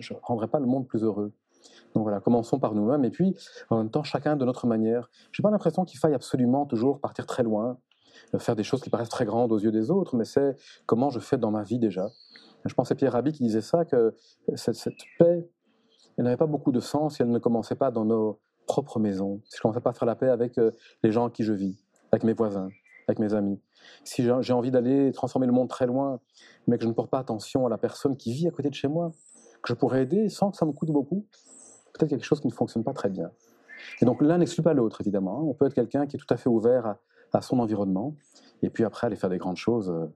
je 0.00 0.14
ne 0.14 0.18
rendrai 0.22 0.48
pas 0.48 0.58
le 0.58 0.66
monde 0.66 0.86
plus 0.86 1.02
heureux. 1.02 1.32
Donc 1.94 2.04
voilà, 2.04 2.20
commençons 2.20 2.58
par 2.58 2.74
nous-mêmes 2.74 3.04
et 3.04 3.10
puis 3.10 3.34
en 3.68 3.78
même 3.78 3.90
temps 3.90 4.02
chacun 4.02 4.36
de 4.36 4.44
notre 4.44 4.66
manière. 4.66 5.10
Je 5.32 5.40
n'ai 5.40 5.42
pas 5.42 5.50
l'impression 5.50 5.84
qu'il 5.84 5.98
faille 5.98 6.14
absolument 6.14 6.64
toujours 6.64 7.00
partir 7.00 7.26
très 7.26 7.42
loin, 7.42 7.78
euh, 8.34 8.38
faire 8.38 8.56
des 8.56 8.62
choses 8.62 8.80
qui 8.80 8.90
paraissent 8.90 9.08
très 9.08 9.24
grandes 9.24 9.52
aux 9.52 9.58
yeux 9.58 9.72
des 9.72 9.90
autres, 9.90 10.16
mais 10.16 10.24
c'est 10.24 10.56
comment 10.86 11.10
je 11.10 11.18
fais 11.18 11.36
dans 11.36 11.50
ma 11.50 11.62
vie 11.62 11.78
déjà. 11.78 12.08
Je 12.64 12.74
pense 12.74 12.90
à 12.92 12.94
Pierre 12.94 13.12
Rabhi 13.12 13.32
qui 13.32 13.42
disait 13.42 13.60
ça, 13.60 13.84
que 13.84 14.14
cette, 14.54 14.76
cette 14.76 15.02
paix, 15.18 15.48
elle 16.16 16.24
n'avait 16.24 16.36
pas 16.36 16.46
beaucoup 16.46 16.72
de 16.72 16.80
sens 16.80 17.16
si 17.16 17.22
elle 17.22 17.30
ne 17.30 17.38
commençait 17.38 17.74
pas 17.74 17.90
dans 17.90 18.04
nos 18.04 18.40
propres 18.66 19.00
maisons, 19.00 19.40
si 19.44 19.56
je 19.56 19.58
ne 19.58 19.62
commençais 19.62 19.80
pas 19.80 19.90
à 19.90 19.94
faire 19.94 20.06
la 20.06 20.14
paix 20.14 20.28
avec 20.28 20.58
euh, 20.58 20.70
les 21.02 21.10
gens 21.10 21.26
à 21.26 21.30
qui 21.30 21.42
je 21.42 21.52
vis, 21.52 21.82
avec 22.12 22.22
mes 22.24 22.34
voisins, 22.34 22.68
avec 23.10 23.18
mes 23.18 23.34
amis. 23.34 23.60
Si 24.04 24.22
j'ai 24.22 24.52
envie 24.52 24.70
d'aller 24.70 25.12
transformer 25.12 25.46
le 25.46 25.52
monde 25.52 25.68
très 25.68 25.86
loin, 25.86 26.20
mais 26.66 26.76
que 26.78 26.84
je 26.84 26.88
ne 26.88 26.92
porte 26.92 27.10
pas 27.10 27.18
attention 27.18 27.66
à 27.66 27.68
la 27.68 27.78
personne 27.78 28.16
qui 28.16 28.32
vit 28.32 28.48
à 28.48 28.50
côté 28.50 28.70
de 28.70 28.74
chez 28.74 28.88
moi, 28.88 29.12
que 29.62 29.68
je 29.68 29.74
pourrais 29.74 30.02
aider 30.02 30.28
sans 30.28 30.50
que 30.50 30.56
ça 30.56 30.66
me 30.66 30.72
coûte 30.72 30.90
beaucoup, 30.90 31.26
peut-être 31.92 32.10
quelque 32.10 32.24
chose 32.24 32.40
qui 32.40 32.46
ne 32.46 32.52
fonctionne 32.52 32.84
pas 32.84 32.92
très 32.92 33.08
bien. 33.08 33.30
Et 34.00 34.04
donc 34.04 34.20
l'un 34.22 34.38
n'exclut 34.38 34.62
pas 34.62 34.74
l'autre, 34.74 35.00
évidemment. 35.00 35.38
Hein. 35.38 35.44
On 35.44 35.54
peut 35.54 35.66
être 35.66 35.74
quelqu'un 35.74 36.06
qui 36.06 36.16
est 36.16 36.18
tout 36.18 36.32
à 36.32 36.36
fait 36.36 36.48
ouvert 36.48 36.96
à, 37.32 37.40
son 37.42 37.60
environnement, 37.60 38.14
et 38.62 38.70
puis 38.70 38.84
après 38.84 39.06
aller 39.06 39.16
faire 39.16 39.30
des 39.30 39.38
grandes 39.38 39.56
choses 39.56 39.88
euh, 39.90 40.06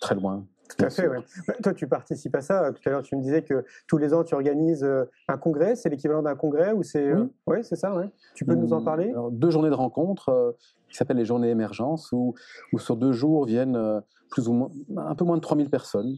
très 0.00 0.14
loin. 0.14 0.46
Tout 0.68 0.84
à 0.84 0.90
fait, 0.90 1.08
oui. 1.08 1.18
Bah, 1.46 1.54
toi, 1.62 1.74
tu 1.74 1.86
participes 1.86 2.34
à 2.34 2.40
ça. 2.40 2.72
Tout 2.72 2.80
à 2.86 2.90
l'heure, 2.90 3.02
tu 3.02 3.16
me 3.16 3.22
disais 3.22 3.42
que 3.42 3.64
tous 3.86 3.98
les 3.98 4.12
ans, 4.14 4.24
tu 4.24 4.34
organises 4.34 4.84
euh, 4.84 5.04
un 5.28 5.38
congrès. 5.38 5.76
C'est 5.76 5.88
l'équivalent 5.88 6.22
d'un 6.22 6.34
congrès 6.34 6.72
ou 6.72 6.82
c'est 6.82 7.08
euh, 7.08 7.26
Oui, 7.46 7.58
c'est 7.62 7.76
ça. 7.76 7.94
Ouais. 7.94 8.10
Tu 8.34 8.44
peux 8.44 8.54
nous 8.54 8.72
en 8.72 8.82
parler? 8.82 9.14
Deux 9.30 9.50
journées 9.50 9.70
de 9.70 9.74
rencontres 9.74 10.56
qui 10.88 10.96
s'appellent 10.96 11.16
les 11.16 11.24
journées 11.24 11.50
émergence, 11.50 12.10
où, 12.12 12.34
où, 12.72 12.78
sur 12.78 12.96
deux 12.96 13.12
jours 13.12 13.44
viennent 13.44 14.02
plus 14.30 14.48
ou 14.48 14.52
moins 14.52 14.70
un 14.96 15.14
peu 15.14 15.24
moins 15.24 15.36
de 15.36 15.40
3000 15.40 15.70
personnes, 15.70 16.16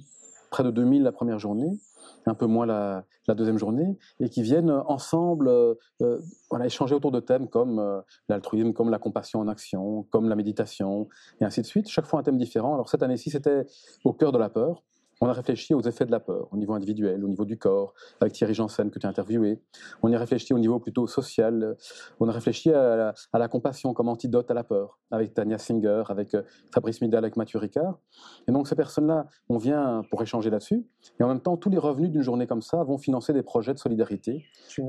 près 0.50 0.64
de 0.64 0.70
2000 0.70 1.02
la 1.02 1.12
première 1.12 1.38
journée, 1.38 1.78
un 2.26 2.34
peu 2.34 2.46
moins 2.46 2.66
la, 2.66 3.04
deuxième 3.28 3.58
journée, 3.58 3.98
et 4.20 4.30
qui 4.30 4.42
viennent 4.42 4.70
ensemble 4.70 5.48
euh, 5.48 5.74
euh, 6.00 6.18
voilà, 6.50 6.64
échanger 6.64 6.94
autour 6.94 7.10
de 7.10 7.20
thèmes 7.20 7.48
comme 7.48 7.78
euh, 7.78 8.00
l'altruisme, 8.28 8.72
comme 8.72 8.90
la 8.90 8.98
compassion 8.98 9.40
en 9.40 9.48
action, 9.48 10.04
comme 10.10 10.28
la 10.28 10.36
méditation, 10.36 11.08
et 11.40 11.44
ainsi 11.44 11.60
de 11.60 11.66
suite. 11.66 11.88
Chaque 11.88 12.06
fois 12.06 12.20
un 12.20 12.22
thème 12.22 12.38
différent. 12.38 12.72
Alors 12.74 12.88
cette 12.88 13.02
année-ci, 13.02 13.30
c'était 13.30 13.66
au 14.04 14.12
cœur 14.14 14.32
de 14.32 14.38
la 14.38 14.48
peur. 14.48 14.82
On 15.20 15.28
a 15.28 15.32
réfléchi 15.32 15.74
aux 15.74 15.80
effets 15.80 16.06
de 16.06 16.12
la 16.12 16.20
peur, 16.20 16.48
au 16.52 16.56
niveau 16.56 16.74
individuel, 16.74 17.24
au 17.24 17.28
niveau 17.28 17.44
du 17.44 17.58
corps, 17.58 17.92
avec 18.20 18.34
Thierry 18.34 18.54
Janssen 18.54 18.90
que 18.90 19.00
tu 19.00 19.06
as 19.06 19.08
interviewé. 19.08 19.60
On 20.02 20.08
y 20.08 20.14
a 20.14 20.18
réfléchi 20.18 20.54
au 20.54 20.58
niveau 20.58 20.78
plutôt 20.78 21.08
social. 21.08 21.76
On 22.20 22.28
a 22.28 22.32
réfléchi 22.32 22.72
à 22.72 23.12
la, 23.32 23.48
compassion 23.48 23.94
comme 23.94 24.08
antidote 24.08 24.48
à 24.50 24.54
la 24.54 24.62
peur, 24.62 24.98
avec 25.10 25.34
Tania 25.34 25.58
Singer, 25.58 26.04
avec 26.08 26.34
euh, 26.34 26.42
Fabrice 26.72 27.00
Midal, 27.00 27.24
avec 27.24 27.36
Mathieu 27.36 27.58
Ricard. 27.58 27.98
Et 28.46 28.52
donc 28.52 28.68
ces 28.68 28.76
personnes-là, 28.76 29.26
on 29.48 29.58
vient 29.58 30.02
pour 30.10 30.22
échanger 30.22 30.50
là-dessus. 30.50 30.86
Et 31.18 31.24
en 31.24 31.28
même 31.28 31.40
temps, 31.40 31.56
tous 31.56 31.70
les 31.70 31.78
revenus 31.78 32.10
d'une 32.10 32.22
journée 32.22 32.46
comme 32.46 32.62
ça 32.62 32.84
vont 32.84 32.98
financer 32.98 33.32
des 33.32 33.42
projets 33.42 33.74
de 33.74 33.78
solidarité, 33.78 34.44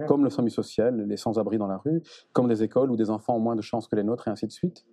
comme 0.07 0.23
le 0.23 0.29
SAMU 0.29 0.51
social, 0.51 1.05
les 1.07 1.17
sans-abri 1.17 1.57
dans 1.57 1.67
la 1.67 1.77
rue, 1.77 2.03
comme 2.33 2.47
des 2.47 2.61
écoles 2.61 2.91
où 2.91 2.97
des 2.97 3.09
enfants 3.09 3.35
ont 3.35 3.39
moins 3.39 3.55
de 3.55 3.61
chances 3.61 3.87
que 3.87 3.95
les 3.95 4.03
nôtres, 4.03 4.27
et 4.27 4.31
ainsi 4.31 4.45
de 4.45 4.51
suite. 4.51 4.85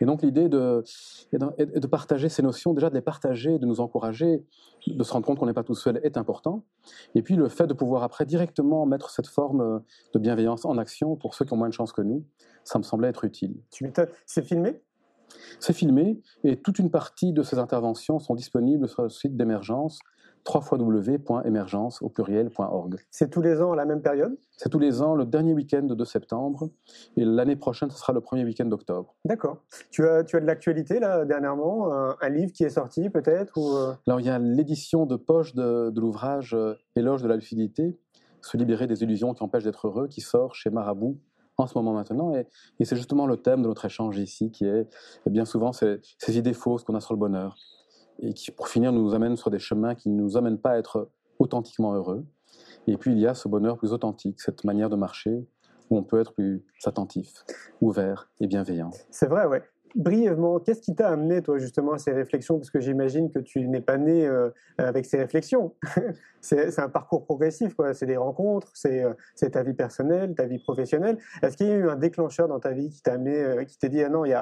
Et 0.00 0.04
donc 0.04 0.22
l'idée 0.22 0.48
de, 0.48 0.82
de 1.32 1.86
partager 1.86 2.28
ces 2.28 2.42
notions, 2.42 2.74
déjà 2.74 2.90
de 2.90 2.94
les 2.94 3.00
partager, 3.00 3.58
de 3.58 3.66
nous 3.66 3.80
encourager, 3.80 4.44
de 4.86 5.04
se 5.04 5.12
rendre 5.12 5.26
compte 5.26 5.38
qu'on 5.38 5.46
n'est 5.46 5.52
pas 5.52 5.62
tout 5.62 5.74
seul 5.74 6.00
est 6.02 6.16
important. 6.16 6.64
Et 7.14 7.22
puis 7.22 7.36
le 7.36 7.48
fait 7.48 7.66
de 7.66 7.74
pouvoir 7.74 8.02
après 8.02 8.26
directement 8.26 8.86
mettre 8.86 9.10
cette 9.10 9.26
forme 9.26 9.82
de 10.14 10.18
bienveillance 10.18 10.64
en 10.64 10.78
action 10.78 11.16
pour 11.16 11.34
ceux 11.34 11.44
qui 11.44 11.52
ont 11.52 11.56
moins 11.56 11.68
de 11.68 11.74
chance 11.74 11.92
que 11.92 12.02
nous, 12.02 12.24
ça 12.64 12.78
me 12.78 12.82
semblait 12.82 13.08
être 13.08 13.24
utile. 13.24 13.54
C'est 14.26 14.44
filmé? 14.44 14.80
C'est 15.60 15.72
filmé 15.72 16.20
et 16.44 16.56
toute 16.56 16.78
une 16.78 16.90
partie 16.90 17.32
de 17.32 17.42
ces 17.42 17.58
interventions 17.58 18.18
sont 18.18 18.34
disponibles 18.34 18.88
sur 18.88 19.02
le 19.02 19.08
site 19.08 19.36
d'émergence 19.36 19.98
www.emergence 20.48 22.02
au 22.02 22.08
pluriel.org. 22.08 22.96
C'est 23.10 23.30
tous 23.30 23.42
les 23.42 23.60
ans 23.60 23.72
à 23.72 23.76
la 23.76 23.84
même 23.84 24.02
période? 24.02 24.36
C'est 24.56 24.68
tous 24.68 24.78
les 24.78 25.02
ans, 25.02 25.14
le 25.14 25.24
dernier 25.24 25.54
week-end 25.54 25.82
de 25.82 26.04
septembre, 26.04 26.68
et 27.16 27.24
l'année 27.24 27.56
prochaine, 27.56 27.90
ce 27.90 27.98
sera 27.98 28.12
le 28.12 28.20
premier 28.20 28.44
week-end 28.44 28.66
d'octobre. 28.66 29.14
D'accord. 29.24 29.58
Tu 29.90 30.06
as, 30.06 30.24
tu 30.24 30.36
as 30.36 30.40
de 30.40 30.46
l'actualité, 30.46 31.00
là, 31.00 31.24
dernièrement? 31.24 31.92
Un, 31.92 32.28
livre 32.28 32.52
qui 32.52 32.64
est 32.64 32.70
sorti, 32.70 33.10
peut-être 33.10 33.56
ou... 33.56 33.76
Euh? 33.76 33.94
Alors, 34.06 34.20
il 34.20 34.26
y 34.26 34.30
a 34.30 34.38
l'édition 34.38 35.06
de 35.06 35.16
poche 35.16 35.54
de, 35.54 35.92
l'ouvrage 35.94 36.54
euh, 36.54 36.74
Éloge 36.96 37.22
de 37.22 37.28
la 37.28 37.36
lucidité, 37.36 37.98
se 38.40 38.56
libérer 38.56 38.86
des 38.86 39.02
illusions 39.02 39.34
qui 39.34 39.42
empêchent 39.42 39.64
d'être 39.64 39.86
heureux, 39.86 40.08
qui 40.08 40.20
sort 40.20 40.54
chez 40.54 40.70
Marabout 40.70 41.18
en 41.58 41.66
ce 41.66 41.76
moment 41.76 41.92
maintenant. 41.92 42.34
Et, 42.34 42.46
c'est 42.84 42.96
justement 42.96 43.26
le 43.26 43.36
thème 43.36 43.62
de 43.62 43.68
notre 43.68 43.84
échange 43.84 44.18
ici, 44.18 44.50
qui 44.50 44.64
est 44.64 44.88
bien 45.26 45.44
souvent 45.44 45.72
ces 45.72 46.00
idées 46.28 46.54
fausses 46.54 46.82
qu'on 46.82 46.94
a 46.94 47.00
sur 47.00 47.14
le 47.14 47.20
bonheur 47.20 47.56
et 48.18 48.32
qui, 48.34 48.50
pour 48.50 48.68
finir, 48.68 48.92
nous 48.92 49.14
amène 49.14 49.36
sur 49.36 49.50
des 49.50 49.58
chemins 49.58 49.94
qui 49.94 50.08
ne 50.08 50.20
nous 50.20 50.36
amènent 50.36 50.58
pas 50.58 50.72
à 50.72 50.78
être 50.78 51.10
authentiquement 51.38 51.94
heureux. 51.94 52.24
Et 52.86 52.96
puis, 52.96 53.12
il 53.12 53.18
y 53.18 53.26
a 53.26 53.34
ce 53.34 53.48
bonheur 53.48 53.78
plus 53.78 53.92
authentique, 53.92 54.40
cette 54.40 54.64
manière 54.64 54.90
de 54.90 54.96
marcher 54.96 55.46
où 55.90 55.96
on 55.96 56.02
peut 56.02 56.20
être 56.20 56.32
plus 56.32 56.64
attentif, 56.84 57.44
ouvert 57.80 58.30
et 58.40 58.46
bienveillant. 58.46 58.90
C'est 59.10 59.26
vrai, 59.26 59.46
ouais 59.46 59.62
brièvement, 59.94 60.58
qu'est-ce 60.60 60.80
qui 60.80 60.94
t'a 60.94 61.08
amené, 61.10 61.42
toi, 61.42 61.58
justement, 61.58 61.92
à 61.92 61.98
ces 61.98 62.12
réflexions? 62.12 62.58
Parce 62.58 62.70
que 62.70 62.80
j'imagine 62.80 63.30
que 63.30 63.38
tu 63.38 63.66
n'es 63.68 63.80
pas 63.80 63.98
né 63.98 64.26
euh, 64.26 64.50
avec 64.78 65.06
ces 65.06 65.18
réflexions. 65.18 65.74
c'est 66.40 66.78
un 66.78 66.88
parcours 66.88 67.24
progressif, 67.24 67.74
quoi. 67.74 67.94
C'est 67.94 68.06
des 68.06 68.16
rencontres, 68.16 68.72
euh, 68.86 69.14
c'est 69.34 69.50
ta 69.50 69.62
vie 69.62 69.74
personnelle, 69.74 70.34
ta 70.34 70.46
vie 70.46 70.58
professionnelle. 70.58 71.18
Est-ce 71.42 71.56
qu'il 71.56 71.68
y 71.68 71.72
a 71.72 71.76
eu 71.76 71.88
un 71.88 71.96
déclencheur 71.96 72.48
dans 72.48 72.60
ta 72.60 72.72
vie 72.72 72.90
qui 72.90 73.02
t'a 73.02 73.14
amené, 73.14 73.42
euh, 73.42 73.64
qui 73.64 73.78
t'a 73.78 73.88
dit, 73.88 74.02
ah 74.02 74.08
non, 74.08 74.24
il 74.24 74.36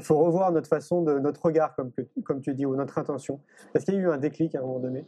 faut 0.00 0.18
revoir 0.18 0.52
notre 0.52 0.68
façon 0.68 1.02
de, 1.02 1.18
notre 1.18 1.44
regard, 1.44 1.74
comme, 1.74 1.92
comme 2.24 2.40
tu 2.40 2.54
dis, 2.54 2.66
ou 2.66 2.74
notre 2.76 2.98
intention? 2.98 3.40
Est-ce 3.74 3.84
qu'il 3.84 3.94
y 3.94 3.98
a 3.98 4.00
eu 4.00 4.10
un 4.10 4.18
déclic 4.18 4.54
à 4.54 4.58
un 4.58 4.62
moment 4.62 4.80
donné? 4.80 5.06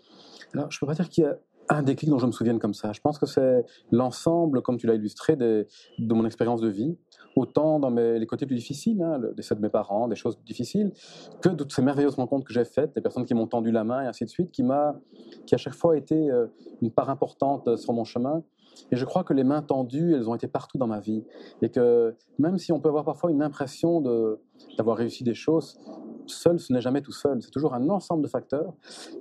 Alors, 0.54 0.70
je 0.70 0.78
peux 0.78 0.86
pas 0.86 0.94
dire 0.94 1.08
qu'il 1.08 1.24
y 1.24 1.26
a 1.26 1.38
un 1.68 1.82
déclic 1.82 2.10
dont 2.10 2.18
je 2.18 2.26
me 2.26 2.32
souvienne 2.32 2.58
comme 2.58 2.74
ça. 2.74 2.92
Je 2.92 3.00
pense 3.00 3.18
que 3.18 3.26
c'est 3.26 3.64
l'ensemble, 3.90 4.62
comme 4.62 4.78
tu 4.78 4.86
l'as 4.86 4.94
illustré, 4.94 5.36
de 5.36 5.66
mon 5.98 6.24
expérience 6.24 6.60
de 6.60 6.68
vie 6.68 6.96
autant 7.36 7.78
dans 7.78 7.90
les 7.90 8.26
côtés 8.26 8.46
plus 8.46 8.56
difficiles, 8.56 9.02
hein, 9.02 9.18
le 9.18 9.32
de 9.32 9.60
mes 9.60 9.68
parents, 9.68 10.08
des 10.08 10.16
choses 10.16 10.38
difficiles, 10.44 10.92
que 11.40 11.48
de 11.48 11.56
toutes 11.56 11.72
ces 11.72 11.82
merveilleuses 11.82 12.14
rencontres 12.14 12.46
que 12.46 12.52
j'ai 12.52 12.64
faites, 12.64 12.94
des 12.94 13.00
personnes 13.00 13.24
qui 13.24 13.34
m'ont 13.34 13.46
tendu 13.46 13.70
la 13.70 13.84
main 13.84 14.02
et 14.02 14.06
ainsi 14.06 14.24
de 14.24 14.30
suite, 14.30 14.50
qui 14.50 14.62
m'a, 14.62 14.98
qui 15.46 15.54
à 15.54 15.58
chaque 15.58 15.74
fois 15.74 15.96
été 15.96 16.30
euh, 16.30 16.46
une 16.80 16.90
part 16.90 17.10
importante 17.10 17.76
sur 17.76 17.92
mon 17.92 18.04
chemin. 18.04 18.42
Et 18.90 18.96
je 18.96 19.04
crois 19.04 19.22
que 19.22 19.34
les 19.34 19.44
mains 19.44 19.62
tendues, 19.62 20.14
elles 20.14 20.28
ont 20.30 20.34
été 20.34 20.48
partout 20.48 20.78
dans 20.78 20.86
ma 20.86 20.98
vie. 20.98 21.24
Et 21.60 21.70
que 21.70 22.14
même 22.38 22.56
si 22.58 22.72
on 22.72 22.80
peut 22.80 22.88
avoir 22.88 23.04
parfois 23.04 23.30
une 23.30 23.42
impression 23.42 24.00
de, 24.00 24.40
d'avoir 24.78 24.96
réussi 24.96 25.24
des 25.24 25.34
choses, 25.34 25.78
seul, 26.26 26.58
ce 26.58 26.72
n'est 26.72 26.80
jamais 26.80 27.02
tout 27.02 27.12
seul. 27.12 27.42
C'est 27.42 27.50
toujours 27.50 27.74
un 27.74 27.88
ensemble 27.90 28.22
de 28.22 28.28
facteurs. 28.28 28.72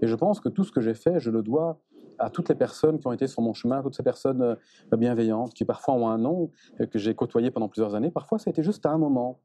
Et 0.02 0.08
je 0.08 0.16
pense 0.16 0.40
que 0.40 0.48
tout 0.48 0.64
ce 0.64 0.72
que 0.72 0.80
j'ai 0.80 0.94
fait, 0.94 1.20
je 1.20 1.32
le 1.32 1.42
dois 1.42 1.80
à 2.22 2.30
toutes 2.30 2.50
les 2.50 2.56
personnes 2.56 3.00
qui 3.00 3.08
ont 3.08 3.12
été 3.12 3.28
sur 3.28 3.42
mon 3.42 3.54
chemin, 3.54 3.82
toutes 3.82 3.96
ces 3.96 4.04
personnes 4.04 4.42
euh, 4.42 4.98
bienveillantes, 4.98 5.54
qui 5.54 5.66
parfois 5.66 5.96
ont 5.96 6.08
un 6.08 6.18
nom, 6.18 6.52
euh, 6.80 6.86
que 6.86 7.00
j'ai 7.00 7.16
côtoyé 7.16 7.52
pendant 7.52 7.68
plusieurs 7.68 7.96
années. 7.96 8.12
Parfois, 8.12 8.38
ça 8.38 8.50
a 8.50 8.52
été 8.52 8.64
juste 8.64 8.86
à 8.86 8.92
un 8.92 8.98
moment. 8.98 9.40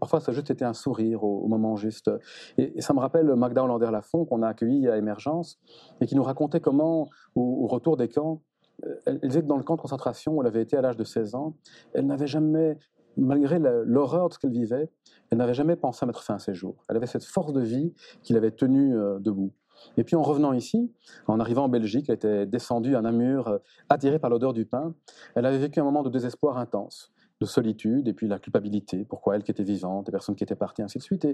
Parfois, 0.00 0.20
ça 0.20 0.32
a 0.32 0.34
juste 0.34 0.50
été 0.50 0.64
un 0.64 0.74
sourire 0.74 1.24
au, 1.24 1.46
moment 1.46 1.76
juste. 1.76 2.10
Et, 2.58 2.80
ça 2.80 2.92
me 2.94 3.00
rappelle 3.00 3.34
Magda 3.34 3.64
Hollander-Lafont, 3.64 4.24
qu'on 4.24 4.42
a 4.42 4.48
accueilli 4.48 4.88
à 4.88 4.96
Émergence, 4.96 5.58
et 6.00 6.06
qui 6.06 6.16
nous 6.16 6.24
racontait 6.24 6.60
comment, 6.60 7.08
au, 7.34 7.66
retour 7.66 7.96
des 7.96 8.08
camps, 8.08 8.42
euh, 8.84 8.94
elle, 9.06 9.20
disait 9.20 9.42
que 9.42 9.46
dans 9.46 9.56
le 9.56 9.62
camp 9.62 9.76
de 9.76 9.80
concentration 9.80 10.34
où 10.34 10.42
elle 10.42 10.48
avait 10.48 10.62
été 10.62 10.76
à 10.76 10.80
l'âge 10.80 10.96
de 10.96 11.04
16 11.04 11.34
ans, 11.34 11.56
elle 11.94 12.06
n'avait 12.06 12.26
jamais 12.26 12.78
malgré 13.18 13.58
l'horreur 13.58 14.28
de 14.28 14.34
ce 14.34 14.38
qu'elle 14.38 14.50
vivait, 14.50 14.90
elle 15.30 15.38
n'avait 15.38 15.54
jamais 15.54 15.74
pensé 15.74 16.04
à 16.04 16.06
mettre 16.06 16.22
fin 16.22 16.34
à 16.34 16.38
ses 16.38 16.52
jours. 16.52 16.84
Elle 16.90 16.96
avait 16.98 17.06
cette 17.06 17.24
force 17.24 17.54
de 17.54 17.62
vie 17.62 17.94
qui 18.22 18.34
l'avait 18.34 18.50
tenue 18.50 18.94
debout. 19.20 19.54
Et 19.96 20.04
puis 20.04 20.16
en 20.16 20.22
revenant 20.22 20.52
ici, 20.52 20.92
en 21.26 21.40
arrivant 21.40 21.64
en 21.64 21.68
Belgique, 21.68 22.06
elle 22.08 22.16
était 22.16 22.46
descendue 22.46 22.96
à 22.96 23.02
Namur, 23.02 23.48
euh, 23.48 23.58
attirée 23.88 24.18
par 24.18 24.30
l'odeur 24.30 24.52
du 24.52 24.66
pain. 24.66 24.94
Elle 25.34 25.46
avait 25.46 25.58
vécu 25.58 25.80
un 25.80 25.84
moment 25.84 26.02
de 26.02 26.10
désespoir 26.10 26.58
intense, 26.58 27.12
de 27.40 27.46
solitude, 27.46 28.08
et 28.08 28.12
puis 28.12 28.28
la 28.28 28.38
culpabilité, 28.38 29.04
pourquoi 29.04 29.36
elle 29.36 29.42
qui 29.42 29.50
était 29.50 29.62
vivante, 29.62 30.06
des 30.06 30.12
personnes 30.12 30.34
qui 30.34 30.44
étaient 30.44 30.56
parties, 30.56 30.82
ainsi 30.82 30.98
de 30.98 31.02
suite. 31.02 31.26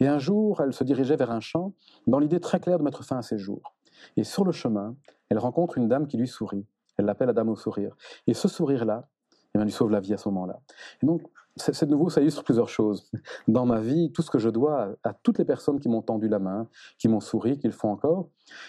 Et, 0.00 0.06
un 0.06 0.18
jour, 0.18 0.60
elle 0.60 0.72
se 0.72 0.84
dirigeait 0.84 1.16
vers 1.16 1.30
un 1.30 1.40
champ, 1.40 1.74
dans 2.06 2.18
l'idée 2.18 2.40
très 2.40 2.60
claire 2.60 2.78
de 2.78 2.84
mettre 2.84 3.04
fin 3.04 3.18
à 3.18 3.22
ses 3.22 3.38
jours. 3.38 3.74
Et 4.16 4.24
sur 4.24 4.44
le 4.44 4.52
chemin, 4.52 4.96
elle 5.28 5.38
rencontre 5.38 5.76
une 5.78 5.88
dame 5.88 6.06
qui 6.06 6.16
lui 6.16 6.28
sourit. 6.28 6.66
Elle 6.96 7.04
l'appelle 7.04 7.28
la 7.28 7.32
dame 7.32 7.48
au 7.48 7.56
sourire. 7.56 7.94
Et 8.26 8.34
ce 8.34 8.48
sourire-là, 8.48 9.08
eh 9.54 9.58
bien, 9.58 9.64
lui 9.64 9.72
sauve 9.72 9.90
la 9.90 10.00
vie 10.00 10.14
à 10.14 10.16
ce 10.16 10.28
moment-là. 10.28 10.60
Et 11.02 11.06
donc, 11.06 11.22
c'est 11.56 11.84
de 11.84 11.90
nouveau, 11.90 12.10
ça 12.10 12.20
illustre 12.20 12.44
plusieurs 12.44 12.68
choses. 12.68 13.10
Dans 13.48 13.66
ma 13.66 13.80
vie, 13.80 14.12
tout 14.12 14.22
ce 14.22 14.30
que 14.30 14.38
je 14.38 14.48
dois 14.48 14.96
à, 15.02 15.12
toutes 15.12 15.38
les 15.38 15.44
personnes 15.44 15.80
qui 15.80 15.88
m'ont 15.88 16.02
tendu 16.02 16.28
la 16.28 16.38
main, 16.38 16.68
qui 16.98 17.08
m'ont 17.08 17.20
souri, 17.20 17.58
qui 17.58 17.66
le 17.66 17.72
font 17.72 17.90
encore, 17.90 18.28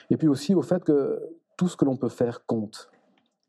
et 0.09 0.17
puis 0.17 0.27
aussi 0.27 0.55
au 0.55 0.61
fait 0.61 0.83
que 0.83 1.21
tout 1.57 1.67
ce 1.67 1.77
que 1.77 1.85
l'on 1.85 1.97
peut 1.97 2.09
faire 2.09 2.45
compte. 2.45 2.89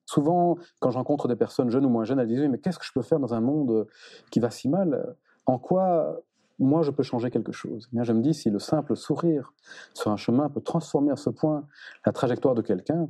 Souvent, 0.04 0.58
quand 0.80 0.90
je 0.90 0.98
rencontre 0.98 1.28
des 1.28 1.36
personnes 1.36 1.70
jeunes 1.70 1.86
ou 1.86 1.88
moins 1.88 2.04
jeunes, 2.04 2.18
elles 2.18 2.28
disent 2.28 2.40
Mais 2.48 2.58
qu'est-ce 2.58 2.78
que 2.78 2.84
je 2.84 2.92
peux 2.92 3.02
faire 3.02 3.20
dans 3.20 3.34
un 3.34 3.40
monde 3.40 3.86
qui 4.30 4.40
va 4.40 4.50
si 4.50 4.68
mal? 4.68 5.16
En 5.46 5.58
quoi 5.58 6.22
moi, 6.58 6.82
je 6.82 6.90
peux 6.90 7.02
changer 7.02 7.30
quelque 7.30 7.52
chose? 7.52 7.88
Eh 7.90 7.96
bien, 7.96 8.04
je 8.04 8.12
me 8.12 8.22
dis, 8.22 8.34
si 8.34 8.50
le 8.50 8.58
simple 8.58 8.96
sourire 8.96 9.52
sur 9.94 10.10
un 10.10 10.16
chemin 10.16 10.48
peut 10.48 10.60
transformer 10.60 11.10
à 11.10 11.16
ce 11.16 11.30
point 11.30 11.66
la 12.06 12.12
trajectoire 12.12 12.54
de 12.54 12.62
quelqu'un, 12.62 13.08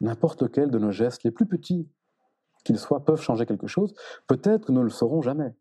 n'importe 0.00 0.42
lequel 0.42 0.70
de 0.70 0.78
nos 0.78 0.90
gestes, 0.90 1.24
les 1.24 1.30
plus 1.30 1.46
petits 1.46 1.88
qu'ils 2.64 2.78
soient, 2.78 3.04
peuvent 3.04 3.20
changer 3.20 3.46
quelque 3.46 3.66
chose. 3.66 3.94
Peut-être 4.26 4.66
que 4.66 4.72
nous 4.72 4.80
ne 4.80 4.84
le 4.84 4.90
saurons 4.90 5.22
jamais. 5.22 5.54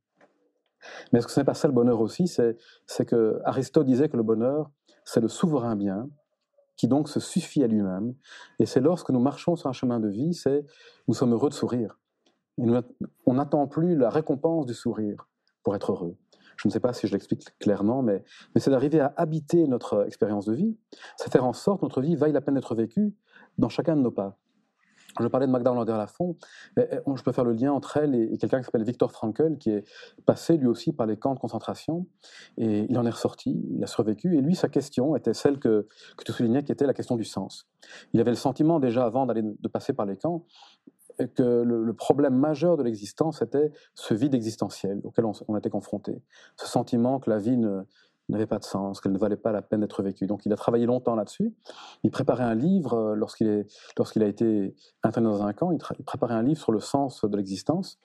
Mais 1.12 1.20
est-ce 1.20 1.28
que 1.28 1.34
ce 1.34 1.40
n'est 1.40 1.46
pas 1.46 1.54
ça 1.54 1.68
le 1.68 1.74
bonheur 1.74 2.02
aussi 2.02 2.28
C'est 2.28 3.06
que 3.06 3.40
Aristote 3.46 3.86
disait 3.86 4.10
que 4.10 4.18
le 4.18 4.24
bonheur, 4.24 4.70
c'est 5.06 5.22
le 5.22 5.28
souverain 5.28 5.76
bien, 5.76 6.10
qui 6.76 6.88
donc 6.88 7.10
se 7.10 7.20
suffit 7.20 7.64
à 7.64 7.68
lui-même. 7.68 8.16
Et 8.60 8.66
c'est 8.66 8.82
lorsque 8.82 9.10
nous 9.10 9.20
marchons 9.20 9.56
sur 9.56 9.70
un 9.70 9.74
chemin 9.74 10.00
de 10.00 10.10
vie, 10.10 10.34
c'est 10.34 10.66
nous 11.08 11.14
sommes 11.14 11.34
heureux 11.34 11.50
de 11.50 11.54
sourire. 11.54 12.00
Et 12.58 12.66
on 13.26 13.34
n'attend 13.34 13.68
plus 13.68 13.96
la 13.96 14.10
récompense 14.10 14.66
du 14.66 14.74
sourire 14.74 15.28
pour 15.64 15.76
être 15.76 15.92
heureux. 15.92 16.18
Je 16.56 16.68
ne 16.68 16.72
sais 16.72 16.80
pas 16.80 16.94
si 16.94 17.08
je 17.08 17.14
l'explique 17.14 17.58
clairement, 17.60 18.04
mais, 18.04 18.24
mais 18.54 18.62
c'est 18.62 18.70
d'arriver 18.70 19.00
à 19.00 19.14
habiter 19.18 19.68
notre 19.68 20.06
expérience 20.06 20.46
de 20.46 20.54
vie, 20.54 20.78
c'est 21.18 21.32
faire 21.32 21.46
en 21.46 21.54
sorte 21.54 21.80
que 21.80 21.86
notre 21.86 22.02
vie 22.02 22.16
vaille 22.16 22.32
la 22.32 22.42
peine 22.42 22.56
d'être 22.56 22.76
vécue 22.76 23.16
dans 23.58 23.70
chacun 23.70 23.96
de 23.96 24.02
nos 24.02 24.12
pas. 24.12 24.38
Je 25.20 25.28
parlais 25.28 25.48
de 25.48 25.52
Magda 25.52 25.72
Hollander-Lafont. 25.72 26.36
Je 26.78 27.24
peux 27.24 27.32
faire 27.32 27.44
le 27.44 27.54
lien 27.54 27.72
entre 27.72 27.98
elle 27.98 28.16
et 28.16 28.38
quelqu'un 28.38 28.60
qui 28.60 28.66
s'appelle 28.66 28.84
Viktor 28.84 29.12
Frankl, 29.12 29.58
qui 29.58 29.70
est 29.70 29.84
passé 30.26 30.58
lui 30.58 30.68
aussi 30.68 30.92
par 30.94 31.06
les 31.06 31.18
camps 31.18 31.34
de 31.34 31.40
concentration. 31.40 32.08
Et 32.58 32.86
il 32.90 32.98
en 32.98 33.06
est 33.06 33.12
ressorti, 33.12 33.64
il 33.72 33.84
a 33.84 33.88
survécu. 33.88 34.38
Et 34.38 34.42
lui, 34.42 34.56
sa 34.56 34.70
question 34.70 35.16
était 35.16 35.34
celle 35.34 35.60
que, 35.60 35.88
que 36.18 36.24
tu 36.24 36.32
soulignais, 36.32 36.64
qui 36.64 36.72
était 36.72 36.88
la 36.88 36.94
question 36.94 37.16
du 37.16 37.26
sens. 37.26 37.68
Il 38.14 38.20
avait 38.20 38.32
le 38.32 38.38
sentiment 38.38 38.80
déjà 38.80 39.06
avant 39.06 39.26
d'aller 39.26 39.44
de 39.44 39.68
passer 39.68 39.94
par 39.94 40.06
les 40.06 40.18
camps 40.18 40.46
que 41.36 41.44
le, 41.64 41.94
problème 41.94 42.36
majeur 42.36 42.76
de 42.76 42.84
l'existence 42.84 43.44
était 43.44 43.72
ce 43.94 44.16
vide 44.16 44.34
existentiel 44.34 45.00
auquel 45.04 45.26
on, 45.26 45.34
on 45.48 45.56
était 45.56 45.70
confronté. 45.70 46.22
Ce 46.58 46.68
sentiment 46.68 47.20
que 47.20 47.30
la 47.30 47.38
vie 47.38 47.56
ne, 47.56 47.84
n'avait 48.30 48.46
pas 48.46 48.60
de 48.60 48.64
sens, 48.64 49.02
qu'elle 49.02 49.12
ne 49.12 49.18
valait 49.18 49.38
pas 49.38 49.52
la 49.52 49.62
peine 49.62 49.82
d'être 49.82 50.02
vécue. 50.02 50.28
Donc 50.28 50.46
il 50.46 50.54
a 50.54 50.56
travaillé 50.56 50.86
longtemps 50.86 51.16
là-dessus. 51.16 51.54
Il 52.04 52.12
préparait 52.12 52.44
un 52.44 52.56
livre 52.56 52.94
euh, 52.94 53.16
lorsqu'il 53.16 54.24
a 54.24 54.28
été 54.28 54.76
interné 55.04 55.30
dans 55.30 55.44
un 55.44 55.54
camp. 55.54 55.72
Il, 55.72 55.80
préparait 56.06 56.34
un 56.34 56.44
livre 56.44 56.60
sur 56.60 56.72
le 56.72 56.80
sens 56.80 57.26
de 57.26 57.38
l'existence. 57.38 58.00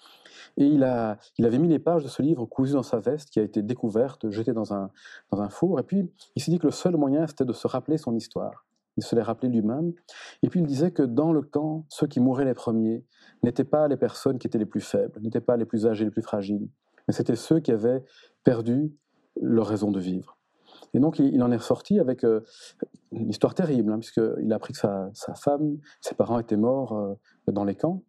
Et 0.56 0.66
il, 0.66 0.82
a, 0.82 1.18
il 1.38 1.46
avait 1.46 1.58
mis 1.58 1.68
les 1.68 1.78
pages 1.78 2.02
de 2.02 2.08
ce 2.08 2.22
livre 2.22 2.46
cousues 2.46 2.72
dans 2.72 2.82
sa 2.82 2.98
veste, 2.98 3.30
qui 3.30 3.38
a 3.38 3.42
été 3.42 3.62
découverte, 3.62 4.30
jetée 4.30 4.52
dans 4.52 4.72
un, 4.74 4.90
dans 5.30 5.40
un 5.40 5.48
four. 5.48 5.78
Et 5.78 5.84
puis 5.84 6.10
il 6.34 6.42
s'est 6.42 6.50
dit 6.50 6.58
que 6.58 6.66
le 6.66 6.72
seul 6.72 6.96
moyen, 6.96 7.26
c'était 7.26 7.44
de 7.44 7.52
se 7.52 7.66
rappeler 7.66 7.96
son 7.96 8.14
histoire. 8.14 8.66
Il 8.96 9.04
se 9.04 9.14
l'est 9.14 9.22
rappelé 9.22 9.48
lui-même. 9.48 9.92
Et 10.42 10.48
puis 10.48 10.58
il 10.58 10.66
disait 10.66 10.90
que 10.90 11.04
dans 11.04 11.32
le 11.32 11.42
camp, 11.42 11.86
ceux 11.88 12.08
qui 12.08 12.18
mouraient 12.18 12.44
les 12.44 12.54
premiers 12.54 13.04
n'étaient 13.44 13.62
pas 13.62 13.86
les 13.86 13.96
personnes 13.96 14.40
qui 14.40 14.48
étaient 14.48 14.58
les 14.58 14.66
plus 14.66 14.80
faibles, 14.80 15.20
n'étaient 15.20 15.40
pas 15.40 15.56
les 15.56 15.64
plus 15.64 15.86
âgés, 15.86 16.04
les 16.04 16.10
plus 16.10 16.22
fragiles, 16.22 16.68
mais 17.06 17.14
c'était 17.14 17.36
ceux 17.36 17.60
qui 17.60 17.72
avaient 17.72 18.04
perdu 18.42 18.92
leur 19.40 19.66
raison 19.66 19.90
de 19.90 20.00
vivre. 20.00 20.38
Et 20.94 21.00
donc, 21.00 21.18
il, 21.18 21.42
en 21.42 21.50
est 21.50 21.56
ressorti 21.56 22.00
avec 22.00 22.24
euh, 22.24 22.40
une 23.12 23.28
histoire 23.28 23.54
terrible, 23.54 23.92
hein, 23.92 23.98
puisqu'il 23.98 24.52
a 24.52 24.56
appris 24.56 24.72
que 24.72 24.78
sa, 24.78 25.34
femme, 25.34 25.78
ses 26.00 26.14
parents 26.14 26.38
étaient 26.38 26.56
morts 26.56 26.94
euh, 26.94 27.14
dans 27.52 27.64
les 27.64 27.74
camps. 27.74 28.02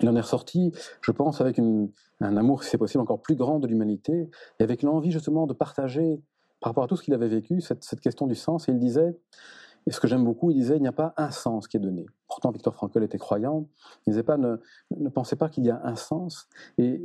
Il 0.00 0.08
en 0.08 0.16
est 0.16 0.20
ressorti, 0.20 0.72
je 1.02 1.12
pense, 1.12 1.40
avec 1.40 1.58
un 1.58 1.88
amour, 2.20 2.64
si 2.64 2.70
c'est 2.70 2.78
possible, 2.78 3.02
encore 3.02 3.20
plus 3.20 3.36
grand 3.36 3.60
de 3.60 3.66
l'humanité, 3.68 4.28
et 4.58 4.62
avec 4.62 4.82
l'envie 4.82 5.12
justement 5.12 5.46
de 5.46 5.52
partager, 5.52 6.20
par 6.60 6.70
rapport 6.70 6.84
à 6.84 6.86
tout 6.86 6.96
ce 6.96 7.02
qu'il 7.02 7.14
avait 7.14 7.28
vécu, 7.28 7.60
cette, 7.60 7.84
cette 7.84 8.00
question 8.00 8.26
du 8.26 8.34
sens. 8.34 8.68
Et 8.68 8.72
il 8.72 8.78
disait, 8.78 9.16
et 9.86 9.92
ce 9.92 10.00
que 10.00 10.08
j'aime 10.08 10.24
beaucoup, 10.24 10.50
il 10.50 10.54
disait, 10.54 10.76
il 10.76 10.82
n'y 10.82 10.88
a 10.88 10.92
pas 10.92 11.12
un 11.16 11.30
sens 11.30 11.68
qui 11.68 11.76
est 11.76 11.80
donné. 11.80 12.06
Pourtant, 12.34 12.50
Victor 12.50 12.74
Frankl 12.74 13.00
était 13.04 13.16
croyant. 13.16 13.68
Il 14.08 14.10
disait 14.10 14.24
pas, 14.24 14.36
ne, 14.36 14.56
ne 14.96 15.08
pensez 15.08 15.36
pas 15.36 15.48
qu'il 15.48 15.64
y 15.64 15.70
a 15.70 15.80
un 15.84 15.94
sens. 15.94 16.48
Et, 16.78 17.00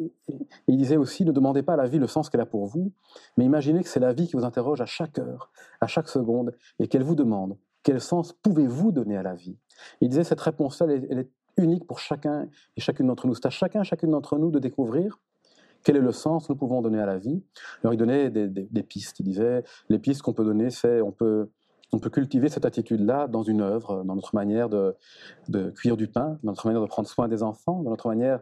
il 0.67 0.75
disait 0.75 0.97
aussi, 0.97 1.23
ne 1.23 1.31
demandez 1.31 1.61
pas 1.61 1.73
à 1.73 1.75
la 1.75 1.85
vie 1.85 1.99
le 1.99 2.07
sens 2.07 2.31
qu'elle 2.31 2.41
a 2.41 2.47
pour 2.47 2.65
vous, 2.65 2.91
mais 3.37 3.45
imaginez 3.45 3.83
que 3.83 3.89
c'est 3.89 3.99
la 3.99 4.11
vie 4.11 4.27
qui 4.27 4.35
vous 4.35 4.43
interroge 4.43 4.81
à 4.81 4.87
chaque 4.87 5.19
heure, 5.19 5.51
à 5.81 5.85
chaque 5.85 6.09
seconde, 6.09 6.55
et 6.79 6.87
qu'elle 6.87 7.03
vous 7.03 7.13
demande, 7.13 7.57
quel 7.83 8.01
sens 8.01 8.33
pouvez-vous 8.33 8.91
donner 8.91 9.17
à 9.17 9.21
la 9.21 9.35
vie? 9.35 9.55
Il 10.01 10.09
disait, 10.09 10.23
cette 10.23 10.41
réponse-là, 10.41 10.87
elle, 10.91 11.19
est 11.19 11.29
unique 11.57 11.85
pour 11.85 11.99
chacun 11.99 12.49
et 12.75 12.81
chacune 12.81 13.05
d'entre 13.05 13.27
nous. 13.27 13.35
C'est 13.35 13.45
à 13.45 13.51
chacun, 13.51 13.83
chacune 13.83 14.09
d'entre 14.09 14.39
nous 14.39 14.49
de 14.49 14.57
découvrir 14.57 15.19
quel 15.83 15.95
est 15.95 16.01
le 16.01 16.11
sens 16.11 16.47
que 16.47 16.53
nous 16.53 16.57
pouvons 16.57 16.81
donner 16.81 16.99
à 16.99 17.05
la 17.05 17.19
vie. 17.19 17.43
Alors 17.83 17.93
il 17.93 17.97
donnait 17.97 18.31
des, 18.31 18.47
des 18.47 18.83
pistes. 18.83 19.19
Il 19.19 19.25
disait, 19.25 19.63
les 19.89 19.99
pistes 19.99 20.23
qu'on 20.23 20.33
peut 20.33 20.43
donner, 20.43 20.71
c'est 20.71 21.01
on 21.01 21.11
peut 21.11 21.49
on 21.91 21.99
peut 21.99 22.09
cultiver 22.09 22.49
cette 22.49 22.65
attitude-là 22.65 23.27
dans 23.27 23.43
une 23.43 23.61
œuvre, 23.61 24.03
dans 24.03 24.15
notre 24.15 24.35
manière 24.35 24.69
de, 24.69 24.95
cuire 25.75 25.97
du 25.97 26.07
pain, 26.07 26.37
dans 26.43 26.51
notre 26.51 26.67
manière 26.67 26.81
de 26.81 26.87
prendre 26.87 27.07
soin 27.07 27.27
des 27.27 27.41
enfants, 27.43 27.81
dans 27.81 27.89
notre 27.89 28.07
manière 28.07 28.41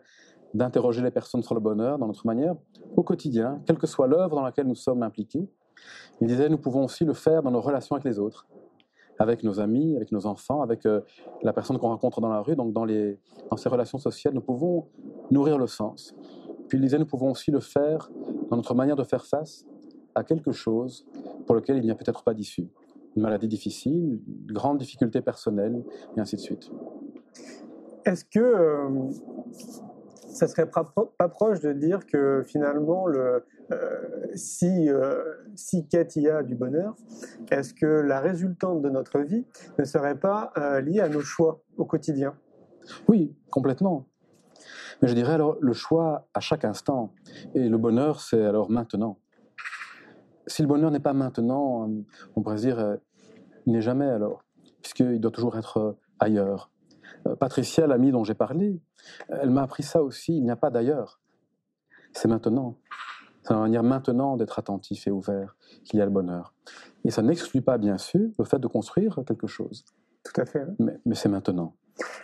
d'interroger 0.53 1.01
les 1.01 1.11
personnes 1.11 1.43
sur 1.43 1.55
le 1.55 1.61
bonheur, 1.61 1.97
dans 1.97 2.07
notre 2.07 2.25
manière 2.25 2.55
au 2.95 3.03
quotidien, 3.03 3.61
quelle 3.65 3.77
que 3.77 3.87
soit 3.87 4.07
l'œuvre 4.07 4.35
dans 4.35 4.43
laquelle 4.43 4.67
nous 4.67 4.75
sommes 4.75 5.03
impliqués. 5.03 5.47
Il 6.21 6.27
disait, 6.27 6.49
nous 6.49 6.57
pouvons 6.57 6.85
aussi 6.85 7.05
le 7.05 7.13
faire 7.13 7.43
dans 7.43 7.51
nos 7.51 7.61
relations 7.61 7.95
avec 7.95 8.05
les 8.05 8.19
autres, 8.19 8.47
avec 9.19 9.43
nos 9.43 9.59
amis, 9.59 9.95
avec 9.95 10.11
nos 10.11 10.25
enfants, 10.25 10.61
avec 10.61 10.85
euh, 10.85 11.01
la 11.43 11.53
personne 11.53 11.77
qu'on 11.77 11.89
rencontre 11.89 12.21
dans 12.21 12.29
la 12.29 12.41
rue, 12.41 12.55
donc 12.55 12.73
dans, 12.73 12.85
ces 13.57 13.69
relations 13.69 13.97
sociales, 13.97 14.33
nous 14.33 14.41
pouvons 14.41 14.87
nourrir 15.31 15.57
le 15.57 15.67
sens. 15.67 16.15
Puis 16.67 16.77
il 16.77 16.81
disait, 16.81 16.97
nous 16.97 17.05
pouvons 17.05 17.31
aussi 17.31 17.51
le 17.51 17.59
faire 17.59 18.09
dans 18.49 18.57
notre 18.57 18.73
manière 18.73 18.95
de 18.95 19.03
faire 19.03 19.25
face 19.25 19.65
à 20.15 20.23
quelque 20.23 20.51
chose 20.51 21.05
pour 21.45 21.55
lequel 21.55 21.77
il 21.77 21.83
n'y 21.83 21.91
a 21.91 21.95
peut-être 21.95 22.23
pas 22.23 22.33
d'issue 22.33 22.69
une 23.17 23.23
maladie 23.23 23.47
difficile, 23.47 24.19
une 24.27 24.53
grande 24.53 24.77
difficulté 24.77 25.21
personnelle, 25.21 25.83
et 26.15 26.19
ainsi 26.19 26.35
de 26.35 26.41
suite. 26.41 26.71
Est-ce 28.05 28.23
que 28.23 28.39
euh, 28.39 28.89
ça 30.29 30.47
serait 30.47 30.69
pas, 30.69 30.93
proche 31.27 31.59
de 31.59 31.73
dire 31.73 32.05
que 32.05 32.43
finalement, 32.45 33.07
le, 33.07 33.43
euh, 33.71 33.77
si, 34.35 34.87
euh, 34.87 35.23
si 35.55 35.87
y 35.91 36.29
a 36.29 36.43
du 36.43 36.55
bonheur, 36.55 36.95
est-ce 37.49 37.73
que 37.73 37.87
la 37.87 38.19
résultante 38.19 38.83
de 38.83 38.89
notre 38.89 39.19
vie 39.19 39.45
ne 39.79 39.83
serait 39.83 40.19
pas 40.19 40.53
liée 40.81 41.01
à 41.01 41.09
nos 41.09 41.21
choix 41.21 41.63
au 41.75 41.85
quotidien? 41.85 42.35
Oui, 43.07 43.35
complètement. 43.49 44.07
Mais 45.01 45.07
je 45.07 45.15
dirais 45.15 45.33
alors 45.33 45.57
le 45.59 45.73
choix 45.73 46.27
à 46.35 46.39
chaque 46.39 46.65
instant. 46.65 47.13
Et 47.55 47.67
le 47.67 47.77
bonheur, 47.77 48.21
c'est 48.21 48.43
alors 48.43 48.69
maintenant 48.69 49.17
si 50.47 50.61
le 50.61 50.67
bonheur 50.67 50.91
n'est 50.91 51.01
pas 51.01 51.13
maintenant, 51.13 51.89
on 52.35 52.41
pourrait 52.41 52.55
dire, 52.55 52.79
euh, 52.79 52.95
il 53.67 53.73
n'est 53.73 53.81
jamais 53.81 54.07
alors, 54.07 54.43
puisqu'il 54.81 55.19
doit 55.19 55.29
toujours 55.29 55.57
être 55.57 55.77
euh, 55.77 55.91
ailleurs. 56.19 56.71
Euh, 57.27 57.35
Patricia, 57.35 57.85
l'amie 57.85 58.11
dont 58.11 58.23
j'ai 58.23 58.33
parlé, 58.33 58.81
elle 59.27 59.49
m'a 59.49 59.63
appris 59.63 59.83
ça 59.83 60.01
aussi, 60.01 60.37
il 60.37 60.43
n'y 60.43 60.51
a 60.51 60.55
pas 60.55 60.69
d'ailleurs. 60.69 61.19
C'est 62.13 62.29
maintenant. 62.29 62.77
C'est 63.43 63.53
une 63.53 63.59
manière 63.59 63.83
maintenant 63.83 64.37
d'être 64.37 64.57
attentif 64.57 65.05
et 65.05 65.11
ouvert 65.11 65.55
qu'il 65.83 65.99
y 65.99 66.01
a 66.01 66.05
le 66.05 66.11
bonheur. 66.11 66.53
Et 67.03 67.11
ça 67.11 67.21
n'exclut 67.21 67.61
pas, 67.61 67.77
bien 67.77 67.97
sûr, 67.97 68.29
le 68.39 68.45
fait 68.45 68.59
de 68.59 68.67
construire 68.67 69.19
quelque 69.27 69.47
chose. 69.47 69.85
Tout 70.23 70.41
à 70.41 70.45
fait. 70.45 70.65
Mais, 70.79 71.15
c'est 71.15 71.29
maintenant. 71.29 71.75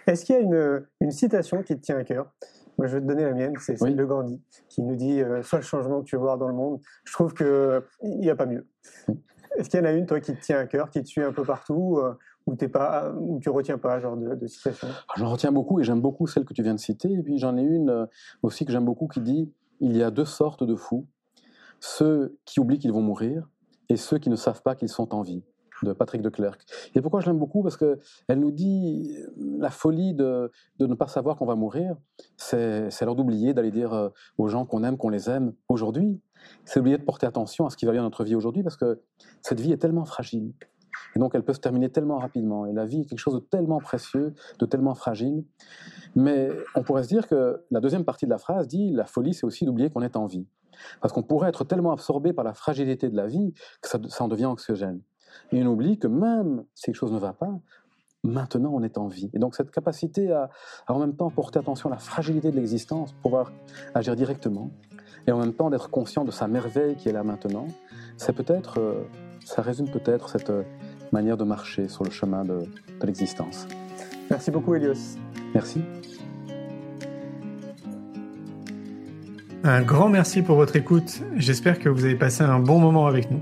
Est-ce 0.08 0.26
qu'il 0.26 0.36
y 0.36 0.38
a 0.38 0.42
une, 0.42 0.86
une 1.02 1.12
citation 1.12 1.62
qui 1.62 1.76
te 1.76 1.82
tient 1.82 1.98
à 1.98 2.04
cœur? 2.04 2.34
Moi, 2.78 2.88
je 2.88 2.96
vais 2.96 3.02
te 3.02 3.06
donner 3.06 3.24
la 3.24 3.34
mienne, 3.34 3.54
c'est 3.60 3.78
celle 3.78 3.96
de 3.96 4.06
Gandhi, 4.06 4.42
qui 4.70 4.82
nous 4.82 4.96
dit 4.96 5.22
euh, 5.22 5.44
Sois 5.44 5.60
le 5.60 5.66
changement 5.66 6.02
que 6.02 6.06
tu 6.06 6.16
veux 6.16 6.22
voir 6.22 6.38
dans 6.38 6.48
le 6.48 6.56
monde. 6.56 6.82
Je 7.04 7.14
trouve 7.14 7.34
qu'il 7.34 7.82
n'y 8.02 8.30
a 8.30 8.36
pas 8.36 8.46
mieux. 8.46 8.66
Est-ce 9.58 9.70
qu'il 9.70 9.80
y 9.80 9.84
en 9.84 9.86
a 9.86 9.92
une, 9.92 10.06
toi, 10.06 10.20
qui 10.20 10.34
te 10.34 10.42
tient 10.42 10.60
à 10.60 10.66
cœur, 10.66 10.89
qui 10.89 11.02
te 11.02 11.08
suit 11.08 11.22
un 11.22 11.32
peu 11.32 11.44
partout, 11.44 11.98
euh, 11.98 12.13
ou 12.46 12.56
tu 12.56 12.70
pas, 12.70 13.13
ou 13.13 13.39
tu 13.39 13.50
retiens 13.50 13.78
pas 13.78 14.00
genre 14.00 14.18
de, 14.18 14.36
de 14.36 14.48
citation 14.48 14.88
ah, 14.92 15.13
J'en 15.18 15.30
retiens 15.30 15.52
beaucoup 15.52 15.80
et 15.80 15.84
j'aime 15.84 16.02
beaucoup 16.02 16.28
celle 16.28 16.46
que 16.46 16.54
tu 16.54 16.63
viens 16.63 16.74
de 16.74 16.80
citer. 16.80 17.12
Et 17.12 17.22
puis 17.22 17.38
j'en 17.38 17.58
ai 17.58 17.62
une 17.63 17.89
euh, 17.89 18.06
aussi 18.42 18.66
que 18.66 18.72
j'aime 18.72 18.86
beaucoup 18.86 19.08
qui 19.08 19.22
dit 19.22 19.52
Il 19.80 19.96
y 19.96 20.04
a 20.04 20.12
deux 20.12 20.26
sortes 20.26 20.63
de 20.63 20.76
fous 20.76 21.08
ceux 21.84 22.38
qui 22.46 22.62
oublient 22.62 22.80
qu'ils 22.80 22.94
vont 22.94 23.02
mourir 23.02 23.50
et 23.89 23.98
ceux 23.98 24.18
qui 24.18 24.30
ne 24.30 24.38
savent 24.38 24.62
pas 24.62 24.74
qu'ils 24.74 24.88
sont 24.88 25.13
en 25.13 25.22
vie 25.22 25.44
de 25.82 25.94
Patrick 25.94 26.22
de 26.22 26.30
Klerk. 26.30 26.66
Et 26.96 27.02
pourquoi 27.02 27.22
je 27.22 27.28
l'aime 27.28 27.40
beaucoup? 27.40 27.64
Parce 27.64 27.78
qu'elle 27.78 28.40
nous 28.40 28.52
dit 28.52 29.16
la 29.38 29.70
folie 29.70 30.14
de, 30.14 30.52
ne 30.80 30.96
pas 30.96 31.08
savoir 31.08 31.38
qu'on 31.38 31.46
va 31.46 31.56
mourir, 31.56 31.96
c'est 32.38 32.90
alors 33.02 33.16
d'oublier 33.16 33.54
d'aller 33.54 33.72
dire 33.72 33.94
euh, 33.94 34.10
aux 34.38 34.48
gens 34.48 34.66
qu'on 34.66 34.84
aime, 34.84 34.98
qu'on 34.98 35.10
les 35.10 35.30
aime 35.30 35.54
aujourd'hui. 35.70 36.22
C'est 36.66 36.80
oublier 36.80 36.98
de 36.98 37.04
porter 37.04 37.26
attention 37.26 37.66
à 37.66 37.70
ce 37.70 37.78
qui 37.78 37.86
va 37.86 37.92
bien 37.92 38.02
dans 38.02 38.08
notre 38.08 38.24
vie 38.24 38.36
aujourd'hui 38.36 38.64
parce 38.64 38.78
que 38.78 39.02
cette 39.42 39.60
vie 39.60 39.72
est 39.72 39.78
tellement 39.78 40.06
fragile. 40.06 40.54
Et 41.16 41.20
donc 41.20 41.36
elle 41.36 41.44
peut 41.44 41.54
se 41.54 41.60
terminer 41.60 41.90
tellement 41.90 42.18
rapidement. 42.18 42.66
Et 42.66 42.74
la 42.74 42.86
vie 42.86 43.02
est 43.02 43.06
quelque 43.06 43.20
chose 43.20 43.36
de 43.36 43.39
tellement 43.39 43.80
précieux, 43.80 44.34
de 44.60 44.66
tellement 44.66 44.95
fragile. 44.95 45.45
Mais 46.16 46.50
on 46.76 46.84
pourrait 46.84 47.04
se 47.04 47.08
dire 47.08 47.28
que 47.28 47.64
la 47.72 47.80
deuxième 47.80 48.06
partie 48.06 48.26
de 48.26 48.32
la 48.32 48.38
phrase 48.38 48.68
dit 48.68 48.91
la 48.91 49.06
folie, 49.06 49.34
c'est 49.34 49.45
aussi 49.45 49.66
d'oublier 49.66 49.89
qu'on 49.89 50.02
est 50.02 50.16
en 50.16 50.26
vie. 50.26 50.47
Parce 51.02 51.14
qu'on 51.14 51.24
pourrait 51.24 51.50
être 51.50 51.64
tellement 51.64 51.91
absorbé 51.91 52.34
par 52.34 52.43
la 52.43 52.54
fragilité 52.54 53.10
de 53.10 53.16
la 53.16 53.28
vie 53.28 53.54
que 53.82 53.88
ça, 53.88 54.00
ça 54.10 54.24
en 54.24 54.28
devient 54.28 54.45
anxiogène. 54.45 55.02
Et 55.52 55.64
on 55.64 55.68
oublie 55.68 55.98
que 55.98 56.08
même 56.08 56.64
si 56.74 56.86
quelque 56.86 56.96
chose 56.96 57.12
ne 57.12 57.20
va 57.20 57.34
pas, 57.34 57.60
maintenant 58.24 58.72
on 58.74 58.84
est 58.84 58.98
en 58.98 59.08
vie. 59.08 59.30
Et 59.34 59.40
donc 59.40 59.56
cette 59.56 59.72
capacité 59.72 60.32
à, 60.32 60.50
en 60.88 61.00
même 61.00 61.16
temps 61.16 61.30
porter 61.30 61.60
attention 61.60 61.90
à 61.90 61.94
la 61.94 62.00
fragilité 62.00 62.52
de 62.52 62.56
l'existence, 62.56 63.14
pouvoir 63.22 63.52
agir 63.94 64.16
directement, 64.16 64.72
et 65.28 65.32
en 65.32 65.40
même 65.40 65.54
temps 65.54 65.70
d'être 65.70 65.90
conscient 65.90 66.26
de 66.26 66.32
sa 66.32 66.48
merveille 66.48 66.96
qui 66.96 67.10
est 67.10 67.14
là 67.14 67.24
maintenant, 67.24 67.68
c'est 68.18 68.34
peut-être, 68.34 68.80
euh, 68.80 69.04
ça 69.46 69.62
résume 69.62 69.90
peut-être 69.90 70.30
cette 70.30 70.50
euh, 70.50 70.64
manière 71.12 71.38
de 71.38 71.44
marcher 71.44 71.88
sur 71.88 72.04
le 72.04 72.12
chemin 72.12 72.44
de, 72.44 72.60
de 73.00 73.06
l'existence. 73.06 73.68
Merci 74.30 74.52
beaucoup 74.52 74.76
Elios. 74.76 75.18
Merci. 75.54 75.82
Un 79.66 79.82
grand 79.82 80.10
merci 80.10 80.42
pour 80.42 80.58
votre 80.58 80.76
écoute. 80.76 81.22
J'espère 81.38 81.80
que 81.80 81.88
vous 81.88 82.04
avez 82.04 82.18
passé 82.18 82.44
un 82.44 82.60
bon 82.60 82.80
moment 82.80 83.08
avec 83.08 83.32
nous. 83.32 83.42